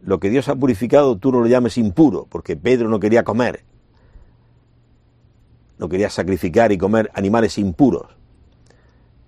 Lo 0.02 0.20
que 0.20 0.30
Dios 0.30 0.50
ha 0.50 0.56
purificado 0.56 1.18
tú 1.18 1.32
no 1.32 1.42
lo 1.42 1.48
llames 1.48 1.78
impuro, 1.78 2.26
porque 2.30 2.56
Pedro 2.56 2.90
no 2.90 3.00
quería 3.00 3.24
comer, 3.24 3.64
no 5.78 5.90
quería 5.90 6.10
sacrificar 6.10 6.72
y 6.72 6.78
comer 6.78 7.12
animales 7.14 7.58
impuros. 7.58 8.08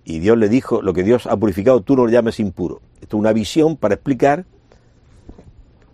Y 0.05 0.19
Dios 0.19 0.37
le 0.37 0.49
dijo, 0.49 0.81
lo 0.81 0.93
que 0.93 1.03
Dios 1.03 1.27
ha 1.27 1.37
purificado 1.37 1.81
tú 1.81 1.95
no 1.95 2.05
lo 2.05 2.11
llames 2.11 2.39
impuro. 2.39 2.81
Esto 3.01 3.17
es 3.17 3.19
una 3.19 3.33
visión 3.33 3.77
para 3.77 3.95
explicar 3.95 4.45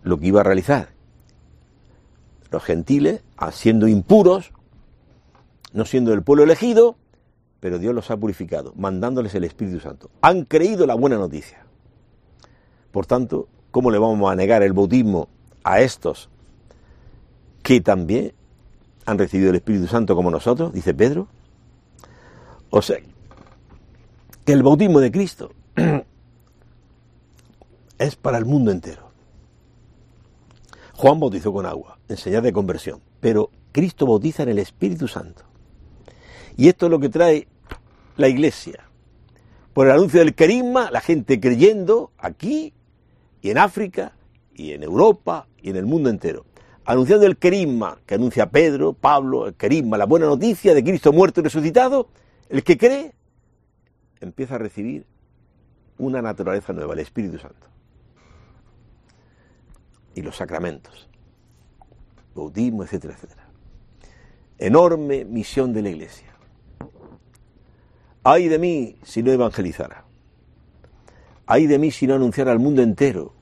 lo 0.03 0.17
que 0.17 0.27
iba 0.27 0.41
a 0.41 0.43
realizar. 0.43 0.89
Los 2.51 2.63
gentiles, 2.63 3.21
siendo 3.51 3.87
impuros, 3.87 4.51
no 5.71 5.85
siendo 5.85 6.11
del 6.11 6.23
pueblo 6.23 6.43
elegido, 6.43 6.97
pero 7.59 7.77
Dios 7.77 7.93
los 7.93 8.09
ha 8.09 8.17
purificado, 8.17 8.73
mandándoles 8.75 9.35
el 9.35 9.43
Espíritu 9.43 9.79
Santo. 9.79 10.09
Han 10.21 10.45
creído 10.45 10.87
la 10.87 10.95
buena 10.95 11.17
noticia. 11.17 11.68
Por 12.91 13.05
tanto, 13.05 13.47
¿cómo 13.71 13.91
le 13.91 13.97
vamos 13.97 14.31
a 14.31 14.35
negar 14.35 14.63
el 14.63 14.73
bautismo 14.73 15.27
a 15.63 15.81
estos 15.81 16.29
que 17.61 17.81
también 17.81 18.33
han 19.05 19.17
recibido 19.17 19.49
el 19.49 19.57
Espíritu 19.57 19.87
Santo 19.87 20.15
como 20.15 20.31
nosotros? 20.31 20.73
Dice 20.73 20.93
Pedro. 20.93 21.27
O 22.69 22.81
sea, 22.81 22.97
que 24.45 24.53
el 24.53 24.63
bautismo 24.63 24.99
de 24.99 25.11
Cristo 25.11 25.51
es 27.97 28.15
para 28.15 28.37
el 28.37 28.45
mundo 28.45 28.71
entero. 28.71 29.09
Juan 30.95 31.19
bautizó 31.19 31.53
con 31.53 31.65
agua, 31.65 31.97
en 32.09 32.17
señal 32.17 32.43
de 32.43 32.51
conversión, 32.51 32.99
pero 33.19 33.51
Cristo 33.71 34.05
bautiza 34.05 34.43
en 34.43 34.49
el 34.49 34.59
Espíritu 34.59 35.07
Santo. 35.07 35.43
Y 36.57 36.67
esto 36.67 36.87
es 36.87 36.91
lo 36.91 36.99
que 36.99 37.09
trae 37.09 37.47
la 38.17 38.27
iglesia. 38.27 38.83
Por 39.73 39.87
el 39.87 39.93
anuncio 39.93 40.19
del 40.19 40.35
carisma, 40.35 40.91
la 40.91 40.99
gente 40.99 41.39
creyendo 41.39 42.11
aquí 42.17 42.73
y 43.41 43.49
en 43.49 43.57
África 43.57 44.13
y 44.53 44.73
en 44.73 44.83
Europa 44.83 45.47
y 45.61 45.69
en 45.69 45.77
el 45.77 45.85
mundo 45.85 46.09
entero. 46.09 46.45
Anunciando 46.85 47.25
el 47.25 47.37
carisma 47.37 47.99
que 48.05 48.15
anuncia 48.15 48.49
Pedro, 48.49 48.93
Pablo, 48.93 49.47
el 49.47 49.55
carisma, 49.55 49.97
la 49.97 50.05
buena 50.05 50.25
noticia 50.25 50.73
de 50.73 50.83
Cristo 50.83 51.13
muerto 51.13 51.39
y 51.39 51.43
resucitado, 51.43 52.09
el 52.49 52.63
que 52.63 52.77
cree 52.77 53.13
empieza 54.19 54.55
a 54.55 54.57
recibir 54.57 55.05
una 55.97 56.21
naturaleza 56.21 56.73
nueva, 56.73 56.93
el 56.93 56.99
Espíritu 56.99 57.37
Santo. 57.37 57.67
Y 60.15 60.21
los 60.21 60.35
sacramentos, 60.35 61.07
bautismo, 62.33 62.83
etcétera, 62.83 63.13
etcétera. 63.13 63.47
Enorme 64.57 65.25
misión 65.25 65.71
de 65.73 65.81
la 65.83 65.89
Iglesia. 65.89 66.33
Ay 68.23 68.47
de 68.47 68.59
mí 68.59 68.97
si 69.03 69.23
no 69.23 69.31
evangelizara. 69.31 70.08
Ay 71.51 71.65
de 71.65 71.79
mí 71.79 71.89
si 71.89 72.05
no 72.05 72.13
al 72.13 72.59
mundo 72.59 72.83
entero 72.83 73.33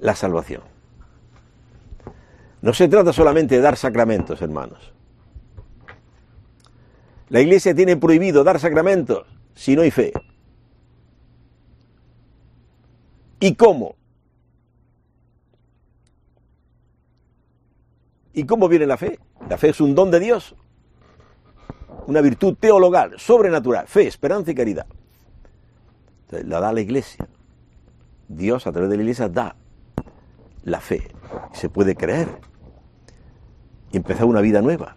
la 0.00 0.16
salvación. 0.16 0.62
No 2.60 2.74
se 2.74 2.88
trata 2.88 3.12
solamente 3.12 3.54
de 3.54 3.60
dar 3.60 3.76
sacramentos, 3.76 4.42
hermanos. 4.42 4.92
La 7.28 7.40
iglesia 7.40 7.72
tiene 7.72 7.96
prohibido 7.96 8.42
dar 8.42 8.58
sacramentos 8.58 9.28
si 9.54 9.76
no 9.76 9.82
hay 9.82 9.92
fe. 9.92 10.12
¿Y 13.38 13.54
cómo? 13.54 13.94
¿Y 18.32 18.44
cómo 18.44 18.68
viene 18.68 18.86
la 18.86 18.96
fe? 18.96 19.20
La 19.48 19.56
fe 19.56 19.68
es 19.68 19.80
un 19.80 19.94
don 19.94 20.10
de 20.10 20.18
Dios, 20.18 20.56
una 22.08 22.20
virtud 22.20 22.56
teologal, 22.58 23.20
sobrenatural, 23.20 23.86
fe, 23.86 24.08
esperanza 24.08 24.50
y 24.50 24.56
caridad. 24.56 24.86
La 26.30 26.60
da 26.60 26.72
la 26.72 26.80
iglesia. 26.80 27.28
Dios 28.28 28.66
a 28.66 28.72
través 28.72 28.90
de 28.90 28.96
la 28.96 29.02
iglesia 29.02 29.28
da 29.28 29.56
la 30.64 30.80
fe. 30.80 31.08
Se 31.52 31.68
puede 31.68 31.96
creer 31.96 32.28
y 33.92 33.96
empezar 33.96 34.26
una 34.26 34.40
vida 34.40 34.62
nueva. 34.62 34.96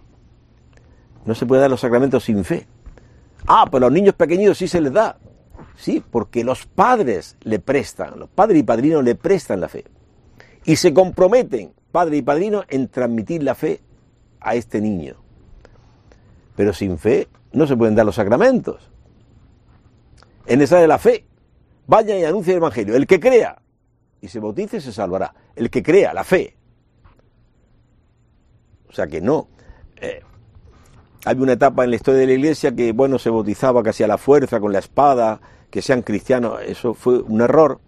No 1.26 1.36
se 1.36 1.46
puede 1.46 1.62
dar 1.62 1.72
los 1.72 1.82
sacramentos 1.82 2.24
sin 2.24 2.44
fe. 2.44 2.68
Ah, 3.48 3.66
pues 3.70 3.82
a 3.82 3.86
los 3.86 3.94
niños 3.94 4.16
pequeñitos 4.16 4.58
sí 4.58 4.68
se 4.68 4.82
les 4.82 4.94
da. 4.94 5.18
Sí, 5.76 6.04
porque 6.12 6.44
los 6.44 6.66
padres 6.66 7.36
le 7.42 7.60
prestan, 7.60 8.20
los 8.20 8.30
padres 8.30 8.60
y 8.60 8.64
padrinos 8.64 9.04
le 9.04 9.16
prestan 9.16 9.60
la 9.60 9.70
fe. 9.70 9.86
Y 10.66 10.76
se 10.76 10.94
comprometen, 10.94 11.74
padre 11.92 12.18
y 12.18 12.22
padrino, 12.22 12.64
en 12.70 12.88
transmitir 12.88 13.44
la 13.44 13.56
fe 13.56 13.82
a 14.40 14.56
este 14.56 14.80
niño. 14.82 15.16
Pero 16.56 16.74
sin 16.74 16.98
fe 16.98 17.28
no 17.52 17.66
se 17.66 17.76
pueden 17.76 17.96
dar 17.96 18.06
los 18.06 18.16
sacramentos. 18.16 18.93
Es 20.46 20.58
necesaria 20.58 20.88
la 20.88 20.98
fe. 20.98 21.26
Vaya 21.88 22.18
y 22.18 22.24
anuncia 22.24 22.52
el 22.52 22.58
Evangelio. 22.58 22.96
El 22.96 23.08
que 23.08 23.20
crea 23.20 23.64
y 24.24 24.30
se 24.30 24.40
bautice 24.40 24.80
se 24.80 24.94
salvará. 24.94 25.34
El 25.54 25.70
que 25.70 25.84
crea, 25.84 26.14
la 26.14 26.24
fe. 26.24 26.56
O 28.88 28.94
sea 28.94 29.06
que 29.06 29.20
no. 29.20 29.50
Eh, 30.00 30.22
hay 31.26 31.36
una 31.36 31.54
etapa 31.54 31.84
en 31.84 31.90
la 31.90 31.98
historia 31.98 32.22
de 32.22 32.28
la 32.28 32.34
iglesia 32.34 32.74
que, 32.74 32.94
bueno, 32.94 33.20
se 33.20 33.30
bautizaba 33.30 33.84
casi 33.84 34.02
a 34.04 34.08
la 34.08 34.18
fuerza, 34.18 34.62
con 34.62 34.72
la 34.72 34.80
espada, 34.80 35.42
que 35.70 35.82
sean 35.82 36.04
cristianos. 36.04 36.62
Eso 36.66 36.94
fue 36.94 37.20
un 37.20 37.42
error 37.42 37.82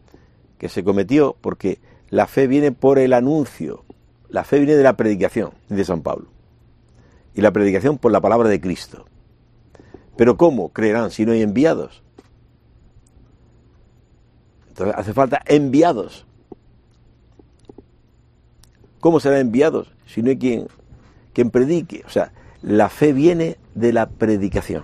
que 0.58 0.68
se 0.68 0.84
cometió 0.84 1.38
porque 1.39 1.80
la 2.10 2.28
fe 2.28 2.47
viene 2.47 2.74
por 2.74 2.99
el 2.99 3.14
anuncio. 3.14 3.86
La 4.28 4.43
fe 4.43 4.58
viene 4.58 4.76
de 4.76 4.84
la 4.84 4.97
predicación, 4.97 5.51
de 5.70 5.86
San 5.86 6.01
Pablo. 6.01 6.28
Y 7.34 7.39
la 7.39 7.51
predicación 7.51 7.97
por 7.97 8.12
la 8.12 8.20
palabra 8.20 8.49
de 8.49 8.60
Cristo. 8.60 9.06
Pero 10.18 10.36
¿cómo 10.36 10.74
creerán 10.74 11.12
si 11.12 11.26
no 11.26 11.32
hay 11.32 11.41
enviados? 11.41 12.05
Entonces 14.76 14.95
hace 14.97 15.13
falta 15.13 15.41
enviados. 15.45 16.26
¿Cómo 18.99 19.21
serán 19.21 19.39
enviados 19.39 19.93
si 20.05 20.21
no 20.21 20.32
hay 20.32 20.38
quien, 20.38 20.67
quien 21.32 21.49
predique? 21.49 22.03
O 22.05 22.09
sea, 22.09 22.34
la 22.61 22.89
fe 22.89 23.13
viene 23.13 23.55
de 23.73 23.93
la 23.93 24.09
predicación. 24.09 24.84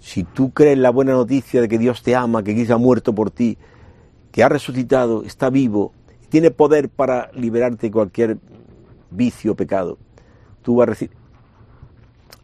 Si 0.00 0.24
tú 0.24 0.50
crees 0.50 0.78
la 0.78 0.90
buena 0.90 1.12
noticia 1.12 1.60
de 1.60 1.68
que 1.68 1.78
Dios 1.78 2.02
te 2.02 2.16
ama, 2.16 2.42
que 2.42 2.54
Cristo 2.54 2.74
ha 2.74 2.78
muerto 2.78 3.14
por 3.14 3.30
ti, 3.30 3.56
que 4.32 4.42
ha 4.42 4.48
resucitado, 4.48 5.22
está 5.22 5.48
vivo, 5.48 5.92
tiene 6.28 6.50
poder 6.50 6.88
para 6.88 7.30
liberarte 7.34 7.86
de 7.86 7.92
cualquier 7.92 8.38
vicio 9.12 9.52
o 9.52 9.54
pecado, 9.54 9.96
tú 10.62 10.74
vas, 10.74 10.88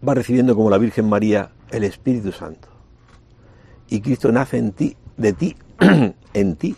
vas 0.00 0.14
recibiendo 0.14 0.54
como 0.54 0.70
la 0.70 0.78
Virgen 0.78 1.08
María 1.08 1.50
el 1.72 1.82
Espíritu 1.82 2.30
Santo. 2.30 2.68
Y 3.88 4.00
Cristo 4.02 4.30
nace 4.30 4.56
en 4.56 4.70
ti, 4.70 4.96
de 5.16 5.32
ti, 5.32 5.56
en 6.34 6.56
ti. 6.56 6.76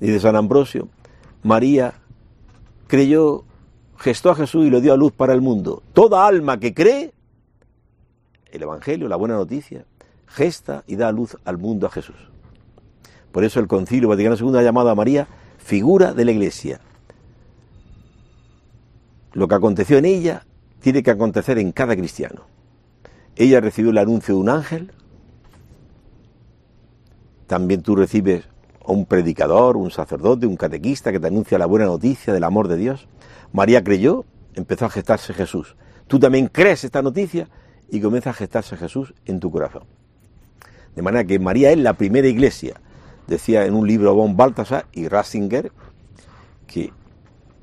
Dice 0.00 0.20
San 0.20 0.36
Ambrosio, 0.36 0.88
María 1.42 1.94
creyó 2.86 3.44
gestó 4.04 4.30
a 4.30 4.34
Jesús 4.34 4.66
y 4.66 4.70
lo 4.70 4.82
dio 4.82 4.92
a 4.92 4.96
luz 4.96 5.12
para 5.12 5.32
el 5.32 5.40
mundo. 5.40 5.82
Toda 5.94 6.26
alma 6.26 6.60
que 6.60 6.74
cree, 6.74 7.14
el 8.52 8.62
Evangelio, 8.62 9.08
la 9.08 9.16
buena 9.16 9.34
noticia, 9.34 9.86
gesta 10.26 10.84
y 10.86 10.96
da 10.96 11.08
a 11.08 11.12
luz 11.12 11.38
al 11.44 11.56
mundo 11.56 11.86
a 11.86 11.90
Jesús. 11.90 12.16
Por 13.32 13.44
eso 13.44 13.60
el 13.60 13.66
Concilio 13.66 14.08
Vaticano 14.08 14.36
II 14.38 14.58
ha 14.58 14.62
llamado 14.62 14.90
a 14.90 14.94
María 14.94 15.26
figura 15.58 16.12
de 16.12 16.24
la 16.24 16.32
Iglesia. 16.32 16.80
Lo 19.32 19.48
que 19.48 19.54
aconteció 19.54 19.96
en 19.96 20.04
ella 20.04 20.44
tiene 20.80 21.02
que 21.02 21.10
acontecer 21.10 21.58
en 21.58 21.72
cada 21.72 21.96
cristiano. 21.96 22.42
Ella 23.36 23.60
recibió 23.60 23.90
el 23.90 23.98
anuncio 23.98 24.34
de 24.34 24.40
un 24.40 24.50
ángel, 24.50 24.92
también 27.46 27.82
tú 27.82 27.96
recibes 27.96 28.48
a 28.84 28.92
un 28.92 29.06
predicador, 29.06 29.76
un 29.76 29.90
sacerdote, 29.90 30.46
un 30.46 30.56
catequista 30.56 31.12
que 31.12 31.20
te 31.20 31.26
anuncia 31.26 31.58
la 31.58 31.66
buena 31.66 31.86
noticia 31.86 32.32
del 32.32 32.44
amor 32.44 32.68
de 32.68 32.76
Dios. 32.76 33.08
María 33.52 33.82
creyó, 33.82 34.24
empezó 34.54 34.86
a 34.86 34.90
gestarse 34.90 35.32
Jesús. 35.32 35.76
Tú 36.06 36.18
también 36.18 36.48
crees 36.48 36.84
esta 36.84 37.02
noticia 37.02 37.48
y 37.88 38.00
comienza 38.00 38.30
a 38.30 38.34
gestarse 38.34 38.76
Jesús 38.76 39.14
en 39.26 39.40
tu 39.40 39.50
corazón. 39.50 39.84
De 40.94 41.02
manera 41.02 41.24
que 41.24 41.38
María 41.38 41.70
es 41.70 41.78
la 41.78 41.94
primera 41.94 42.28
iglesia, 42.28 42.80
decía 43.26 43.64
en 43.66 43.74
un 43.74 43.86
libro 43.86 44.14
von 44.14 44.36
Balthasar 44.36 44.86
y 44.92 45.08
Ratzinger, 45.08 45.72
que 46.66 46.92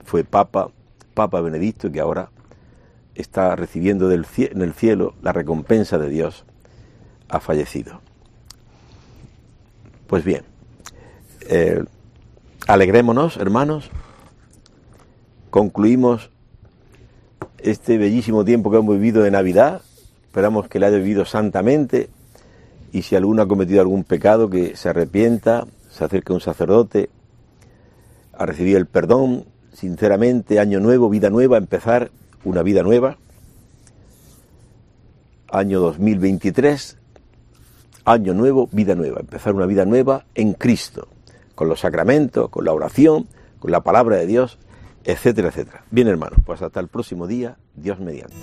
fue 0.03 0.23
Papa, 0.23 0.69
Papa 1.13 1.41
Benedicto 1.41 1.91
que 1.91 1.99
ahora 1.99 2.29
está 3.15 3.55
recibiendo 3.55 4.11
en 4.11 4.61
el 4.61 4.73
cielo 4.73 5.13
la 5.21 5.33
recompensa 5.33 5.97
de 5.97 6.09
Dios, 6.09 6.45
ha 7.29 7.39
fallecido. 7.39 8.01
Pues 10.11 10.25
bien, 10.25 10.43
eh, 11.47 11.85
alegrémonos, 12.67 13.37
hermanos, 13.37 13.89
concluimos 15.49 16.31
este 17.59 17.97
bellísimo 17.97 18.43
tiempo 18.43 18.69
que 18.69 18.79
hemos 18.79 18.95
vivido 18.95 19.23
de 19.23 19.31
Navidad. 19.31 19.81
Esperamos 20.25 20.67
que 20.67 20.79
lo 20.79 20.87
haya 20.87 20.97
vivido 20.97 21.23
santamente 21.23 22.09
y 22.91 23.03
si 23.03 23.15
alguno 23.15 23.43
ha 23.43 23.47
cometido 23.47 23.79
algún 23.79 24.03
pecado, 24.03 24.49
que 24.49 24.75
se 24.75 24.89
arrepienta, 24.89 25.65
se 25.89 26.03
acerque 26.03 26.33
a 26.33 26.35
un 26.35 26.41
sacerdote 26.41 27.09
a 28.33 28.45
recibir 28.45 28.75
el 28.75 28.87
perdón, 28.87 29.45
sinceramente, 29.71 30.59
año 30.59 30.81
nuevo, 30.81 31.09
vida 31.09 31.29
nueva, 31.29 31.55
empezar 31.55 32.11
una 32.43 32.63
vida 32.63 32.83
nueva. 32.83 33.17
Año 35.49 35.79
2023, 35.79 36.97
año 38.05 38.33
nuevo, 38.33 38.67
vida 38.71 38.95
nueva, 38.95 39.19
empezar 39.19 39.53
una 39.53 39.65
vida 39.65 39.85
nueva 39.85 40.25
en 40.35 40.53
Cristo, 40.53 41.07
con 41.55 41.69
los 41.69 41.81
sacramentos, 41.81 42.49
con 42.49 42.65
la 42.65 42.73
oración, 42.73 43.27
con 43.59 43.71
la 43.71 43.81
palabra 43.81 44.17
de 44.17 44.25
Dios 44.25 44.57
etcétera, 45.03 45.49
etcétera. 45.49 45.83
Bien, 45.91 46.07
hermanos, 46.07 46.39
pues 46.45 46.61
hasta 46.61 46.79
el 46.79 46.87
próximo 46.87 47.27
día, 47.27 47.57
Dios 47.75 47.99
mediante. 47.99 48.35